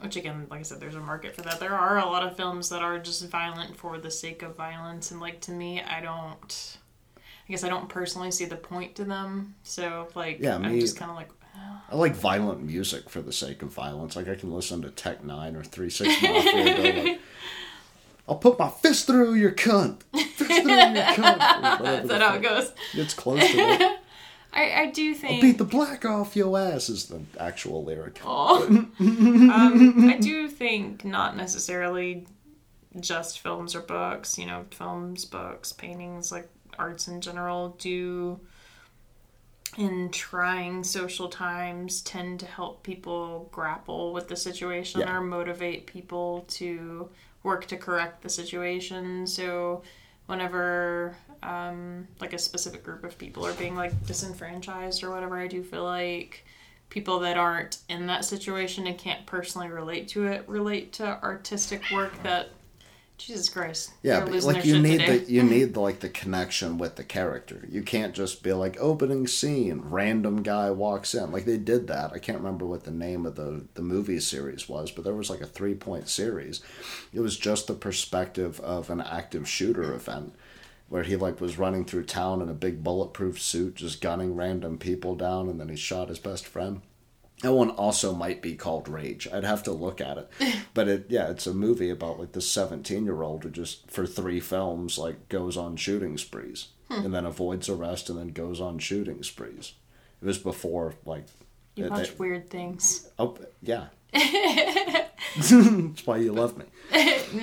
which 0.00 0.16
again, 0.16 0.46
like 0.50 0.60
I 0.60 0.62
said, 0.62 0.80
there's 0.80 0.94
a 0.94 1.00
market 1.00 1.34
for 1.34 1.42
that. 1.42 1.58
There 1.60 1.74
are 1.74 1.98
a 1.98 2.06
lot 2.06 2.22
of 2.22 2.36
films 2.36 2.68
that 2.68 2.82
are 2.82 2.98
just 2.98 3.28
violent 3.28 3.76
for 3.76 3.98
the 3.98 4.10
sake 4.10 4.42
of 4.42 4.56
violence, 4.56 5.10
and 5.10 5.20
like 5.20 5.40
to 5.42 5.52
me, 5.52 5.82
I 5.82 6.00
don't. 6.00 6.78
I 7.48 7.52
guess 7.52 7.64
I 7.64 7.68
don't 7.68 7.88
personally 7.88 8.30
see 8.30 8.44
the 8.44 8.56
point 8.56 8.96
to 8.96 9.04
them. 9.04 9.54
So 9.62 10.08
like, 10.14 10.38
Yeah, 10.40 10.56
I'm 10.56 10.80
just 10.80 10.96
kind 10.96 11.10
of 11.10 11.16
like, 11.16 11.30
I 11.90 11.94
like 11.96 12.14
violent 12.16 12.62
music 12.62 13.08
for 13.08 13.22
the 13.22 13.32
sake 13.32 13.62
of 13.62 13.68
violence. 13.70 14.16
Like 14.16 14.28
I 14.28 14.34
can 14.34 14.52
listen 14.52 14.82
to 14.82 14.90
Tech 14.90 15.22
N9ne 15.22 15.56
or 15.56 15.62
Three 15.64 15.90
6 15.90 16.22
Mafia. 16.22 17.02
like, 17.04 17.20
I'll 18.28 18.36
put 18.36 18.58
my 18.58 18.68
fist 18.68 19.06
through 19.06 19.34
your 19.34 19.52
cunt. 19.52 20.02
Fist 20.12 20.36
through 20.38 20.48
your 20.72 21.04
cunt. 21.04 21.80
Whatever 21.80 21.98
is 22.02 22.08
that 22.08 22.20
how 22.22 22.34
it 22.34 22.42
goes? 22.42 22.72
It's 22.94 23.14
close 23.14 23.40
to 23.48 23.56
that. 23.56 24.00
I 24.52 24.72
I 24.82 24.86
do 24.90 25.10
I'll 25.10 25.14
think. 25.14 25.42
beat 25.42 25.58
the 25.58 25.64
black 25.64 26.04
off 26.04 26.34
your 26.34 26.58
ass 26.58 26.88
is 26.88 27.06
the 27.06 27.20
actual 27.38 27.84
lyric. 27.84 28.20
Um, 28.24 28.92
I 28.98 30.18
do 30.20 30.48
think 30.48 31.04
not 31.04 31.36
necessarily 31.36 32.26
just 32.98 33.40
films 33.40 33.74
or 33.74 33.80
books, 33.80 34.38
you 34.38 34.46
know, 34.46 34.64
films, 34.70 35.24
books, 35.24 35.72
paintings, 35.72 36.32
like 36.32 36.48
arts 36.78 37.08
in 37.08 37.20
general, 37.20 37.70
do 37.78 38.40
in 39.76 40.08
trying 40.10 40.82
social 40.82 41.28
times 41.28 42.00
tend 42.02 42.40
to 42.40 42.46
help 42.46 42.82
people 42.82 43.48
grapple 43.52 44.12
with 44.12 44.28
the 44.28 44.36
situation 44.36 45.00
Yeah. 45.00 45.16
or 45.16 45.20
motivate 45.20 45.86
people 45.86 46.44
to 46.48 47.10
work 47.42 47.66
to 47.66 47.76
correct 47.76 48.22
the 48.22 48.28
situation. 48.30 49.26
So 49.26 49.82
whenever 50.26 51.16
um, 51.42 52.08
like 52.20 52.32
a 52.32 52.38
specific 52.38 52.82
group 52.84 53.04
of 53.04 53.18
people 53.18 53.44
are 53.44 53.52
being 53.54 53.76
like 53.76 54.06
disenfranchised 54.06 55.02
or 55.04 55.10
whatever, 55.10 55.38
I 55.38 55.46
do 55.46 55.62
feel 55.62 55.84
like 55.84 56.44
people 56.88 57.18
that 57.20 57.36
aren't 57.36 57.78
in 57.88 58.06
that 58.06 58.24
situation 58.24 58.86
and 58.86 58.96
can't 58.96 59.26
personally 59.26 59.68
relate 59.68 60.08
to 60.08 60.24
it 60.26 60.48
relate 60.48 60.92
to 60.94 61.04
artistic 61.22 61.82
work 61.92 62.12
that 62.22 62.48
Jesus 63.18 63.48
Christ. 63.48 63.92
Yeah, 64.02 64.24
but 64.24 64.42
like 64.42 64.64
you 64.64 64.78
need 64.78 65.00
today. 65.00 65.18
the 65.18 65.32
you 65.32 65.42
need 65.42 65.74
the, 65.74 65.80
like 65.80 66.00
the 66.00 66.08
connection 66.08 66.76
with 66.76 66.96
the 66.96 67.04
character. 67.04 67.66
You 67.68 67.82
can't 67.82 68.14
just 68.14 68.42
be 68.42 68.52
like 68.52 68.76
opening 68.78 69.26
scene, 69.26 69.82
random 69.84 70.42
guy 70.42 70.70
walks 70.70 71.14
in. 71.14 71.32
Like 71.32 71.46
they 71.46 71.56
did 71.56 71.86
that. 71.86 72.12
I 72.12 72.18
can't 72.18 72.38
remember 72.38 72.66
what 72.66 72.84
the 72.84 72.90
name 72.90 73.24
of 73.24 73.36
the 73.36 73.66
the 73.74 73.82
movie 73.82 74.20
series 74.20 74.68
was, 74.68 74.90
but 74.90 75.04
there 75.04 75.14
was 75.14 75.30
like 75.30 75.40
a 75.40 75.46
three 75.46 75.74
point 75.74 76.08
series. 76.08 76.60
It 77.12 77.20
was 77.20 77.38
just 77.38 77.66
the 77.66 77.74
perspective 77.74 78.60
of 78.60 78.90
an 78.90 79.00
active 79.00 79.48
shooter 79.48 79.94
event 79.94 80.34
where 80.88 81.02
he 81.02 81.16
like 81.16 81.40
was 81.40 81.58
running 81.58 81.84
through 81.84 82.04
town 82.04 82.42
in 82.42 82.48
a 82.48 82.54
big 82.54 82.84
bulletproof 82.84 83.40
suit, 83.40 83.76
just 83.76 84.00
gunning 84.00 84.36
random 84.36 84.78
people 84.78 85.14
down, 85.14 85.48
and 85.48 85.58
then 85.58 85.68
he 85.68 85.76
shot 85.76 86.08
his 86.08 86.18
best 86.18 86.46
friend. 86.46 86.82
That 87.46 87.52
one 87.52 87.70
also 87.70 88.12
might 88.12 88.42
be 88.42 88.56
called 88.56 88.88
Rage. 88.88 89.28
I'd 89.32 89.44
have 89.44 89.62
to 89.62 89.70
look 89.72 90.00
at 90.00 90.18
it, 90.18 90.28
but 90.74 90.88
it 90.88 91.06
yeah, 91.08 91.30
it's 91.30 91.46
a 91.46 91.54
movie 91.54 91.90
about 91.90 92.18
like 92.18 92.32
this 92.32 92.50
seventeen 92.50 93.04
year 93.04 93.22
old 93.22 93.44
who 93.44 93.50
just 93.50 93.88
for 93.88 94.04
three 94.04 94.40
films 94.40 94.98
like 94.98 95.28
goes 95.28 95.56
on 95.56 95.76
shooting 95.76 96.18
sprees 96.18 96.68
and 96.90 97.14
then 97.14 97.24
avoids 97.24 97.68
arrest 97.68 98.10
and 98.10 98.18
then 98.18 98.28
goes 98.30 98.60
on 98.60 98.80
shooting 98.80 99.22
sprees. 99.22 99.74
It 100.20 100.26
was 100.26 100.38
before 100.38 100.94
like 101.04 101.26
you 101.76 101.84
it- 101.84 101.90
watch 101.92 102.08
it- 102.08 102.18
weird 102.18 102.50
things. 102.50 103.08
oh 103.16 103.38
yeah. 103.62 103.86
That's 104.12 106.04
why 106.04 106.16
you 106.16 106.32
love 106.32 106.56
me. 106.58 106.64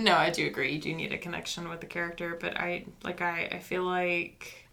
No, 0.01 0.15
I 0.17 0.31
do 0.31 0.45
agree. 0.47 0.73
You 0.73 0.81
do 0.81 0.93
need 0.93 1.13
a 1.13 1.17
connection 1.17 1.69
with 1.69 1.79
the 1.79 1.85
character, 1.87 2.37
but 2.41 2.57
I 2.59 2.87
like 3.05 3.21
I, 3.21 3.47
I 3.53 3.59
feel 3.59 3.83
like 3.83 4.67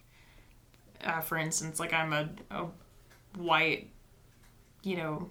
uh, 1.05 1.20
for 1.20 1.37
instance, 1.39 1.78
like 1.78 1.93
I'm 1.93 2.12
a, 2.12 2.28
a 2.51 2.66
white, 3.37 3.91
you 4.83 4.97
know, 4.97 5.28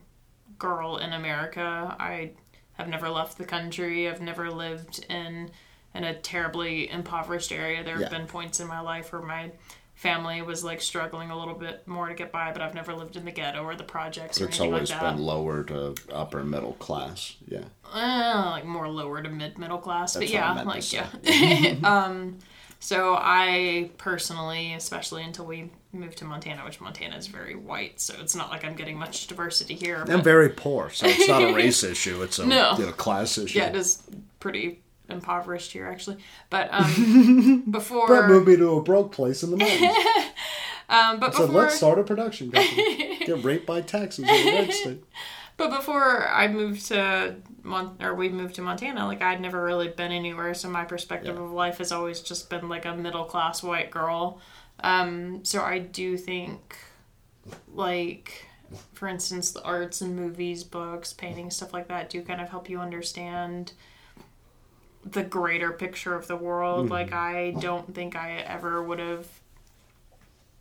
girl 0.58 0.98
in 0.98 1.14
America. 1.14 1.96
I 2.00 2.32
have 2.74 2.88
never 2.88 3.10
left 3.10 3.38
the 3.38 3.46
country. 3.46 4.08
I've 4.10 4.22
never 4.22 4.50
lived 4.52 5.06
in 5.10 5.52
in 5.96 6.04
a 6.04 6.14
terribly 6.14 6.90
impoverished 6.90 7.52
area. 7.52 7.84
There 7.84 7.94
have 7.94 8.12
Yeah. 8.12 8.18
been 8.20 8.28
points 8.28 8.60
in 8.60 8.68
my 8.68 8.80
life 8.80 9.12
where 9.12 9.22
my 9.24 9.52
family 9.96 10.42
was 10.42 10.64
like 10.64 10.80
struggling 10.82 11.30
a 11.32 11.38
little 11.38 11.56
bit 11.56 11.86
more 11.88 12.08
to 12.08 12.14
get 12.14 12.32
by, 12.32 12.52
but 12.54 12.62
I've 12.62 12.76
never 12.76 12.94
lived 12.94 13.18
in 13.18 13.26
the 13.26 13.32
ghetto 13.32 13.64
or 13.64 13.76
the 13.76 13.84
projects 13.84 14.40
or 14.40 14.46
It's 14.46 14.60
anything 14.60 14.74
always 14.76 14.92
like 14.92 15.00
that. 15.02 15.16
been 15.16 15.26
lower 15.26 15.64
to 15.66 15.96
upper 16.14 16.44
middle 16.44 16.74
class. 16.74 17.36
Yeah. 17.48 17.64
uh, 17.92 18.50
like 18.52 18.66
more 18.66 18.88
lower 18.88 19.22
to 19.22 19.30
mid 19.30 19.58
middle 19.58 19.80
class, 19.80 20.14
but 20.14 20.20
That's 20.22 20.32
I 20.32 20.36
yeah, 20.36 20.62
like 20.64 20.94
yeah. 20.94 21.76
um, 21.84 22.38
so 22.80 23.16
I 23.20 23.92
personally, 23.98 24.74
especially 24.74 25.24
until 25.24 25.46
we 25.46 25.70
moved 25.92 26.18
to 26.20 26.26
Montana, 26.26 26.64
which 26.64 26.80
Montana 26.80 27.18
is 27.18 27.28
very 27.28 27.56
white, 27.56 28.00
so 28.00 28.14
it's 28.20 28.36
not 28.36 28.50
like 28.50 28.64
I'm 28.64 28.76
getting 28.76 28.98
much 28.98 29.28
diversity 29.28 29.76
here. 29.76 30.06
I'm 30.08 30.22
very 30.22 30.50
poor, 30.50 30.90
so 30.90 31.06
it's 31.08 31.28
not 31.28 31.44
a 31.44 31.54
race 31.56 31.84
issue. 31.84 32.22
It's 32.24 32.40
a 32.40 32.46
No. 32.46 32.76
you 32.78 32.86
know, 32.86 32.92
class 32.92 33.38
issue. 33.38 33.58
yeah, 33.60 33.68
it 33.68 33.76
is 33.76 34.02
pretty 34.40 34.80
impoverished 35.10 35.72
here 35.72 35.88
actually. 35.88 36.18
But 36.50 36.70
um, 36.72 37.64
before, 37.72 38.08
Brett 38.08 38.30
moved 38.30 38.48
me 38.48 38.56
to 38.58 38.78
a 38.78 38.82
broke 38.84 39.12
place 39.12 39.44
in 39.44 39.52
the 39.52 39.58
mountains. 39.58 39.98
um, 40.90 41.20
but 41.20 41.34
So 41.34 41.48
before, 41.48 41.64
let's 41.64 41.76
start 41.76 42.00
a 42.00 42.04
production 42.04 42.52
company. 42.52 43.18
Get 43.26 43.44
raped 43.44 43.66
by 43.66 43.82
taxes 43.82 44.20
in 44.30 44.46
the 44.46 44.52
red 44.52 44.74
state. 44.74 45.04
But 45.60 45.72
before 45.76 46.26
I 46.28 46.48
moved 46.48 46.86
to 46.88 47.36
Mon- 47.64 47.98
or 48.00 48.16
we 48.16 48.30
moved 48.30 48.56
to 48.56 48.62
Montana, 48.62 49.06
like 49.06 49.22
I'd 49.22 49.42
never 49.42 49.62
really 49.62 49.90
been 49.90 50.14
anywhere, 50.14 50.54
so 50.54 50.70
my 50.70 50.86
perspective 50.86 51.36
Yeah. 51.36 51.42
of 51.44 51.52
life 51.52 51.80
has 51.80 51.92
always 51.92 52.22
just 52.22 52.50
been 52.50 52.70
like 52.70 52.86
a 52.86 52.96
middle 52.96 53.26
class 53.26 53.62
white 53.62 53.92
girl. 53.92 54.40
Um, 54.80 55.44
so 55.44 55.62
I 55.62 55.80
do 55.80 56.16
think, 56.16 56.78
like, 57.74 58.46
for 58.94 59.10
instance, 59.10 59.52
the 59.52 59.62
arts 59.64 60.00
and 60.00 60.16
movies, 60.16 60.64
books, 60.64 61.12
painting, 61.12 61.52
stuff 61.52 61.74
like 61.74 61.90
that 61.90 62.10
do 62.10 62.22
kind 62.22 62.40
of 62.40 62.48
help 62.50 62.70
you 62.70 62.80
understand 62.80 63.74
the 65.04 65.24
greater 65.24 65.72
picture 65.74 66.16
of 66.16 66.28
the 66.28 66.38
world. 66.38 66.90
Like 66.90 67.12
I 67.12 67.52
don't 67.60 67.94
think 67.94 68.16
I 68.16 68.38
ever 68.38 68.82
would 68.82 69.00
have 69.00 69.28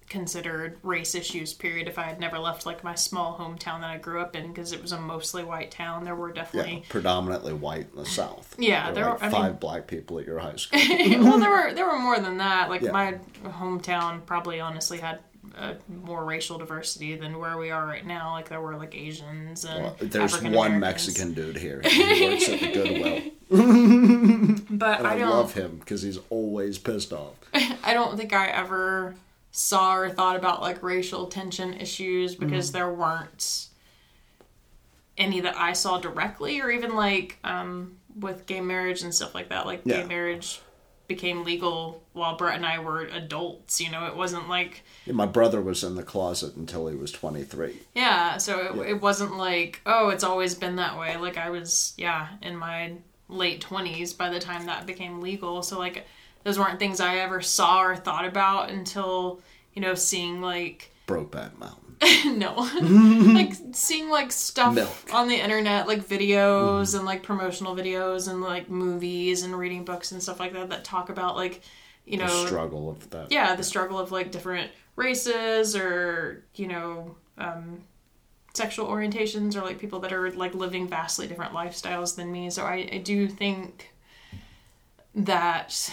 considered 0.08 0.78
race 0.82 1.14
issues 1.14 1.52
period 1.52 1.86
if 1.88 1.98
i 1.98 2.02
had 2.02 2.18
never 2.18 2.38
left 2.38 2.64
like 2.66 2.82
my 2.82 2.94
small 2.94 3.36
hometown 3.38 3.80
that 3.80 3.90
i 3.90 3.96
grew 3.98 4.20
up 4.20 4.34
in 4.34 4.48
because 4.48 4.72
it 4.72 4.80
was 4.80 4.92
a 4.92 5.00
mostly 5.00 5.44
white 5.44 5.70
town 5.70 6.04
there 6.04 6.14
were 6.16 6.28
Yeah, 6.30 6.34
definitely 6.42 6.84
predominantly 6.88 7.52
white 7.52 7.88
in 7.92 7.98
the 7.98 8.06
South. 8.06 8.54
Yeah, 8.58 8.86
there 8.90 8.94
there 8.94 9.04
were 9.04 9.10
like 9.12 9.22
I 9.22 9.26
mean- 9.28 9.32
five 9.42 9.60
black 9.60 9.86
people 9.86 10.18
at 10.18 10.26
your 10.26 10.38
high 10.38 10.56
school. 10.56 10.80
well 11.24 11.38
there 11.38 11.50
were 11.50 11.74
there 11.74 11.86
were 11.86 11.98
more 11.98 12.18
than 12.20 12.38
that 12.38 12.68
like 12.70 12.80
Yeah. 12.82 12.92
my 12.92 13.18
hometown 13.44 14.24
probably 14.26 14.60
honestly 14.60 14.98
had 14.98 15.20
uh, 15.56 15.74
more 16.04 16.24
racial 16.24 16.58
diversity 16.58 17.16
than 17.16 17.38
where 17.38 17.56
we 17.56 17.70
are 17.70 17.86
right 17.86 18.04
now 18.06 18.32
like 18.32 18.48
there 18.48 18.60
were 18.60 18.76
like 18.76 18.94
asians 18.94 19.64
and 19.64 19.82
Well, 19.84 19.96
There's 20.00 20.40
one 20.42 20.78
Mexican 20.78 21.32
dude 21.32 21.56
here. 21.56 21.80
He 21.84 22.28
works 22.28 22.48
at 22.48 22.60
the 22.60 22.72
Goodwill. 22.72 23.22
but 24.70 24.98
And 24.98 25.06
i 25.06 25.14
I, 25.14 25.18
don't 25.18 25.30
love 25.30 25.54
him 25.54 25.76
because 25.78 26.02
he's 26.02 26.18
always 26.30 26.78
pissed 26.78 27.12
off. 27.12 27.34
I 27.82 27.94
don't 27.94 28.16
think 28.16 28.32
I 28.34 28.48
ever 28.48 29.14
saw 29.58 29.96
or 29.96 30.08
thought 30.08 30.36
about 30.36 30.62
like 30.62 30.80
racial 30.84 31.26
tension 31.26 31.74
issues 31.74 32.36
because 32.36 32.70
there 32.70 32.88
weren't 32.92 33.66
any 35.16 35.40
that 35.40 35.56
I 35.56 35.72
saw 35.72 35.98
directly 35.98 36.60
or 36.60 36.70
even 36.70 36.94
like 36.94 37.38
um 37.42 37.96
with 38.20 38.46
gay 38.46 38.60
marriage 38.60 39.02
and 39.02 39.12
stuff 39.12 39.34
like 39.34 39.48
that. 39.48 39.66
Like 39.66 39.82
Yeah. 39.84 40.02
gay 40.02 40.06
marriage 40.06 40.60
became 41.08 41.42
legal 41.42 42.02
while 42.12 42.36
Brett 42.36 42.54
and 42.54 42.66
I 42.66 42.78
were 42.78 43.00
adults, 43.06 43.80
you 43.80 43.90
know, 43.90 44.06
it 44.06 44.14
wasn't 44.14 44.48
like 44.48 44.84
Yeah, 45.06 45.14
my 45.14 45.26
brother 45.26 45.60
was 45.60 45.82
in 45.82 45.96
the 45.96 46.02
closet 46.04 46.54
until 46.54 46.86
he 46.86 46.94
was 46.94 47.10
23. 47.10 47.80
yeah, 47.96 48.36
so 48.36 48.60
it, 48.60 48.76
Yeah. 48.76 48.82
it 48.94 49.00
wasn't 49.02 49.36
like, 49.36 49.80
oh, 49.86 50.10
it's 50.10 50.22
always 50.22 50.54
been 50.54 50.76
that 50.76 50.96
way. 50.98 51.16
Like 51.16 51.36
I 51.36 51.50
was, 51.50 51.94
yeah, 51.96 52.28
in 52.42 52.56
my 52.56 52.92
late 53.28 53.60
20s 53.60 54.16
by 54.16 54.28
the 54.30 54.38
time 54.38 54.66
that 54.66 54.86
became 54.86 55.20
legal. 55.20 55.62
So 55.64 55.78
like 55.80 56.06
those 56.44 56.58
weren't 56.58 56.78
things 56.78 57.00
I 57.00 57.18
ever 57.18 57.40
saw 57.40 57.82
or 57.82 57.96
thought 57.96 58.24
about 58.24 58.70
until, 58.70 59.40
you 59.74 59.82
know, 59.82 59.94
seeing 59.94 60.40
like 60.40 60.90
Brokeback 61.06 61.58
Mountain. 61.58 62.38
no. 62.38 62.54
like 63.34 63.52
seeing 63.72 64.08
like 64.08 64.30
stuff 64.30 64.74
Milk. 64.74 64.90
on 65.12 65.26
the 65.28 65.34
internet, 65.36 65.88
like 65.88 66.06
videos 66.06 66.94
and 66.96 67.04
like 67.04 67.22
promotional 67.22 67.74
videos 67.74 68.28
and 68.30 68.40
like 68.40 68.70
movies 68.70 69.42
and 69.42 69.58
reading 69.58 69.84
books 69.84 70.12
and 70.12 70.22
stuff 70.22 70.38
like 70.38 70.52
that 70.52 70.68
that 70.70 70.84
talk 70.84 71.08
about 71.10 71.34
like, 71.36 71.60
you 72.06 72.16
know 72.16 72.26
The 72.26 72.46
struggle 72.46 72.88
of 72.88 73.10
that. 73.10 73.30
yeah, 73.32 73.54
the 73.56 73.64
struggle 73.64 73.98
of 73.98 74.12
like 74.12 74.30
different 74.30 74.70
races 74.96 75.74
or, 75.76 76.44
you 76.54 76.66
know, 76.68 77.16
um, 77.36 77.82
sexual 78.54 78.86
orientations 78.88 79.54
or 79.56 79.60
like 79.62 79.78
people 79.78 80.00
that 80.00 80.12
are 80.12 80.30
like 80.32 80.54
living 80.54 80.88
vastly 80.88 81.26
different 81.26 81.52
lifestyles 81.52 82.16
than 82.16 82.30
me. 82.32 82.48
So 82.50 82.64
I, 82.64 82.88
I 82.92 82.98
do 82.98 83.28
think 83.28 83.92
that 85.14 85.90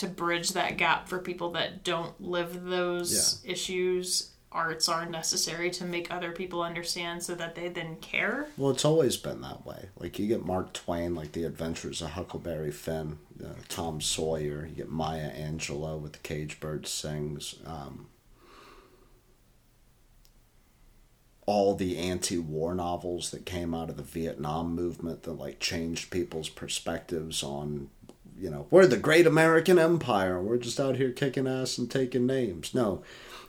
to 0.00 0.08
bridge 0.08 0.50
that 0.50 0.76
gap 0.76 1.08
for 1.08 1.18
people 1.18 1.52
that 1.52 1.84
don't 1.84 2.18
live 2.20 2.64
those 2.64 3.42
issues, 3.44 4.30
arts 4.50 4.88
are 4.88 5.06
necessary 5.06 5.70
to 5.70 5.84
make 5.84 6.10
other 6.10 6.32
people 6.32 6.62
understand 6.62 7.22
so 7.22 7.34
that 7.34 7.54
they 7.54 7.68
then 7.68 7.96
care. 7.96 8.48
Well, 8.56 8.70
it's 8.70 8.84
always 8.84 9.16
been 9.16 9.42
that 9.42 9.64
way. 9.64 9.90
Like 9.96 10.18
you 10.18 10.26
get 10.26 10.44
Mark 10.44 10.72
Twain, 10.72 11.14
like 11.14 11.32
The 11.32 11.44
Adventures 11.44 12.02
of 12.02 12.10
Huckleberry 12.10 12.72
Finn, 12.72 13.18
uh, 13.44 13.48
Tom 13.68 14.00
Sawyer. 14.00 14.66
You 14.66 14.74
get 14.74 14.90
Maya 14.90 15.30
Angelou 15.30 16.00
with 16.00 16.12
The 16.12 16.18
Cage 16.18 16.58
Bird 16.60 16.86
Sings. 16.86 17.56
Um, 17.64 18.08
all 21.46 21.74
the 21.74 21.98
anti-war 21.98 22.74
novels 22.74 23.32
that 23.32 23.44
came 23.44 23.74
out 23.74 23.90
of 23.90 23.96
the 23.96 24.04
Vietnam 24.04 24.72
movement 24.74 25.24
that 25.24 25.32
like 25.32 25.58
changed 25.58 26.10
people's 26.10 26.48
perspectives 26.48 27.42
on, 27.42 27.90
you 28.40 28.50
know, 28.50 28.66
we're 28.70 28.86
the 28.86 28.96
great 28.96 29.26
American 29.26 29.78
empire. 29.78 30.40
We're 30.40 30.56
just 30.58 30.80
out 30.80 30.96
here 30.96 31.10
kicking 31.10 31.46
ass 31.46 31.78
and 31.78 31.90
taking 31.90 32.26
names. 32.26 32.74
No. 32.74 33.02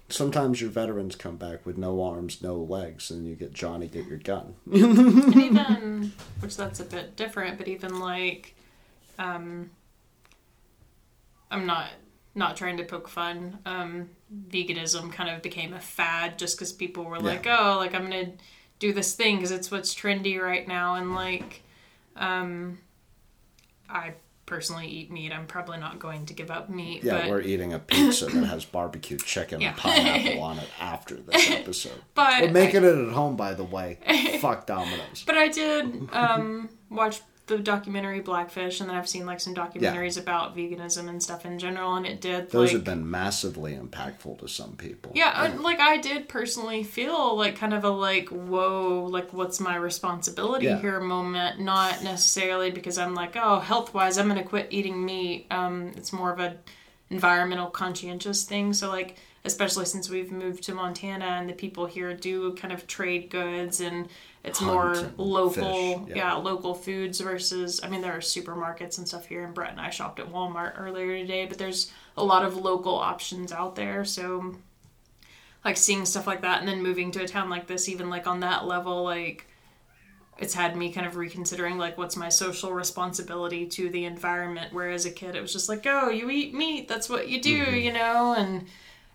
Sometimes 0.10 0.60
your 0.60 0.70
veterans 0.70 1.16
come 1.16 1.38
back 1.38 1.66
with 1.66 1.78
no 1.78 2.04
arms, 2.04 2.42
no 2.42 2.58
legs, 2.58 3.10
and 3.10 3.26
you 3.26 3.36
get 3.36 3.54
Johnny, 3.54 3.88
get 3.88 4.08
your 4.08 4.18
gun. 4.18 4.56
and 4.72 5.36
even 5.36 6.12
which 6.42 6.58
that's 6.58 6.80
a 6.80 6.84
bit 6.86 7.16
different 7.16 7.58
but 7.58 7.68
even 7.68 8.00
like 8.00 8.56
um 9.20 9.70
i'm 11.50 11.66
not 11.66 11.90
not 12.34 12.58
trying 12.58 12.78
to 12.78 12.84
poke 12.84 13.08
fun 13.08 13.60
um 13.66 14.10
veganism 14.50 15.12
kind 15.12 15.30
of 15.30 15.42
became 15.42 15.74
a 15.74 15.80
fad 15.80 16.38
just 16.40 16.58
because 16.58 16.72
people 16.72 17.04
were 17.04 17.20
like 17.20 17.46
oh 17.48 17.76
like 17.78 17.94
i'm 17.94 18.04
gonna 18.04 18.32
do 18.80 18.94
this 18.94 19.14
thing 19.14 19.36
because 19.36 19.52
it's 19.52 19.70
what's 19.70 19.94
trendy 19.94 20.42
right 20.42 20.68
now 20.68 20.96
and 20.96 21.14
like 21.14 21.62
um 22.16 22.80
i 23.90 24.14
personally 24.52 24.86
eat 24.86 25.10
meat 25.10 25.32
i'm 25.32 25.48
probably 25.48 25.78
not 25.78 25.98
going 25.98 26.26
to 26.26 26.34
give 26.34 26.52
up 26.52 26.70
meat 26.70 27.02
Yeah, 27.06 27.22
but 27.22 27.30
we're 27.30 27.40
eating 27.40 27.72
a 27.72 27.80
pizza 27.80 28.26
that 28.26 28.46
has 28.48 28.66
barbecue 28.78 29.18
chicken 29.18 29.62
Yeah. 29.62 29.70
and 29.70 29.78
pineapple 29.78 30.44
on 30.44 30.60
it 30.60 30.68
after 30.78 31.16
this 31.16 31.50
episode. 31.60 32.02
But 32.16 32.42
We're 32.42 32.52
making 32.52 32.84
it 32.84 32.98
at 33.08 33.14
home, 33.14 33.38
by 33.38 33.54
the 33.54 33.64
way. 33.64 33.98
Fuck 34.42 34.68
Domino's. 34.68 35.24
But 35.26 35.38
I 35.38 35.48
did 35.48 36.10
um, 36.12 36.68
watch 36.90 37.22
the 37.58 37.64
documentary 37.64 38.20
Blackfish, 38.20 38.80
and 38.80 38.90
then 38.90 38.96
I've 38.98 39.08
seen 39.10 39.26
like 39.26 39.40
some 39.40 39.54
documentaries 39.56 40.20
about 40.20 40.56
veganism 40.56 41.08
and 41.10 41.22
stuff 41.22 41.46
in 41.46 41.60
general, 41.60 41.96
and 41.96 42.06
it 42.06 42.22
did 42.22 42.50
Those 42.52 42.70
like 42.70 42.74
have 42.78 42.84
been 42.84 43.10
massively 43.10 43.76
impactful 43.76 44.40
to 44.40 44.48
some 44.48 44.76
people. 44.76 45.12
yeah, 45.16 45.32
I- 45.36 45.48
like 45.56 45.80
I 45.80 45.98
did 45.98 46.28
personally 46.30 46.84
feel 46.84 47.36
like 47.38 47.56
kind 47.58 47.74
of 47.74 47.84
a 47.84 47.90
like 47.90 48.30
whoa, 48.30 49.08
like 49.10 49.34
what's 49.34 49.60
my 49.60 49.76
responsibility 49.76 50.66
Yeah. 50.66 50.80
here 50.80 51.00
moment. 51.00 51.60
Not 51.60 52.04
necessarily 52.04 52.72
because 52.72 52.98
I'm 52.98 53.14
like 53.16 53.36
oh 53.36 53.60
health 53.60 53.94
wise 53.94 54.18
I'm 54.18 54.28
gonna 54.28 54.44
quit 54.44 54.68
eating 54.72 55.06
meat. 55.06 55.48
Um, 55.52 55.92
it's 55.96 56.12
more 56.14 56.32
of 56.32 56.40
a 56.40 56.58
environmental 57.10 57.68
conscientious 57.70 58.44
thing. 58.44 58.74
So 58.74 58.90
like 58.90 59.18
especially 59.44 59.86
since 59.86 60.08
we've 60.10 60.32
moved 60.32 60.64
to 60.64 60.74
Montana 60.76 61.26
and 61.26 61.50
the 61.50 61.54
people 61.54 61.88
here 61.88 62.14
do 62.14 62.54
kind 62.54 62.72
of 62.72 62.86
trade 62.86 63.30
goods 63.32 63.82
and 63.82 64.08
it's 64.44 64.60
Hunt 64.60 64.72
more 64.72 65.12
local 65.18 65.96
fish, 65.98 66.08
yeah. 66.10 66.16
yeah. 66.16 66.34
local 66.34 66.74
foods 66.74 67.20
versus 67.20 67.80
I 67.84 67.90
mean 67.90 68.02
there 68.02 68.14
are 68.14 68.20
supermarkets 68.20 68.98
and 68.98 69.08
stuff 69.08 69.26
here 69.28 69.44
and 69.44 69.54
Brett 69.54 69.72
and 69.72 69.80
I 69.80 69.90
shopped 69.90 70.20
at 70.20 70.32
Walmart 70.32 70.80
earlier 70.80 71.18
today 71.18 71.46
but 71.46 71.58
there's 71.58 71.92
a 72.18 72.24
lot 72.24 72.44
of 72.44 72.58
local 72.58 72.96
options 72.96 73.52
out 73.52 73.76
there. 73.76 74.04
So 74.06 74.56
like 75.64 75.78
seeing 75.78 76.06
stuff 76.06 76.28
like 76.28 76.42
that 76.42 76.60
and 76.60 76.68
then 76.68 76.82
moving 76.82 77.12
to 77.12 77.24
a 77.24 77.28
town 77.28 77.50
like 77.50 77.68
this 77.68 77.88
even 77.88 78.10
like 78.10 78.26
on 78.26 78.40
that 78.40 78.66
level 78.66 79.04
like 79.04 79.48
it's 80.40 80.56
had 80.56 80.76
me 80.76 80.92
kind 80.92 81.06
of 81.06 81.18
reconsidering 81.18 81.78
like 81.78 82.00
what's 82.00 82.18
my 82.18 82.30
social 82.30 82.74
responsibility 82.74 83.68
to 83.68 83.90
the 83.90 84.06
environment. 84.06 84.74
Where 84.74 84.90
as 84.90 85.06
a 85.06 85.12
kid 85.12 85.36
it 85.36 85.42
was 85.42 85.54
just 85.54 85.70
like 85.70 85.86
oh 85.86 86.10
you 86.10 86.30
eat 86.32 86.54
meat. 86.54 86.88
That's 86.88 87.10
what 87.10 87.30
you 87.30 87.40
do 87.42 87.64
mm-hmm. 87.64 87.76
you 87.76 87.94
know? 87.94 88.34
And 88.34 88.68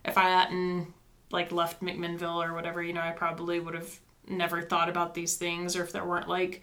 if 0.07 0.17
i 0.17 0.23
hadn't 0.23 0.93
like 1.31 1.53
left 1.53 1.83
mcminnville 1.83 2.45
or 2.45 2.55
whatever 2.55 2.83
you 2.83 2.93
know 2.93 3.01
i 3.01 3.11
probably 3.11 3.61
would 3.61 3.75
have 3.75 3.99
never 4.29 4.63
thought 4.63 4.89
about 4.89 5.15
these 5.15 5.37
things 5.37 5.77
or 5.77 5.83
if 5.85 5.93
there 5.93 6.05
weren't 6.05 6.29
like 6.29 6.63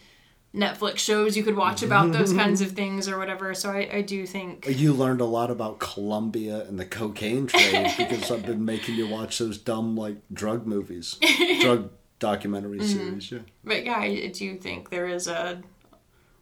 netflix 0.53 0.97
shows 0.99 1.35
you 1.35 1.43
could 1.43 1.55
watch 1.55 1.81
about 1.81 2.11
those 2.11 2.31
kinds 2.41 2.61
of 2.61 2.71
things 2.73 3.07
or 3.07 3.17
whatever 3.17 3.53
so 3.55 3.71
i, 3.71 3.89
I 3.91 4.01
do 4.01 4.25
think 4.27 4.65
You 4.67 4.93
learned 4.93 5.19
a 5.21 5.25
lot 5.25 5.49
about 5.49 5.79
Colombia 5.79 6.63
and 6.67 6.79
the 6.79 6.85
cocaine 6.85 7.47
trade 7.47 7.91
because 7.97 8.29
I've 8.29 8.45
been 8.45 8.63
making 8.63 8.95
you 8.95 9.07
watch 9.07 9.39
those 9.39 9.57
dumb 9.57 9.95
like 9.97 10.17
drug 10.31 10.67
movies, 10.67 11.17
drug 11.61 11.89
documentary 12.19 12.79
Mm-hmm. 12.79 13.19
series. 13.19 13.31
Yeah. 13.31 13.39
But 13.63 13.83
yeah, 13.85 13.97
I 13.97 14.27
do 14.27 14.55
think 14.57 14.89
there 14.91 15.07
is 15.07 15.27
a 15.27 15.61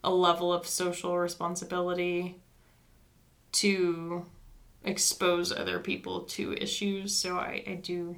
a 0.04 0.12
level 0.12 0.52
of 0.52 0.68
social 0.68 1.18
responsibility 1.18 2.40
to 3.54 4.26
expose 4.84 5.52
other 5.52 5.80
people 5.80 6.22
to 6.22 6.54
issues. 6.54 7.16
So 7.16 7.38
I, 7.38 7.64
I 7.68 7.74
do, 7.76 8.18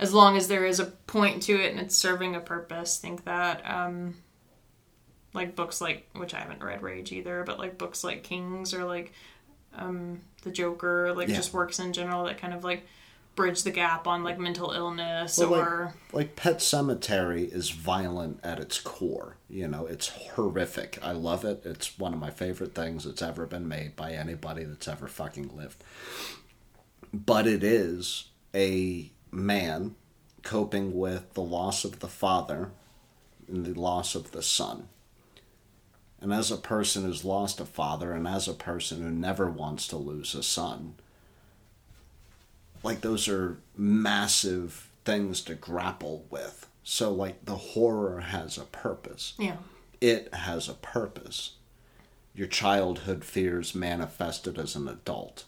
as 0.00 0.12
long 0.12 0.36
as 0.36 0.48
there 0.48 0.64
is 0.66 0.80
a 0.80 0.86
point 0.86 1.42
to 1.44 1.52
it 1.54 1.70
and 1.70 1.78
it's 1.78 1.94
serving 1.94 2.34
a 2.34 2.40
purpose, 2.40 2.98
think 2.98 3.24
that 3.26 3.62
um, 3.64 4.16
like 5.34 5.54
books 5.54 5.80
like 5.80 6.08
which 6.14 6.34
I 6.34 6.38
haven't 6.40 6.62
read 6.64 6.82
Rage 6.82 7.12
either, 7.12 7.44
but 7.46 7.58
like 7.58 7.78
books 7.78 8.02
like 8.02 8.24
Kings 8.24 8.74
or 8.74 8.84
like 8.84 9.12
um, 9.76 10.20
The 10.42 10.50
Joker, 10.50 11.12
like 11.14 11.28
Yeah. 11.28 11.36
just 11.36 11.52
works 11.54 11.78
in 11.78 11.92
general 11.92 12.24
that 12.24 12.38
kind 12.38 12.52
of 12.54 12.64
like 12.64 12.84
bridge 13.36 13.62
the 13.62 13.70
gap 13.70 14.08
on 14.08 14.24
like 14.24 14.38
mental 14.40 14.72
illness 14.72 15.38
Well, 15.38 15.50
like- 15.50 15.60
or 15.66 15.94
like 16.12 16.34
Pet 16.34 16.58
Sematary 16.58 17.50
is 17.52 17.70
violent 17.70 18.40
at 18.42 18.58
its 18.58 18.80
core. 18.80 19.36
You 19.48 19.68
know, 19.68 19.86
it's 19.86 20.08
horrific. 20.08 20.98
I 21.02 21.12
love 21.12 21.44
it. 21.44 21.62
It's 21.64 21.98
one 21.98 22.12
of 22.12 22.18
my 22.18 22.30
favorite 22.30 22.74
things 22.74 23.04
that's 23.04 23.22
ever 23.22 23.46
been 23.46 23.68
made 23.68 23.94
by 23.96 24.12
anybody 24.12 24.64
that's 24.64 24.88
ever 24.88 25.06
fucking 25.08 25.56
lived. 25.56 25.82
But 27.12 27.46
it 27.46 27.62
is 27.62 28.28
a 28.54 29.10
man 29.30 29.94
coping 30.42 30.96
with 30.98 31.34
the 31.34 31.42
loss 31.42 31.84
of 31.84 32.00
the 32.00 32.08
father 32.08 32.70
and 33.48 33.64
the 33.66 33.78
loss 33.78 34.14
of 34.14 34.32
the 34.32 34.42
son. 34.42 34.88
And 36.20 36.32
as 36.32 36.50
a 36.50 36.56
person 36.56 37.04
who's 37.04 37.24
lost 37.24 37.60
a 37.60 37.64
father 37.64 38.12
and 38.12 38.28
as 38.28 38.46
a 38.46 38.54
person 38.54 39.02
who 39.02 39.10
never 39.10 39.50
wants 39.50 39.88
to 39.88 39.96
lose 39.96 40.34
a 40.34 40.42
son, 40.42 40.94
like 42.82 43.00
those 43.00 43.28
are 43.28 43.58
massive 43.76 44.90
things 45.04 45.40
to 45.42 45.54
grapple 45.54 46.26
with. 46.30 46.66
So 46.82 47.12
like 47.12 47.44
the 47.44 47.56
horror 47.56 48.20
has 48.20 48.58
a 48.58 48.64
purpose. 48.64 49.34
yeah. 49.38 49.56
It 50.00 50.32
has 50.32 50.66
a 50.66 50.74
purpose. 50.74 51.56
Your 52.34 52.46
childhood 52.46 53.22
fears 53.22 53.74
manifested 53.74 54.58
as 54.58 54.74
an 54.74 54.88
adult. 54.88 55.44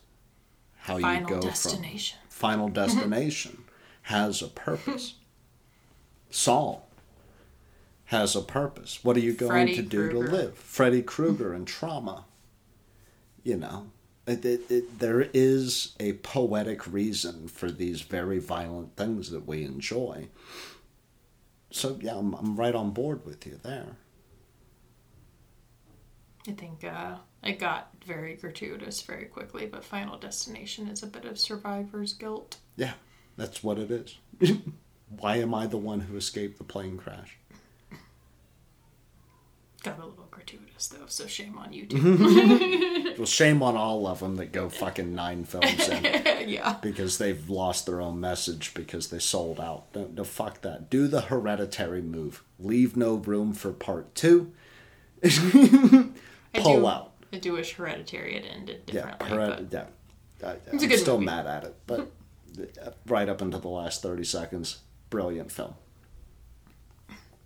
How 0.76 0.96
you 0.98 1.04
Final 1.04 1.28
go 1.28 1.40
destination. 1.40 2.18
from 2.28 2.30
final 2.30 2.66
mm-hmm. 2.66 2.74
destination 2.74 3.61
has 4.02 4.42
a 4.42 4.48
purpose. 4.48 5.14
Saw 6.30 6.80
has 8.06 8.36
a 8.36 8.42
purpose. 8.42 9.00
What 9.02 9.16
are 9.16 9.20
you 9.20 9.32
going 9.32 9.50
Freddy 9.50 9.76
to 9.76 9.82
do 9.82 10.10
Krueger. 10.10 10.26
to 10.26 10.32
live? 10.32 10.54
Freddy 10.56 11.02
Krueger 11.02 11.52
and 11.52 11.66
trauma. 11.66 12.24
You 13.42 13.56
know, 13.56 13.86
it, 14.26 14.44
it, 14.44 14.70
it, 14.70 14.98
there 14.98 15.28
is 15.34 15.94
a 15.98 16.12
poetic 16.14 16.90
reason 16.92 17.48
for 17.48 17.70
these 17.70 18.02
very 18.02 18.38
violent 18.38 18.96
things 18.96 19.30
that 19.30 19.46
we 19.46 19.64
enjoy. 19.64 20.28
So 21.70 21.98
yeah, 22.00 22.16
I'm, 22.16 22.34
I'm 22.34 22.56
right 22.56 22.74
on 22.74 22.90
board 22.90 23.24
with 23.24 23.46
you 23.46 23.58
there. 23.62 23.96
I 26.46 26.52
think 26.52 26.84
uh, 26.84 27.16
it 27.42 27.58
got 27.58 27.90
very 28.04 28.34
gratuitous 28.34 29.00
very 29.02 29.26
quickly, 29.26 29.66
but 29.66 29.84
Final 29.84 30.18
Destination 30.18 30.88
is 30.88 31.02
a 31.02 31.06
bit 31.06 31.24
of 31.24 31.38
survivor's 31.38 32.12
guilt. 32.12 32.56
Yeah, 32.76 32.94
that's 33.36 33.62
what 33.62 33.78
it 33.78 33.90
is. 33.90 34.16
Why 35.18 35.36
am 35.36 35.54
I 35.54 35.66
the 35.66 35.76
one 35.78 36.00
who 36.00 36.16
escaped 36.16 36.58
the 36.58 36.64
plane 36.64 36.96
crash? 36.96 37.36
Got 39.82 39.98
a 39.98 40.06
little 40.06 40.28
gratuitous 40.30 40.86
though, 40.88 41.06
so 41.06 41.26
shame 41.26 41.58
on 41.58 41.72
you 41.72 41.86
too. 41.86 42.98
Well, 43.18 43.26
shame 43.26 43.62
on 43.62 43.76
all 43.76 44.06
of 44.06 44.20
them 44.20 44.36
that 44.36 44.52
go 44.52 44.70
fucking 44.70 45.14
nine 45.14 45.44
films 45.44 45.86
in 45.86 46.02
yeah. 46.48 46.78
because 46.80 47.18
they've 47.18 47.48
lost 47.50 47.84
their 47.84 48.00
own 48.00 48.18
message 48.20 48.72
because 48.72 49.08
they 49.10 49.18
sold 49.18 49.60
out. 49.60 49.84
No, 49.94 50.06
no, 50.14 50.24
fuck 50.24 50.62
that. 50.62 50.88
Do 50.88 51.06
the 51.08 51.20
hereditary 51.20 52.00
move. 52.00 52.42
Leave 52.58 52.96
no 52.96 53.16
room 53.16 53.52
for 53.52 53.70
part 53.70 54.14
two. 54.14 54.50
I 55.22 56.08
Pull 56.54 56.80
do, 56.80 56.86
out. 56.86 57.12
I 57.34 57.36
do 57.38 57.52
wish 57.52 57.74
Hereditary 57.74 58.34
had 58.34 58.46
ended 58.46 58.82
Yeah, 58.86 59.10
differently. 59.10 59.28
hered- 59.28 59.70
but 59.70 59.90
yeah. 60.40 60.48
I, 60.48 60.52
It's 60.74 60.82
a 60.84 60.86
I'm 60.90 60.96
still 60.98 61.14
movie. 61.18 61.26
mad 61.26 61.46
at 61.46 61.64
it, 61.64 61.76
but 61.86 62.10
right 63.06 63.28
up 63.28 63.42
into 63.42 63.58
the 63.58 63.68
last 63.68 64.02
30 64.02 64.24
seconds. 64.24 64.78
Brilliant 65.10 65.52
film. 65.52 65.74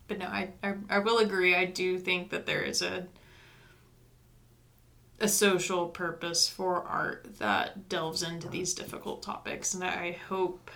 But 0.09 0.19
no, 0.19 0.27
I, 0.27 0.51
I 0.63 0.75
I 0.89 0.99
will 1.01 1.19
agree. 1.19 1.57
I 1.57 1.65
do 1.65 1.99
think 1.99 2.31
that 2.31 2.47
there 2.47 2.63
is 2.63 2.81
a 2.81 3.09
a 5.19 5.27
social 5.27 5.89
purpose 5.89 6.49
for 6.49 6.83
art 6.85 7.39
that 7.39 7.89
delves 7.89 8.23
into 8.23 8.49
these 8.49 8.73
difficult 8.75 9.23
topics, 9.23 9.75
and 9.75 9.83
I 9.83 10.19
hope 10.29 10.71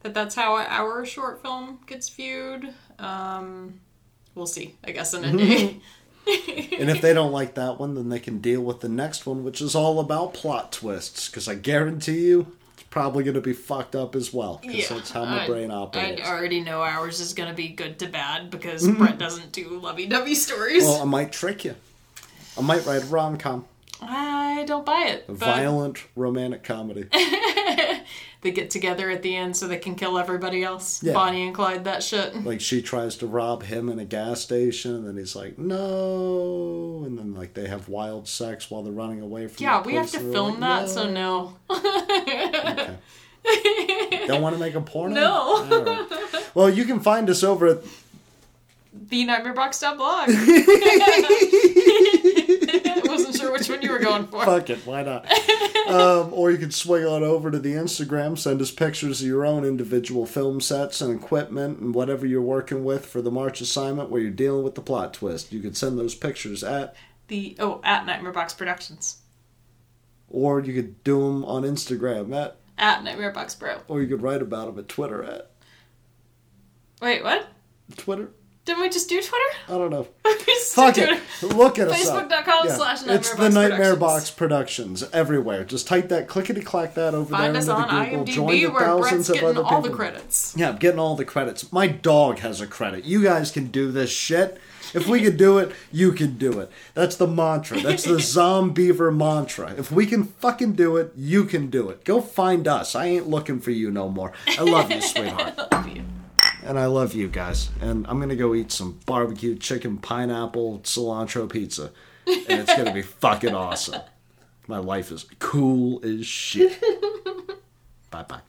that 0.00 0.14
that's 0.14 0.34
how 0.34 0.56
our 0.56 1.06
short 1.06 1.40
film 1.40 1.80
gets 1.86 2.08
viewed. 2.08 2.74
Um, 2.98 3.80
we'll 4.34 4.46
see, 4.46 4.74
I 4.84 4.90
guess, 4.90 5.14
in 5.14 5.24
a 5.24 5.36
day. 5.36 5.80
and 6.28 6.90
if 6.90 7.00
they 7.00 7.14
don't 7.14 7.32
like 7.32 7.54
that 7.54 7.80
one, 7.80 7.94
then 7.94 8.10
they 8.10 8.18
can 8.18 8.38
deal 8.38 8.60
with 8.60 8.80
the 8.80 8.88
next 8.88 9.24
one, 9.24 9.44
which 9.44 9.62
is 9.62 9.74
all 9.74 9.98
about 9.98 10.34
plot 10.34 10.72
twists. 10.72 11.28
Because 11.28 11.48
I 11.48 11.54
guarantee 11.54 12.26
you, 12.26 12.57
probably 12.90 13.24
going 13.24 13.34
to 13.34 13.40
be 13.40 13.52
fucked 13.52 13.94
up 13.94 14.16
as 14.16 14.32
well. 14.32 14.60
Because 14.62 14.88
that's 14.88 15.10
how 15.10 15.24
my 15.24 15.44
I- 15.44 15.46
brain 15.46 15.70
operates. 15.70 16.22
I 16.22 16.30
already 16.30 16.60
know 16.60 16.82
ours 16.82 17.20
is 17.20 17.34
going 17.34 17.48
to 17.48 17.54
be 17.54 17.68
good 17.68 17.98
to 18.00 18.06
bad 18.08 18.50
because 18.50 18.86
mm-hmm. 18.86 18.98
Brett 18.98 19.18
doesn't 19.18 19.52
do 19.52 19.78
lovey-dovey 19.78 20.34
stories. 20.34 20.84
Well, 20.84 21.02
I 21.02 21.04
might 21.04 21.32
trick 21.32 21.64
you. 21.64 21.74
I 22.56 22.62
might 22.62 22.84
write 22.86 23.04
a 23.04 23.06
rom 23.06 23.38
com, 23.38 23.66
I 24.00 24.64
don't 24.66 24.84
buy 24.84 25.06
it. 25.08 25.26
but 25.26 25.36
violent 25.36 26.04
romantic 26.16 26.64
comedy. 26.64 27.06
They 28.40 28.52
get 28.52 28.70
together 28.70 29.10
at 29.10 29.22
the 29.22 29.34
end 29.34 29.56
so 29.56 29.66
they 29.66 29.78
can 29.78 29.96
kill 29.96 30.16
everybody 30.16 30.62
else. 30.62 31.02
Yeah. 31.02 31.12
Bonnie 31.12 31.44
and 31.46 31.52
Clyde, 31.54 31.82
that 31.84 32.04
shit. 32.04 32.44
like 32.44 32.60
she 32.60 32.80
tries 32.80 33.16
to 33.16 33.26
rob 33.26 33.64
him 33.64 33.88
in 33.88 33.98
a 33.98 34.04
gas 34.04 34.40
station, 34.40 34.94
and 34.94 35.06
then 35.08 35.16
he's 35.16 35.34
like, 35.34 35.58
"No," 35.58 37.02
and 37.04 37.18
then 37.18 37.34
like 37.34 37.54
they 37.54 37.66
have 37.66 37.88
wild 37.88 38.28
sex 38.28 38.70
while 38.70 38.84
they're 38.84 38.92
running 38.92 39.20
away 39.20 39.48
from. 39.48 39.64
Yeah, 39.64 39.80
the 39.82 39.88
we 39.88 39.94
have 39.94 40.10
to 40.12 40.20
film 40.20 40.60
like, 40.60 40.84
that, 40.84 40.88
so 40.88 41.10
no. 41.10 41.56
Okay. 41.68 42.96
Don't 44.26 44.42
want 44.42 44.54
to 44.54 44.60
make 44.60 44.74
a 44.74 44.80
porno? 44.80 45.14
No. 45.14 45.64
Right. 45.82 46.50
Well, 46.54 46.68
you 46.70 46.84
can 46.84 47.00
find 47.00 47.28
us 47.30 47.42
over 47.42 47.66
at 47.66 47.82
The 49.08 49.26
Nightmarebox.blog. 49.26 50.28
Sure 53.38 53.52
which 53.52 53.68
one 53.68 53.82
you 53.82 53.90
were 53.90 53.98
going 53.98 54.26
for. 54.26 54.44
Fuck 54.44 54.70
it, 54.70 54.86
why 54.86 55.02
not? 55.02 55.26
um, 55.88 56.32
or 56.32 56.50
you 56.50 56.58
could 56.58 56.74
swing 56.74 57.04
on 57.04 57.22
over 57.22 57.50
to 57.50 57.58
the 57.58 57.72
Instagram, 57.74 58.36
send 58.38 58.60
us 58.60 58.70
pictures 58.70 59.20
of 59.20 59.26
your 59.26 59.44
own 59.46 59.64
individual 59.64 60.26
film 60.26 60.60
sets 60.60 61.00
and 61.00 61.14
equipment 61.14 61.78
and 61.78 61.94
whatever 61.94 62.26
you're 62.26 62.42
working 62.42 62.84
with 62.84 63.06
for 63.06 63.22
the 63.22 63.30
March 63.30 63.60
assignment 63.60 64.10
where 64.10 64.20
you're 64.20 64.30
dealing 64.30 64.64
with 64.64 64.74
the 64.74 64.82
plot 64.82 65.14
twist. 65.14 65.52
You 65.52 65.60
could 65.60 65.76
send 65.76 65.98
those 65.98 66.14
pictures 66.14 66.62
at, 66.62 66.94
The 67.28 67.56
oh 67.58 67.80
at 67.84 68.06
Nightmare 68.06 68.32
Box 68.32 68.54
Productions 68.54 69.18
or 70.30 70.60
you 70.60 70.74
could 70.74 71.02
do 71.04 71.20
them 71.20 71.44
on 71.44 71.62
Instagram 71.62 72.34
at, 72.34 72.56
at 72.76 73.02
Nightmare 73.02 73.32
Box 73.32 73.54
Bro. 73.54 73.80
or 73.88 74.02
you 74.02 74.08
could 74.08 74.22
write 74.22 74.42
about 74.42 74.66
them 74.66 74.78
at 74.78 74.88
Twitter 74.88 75.24
at. 75.24 75.50
Wait, 77.00 77.22
what? 77.22 77.48
Twitter? 77.96 78.30
Didn't 78.68 78.82
we 78.82 78.90
just 78.90 79.08
do 79.08 79.16
Twitter? 79.22 79.44
I 79.66 79.78
don't 79.78 79.88
know. 79.88 80.02
Fuck 80.72 80.98
it. 80.98 81.22
Look 81.40 81.78
at 81.78 81.88
us. 81.88 82.04
Facebook.com 82.04 82.68
slash 82.68 82.98
Nightmare 83.00 83.16
It's 83.16 83.34
the 83.34 83.48
Nightmare 83.48 83.96
Box 83.96 84.30
Productions. 84.30 85.02
Everywhere. 85.10 85.64
Just 85.64 85.88
type 85.88 86.10
that 86.10 86.28
clickety 86.28 86.60
clack 86.60 86.92
that 86.92 87.14
over 87.14 87.30
Find 87.30 87.54
there 87.54 87.62
us 87.62 87.66
into 87.66 87.80
on 87.80 87.88
the 87.88 88.10
Google. 88.10 88.24
Join 88.26 88.48
IMDb 88.50 88.60
the 88.60 88.66
where 88.66 88.84
Brett's 88.84 89.08
thousands 89.08 89.30
getting 89.30 89.56
all 89.56 89.80
the 89.80 89.88
credits. 89.88 90.54
Yeah, 90.54 90.68
I'm 90.68 90.76
getting 90.76 91.00
all 91.00 91.16
the 91.16 91.24
credits. 91.24 91.72
My 91.72 91.86
dog 91.86 92.40
has 92.40 92.60
a 92.60 92.66
credit. 92.66 93.06
You 93.06 93.22
guys 93.22 93.50
can 93.50 93.68
do 93.68 93.90
this 93.90 94.10
shit. 94.10 94.60
If 94.92 95.06
we 95.06 95.22
can 95.22 95.38
do 95.38 95.56
it, 95.56 95.72
you 95.90 96.12
can 96.12 96.36
do 96.36 96.60
it. 96.60 96.70
That's 96.92 97.16
the 97.16 97.26
mantra. 97.26 97.80
That's 97.80 98.04
the 98.04 98.16
Zombeaver 98.16 99.16
mantra. 99.16 99.72
If 99.78 99.90
we 99.90 100.04
can 100.04 100.24
fucking 100.24 100.74
do 100.74 100.98
it, 100.98 101.12
you 101.16 101.44
can 101.46 101.70
do 101.70 101.88
it. 101.88 102.04
Go 102.04 102.20
find 102.20 102.68
us. 102.68 102.94
I 102.94 103.06
ain't 103.06 103.28
looking 103.28 103.60
for 103.60 103.70
you 103.70 103.90
no 103.90 104.10
more. 104.10 104.34
I 104.46 104.60
love 104.60 104.92
you, 104.92 105.00
sweetheart. 105.00 105.56
Love 105.72 105.88
you. 105.88 106.04
And 106.64 106.78
I 106.78 106.86
love 106.86 107.14
you 107.14 107.28
guys. 107.28 107.70
And 107.80 108.06
I'm 108.08 108.20
gonna 108.20 108.36
go 108.36 108.54
eat 108.54 108.72
some 108.72 108.98
barbecue 109.06 109.56
chicken 109.56 109.98
pineapple 109.98 110.80
cilantro 110.80 111.50
pizza. 111.50 111.92
And 112.26 112.60
it's 112.60 112.76
gonna 112.76 112.92
be 112.92 113.02
fucking 113.22 113.54
awesome. 113.54 114.02
My 114.66 114.78
life 114.78 115.10
is 115.10 115.24
cool 115.38 116.04
as 116.04 116.26
shit. 116.26 116.80
bye 118.10 118.24
bye. 118.24 118.40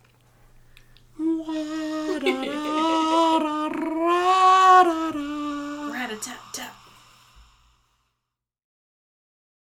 Rat-a-tat-tat. 5.94 6.79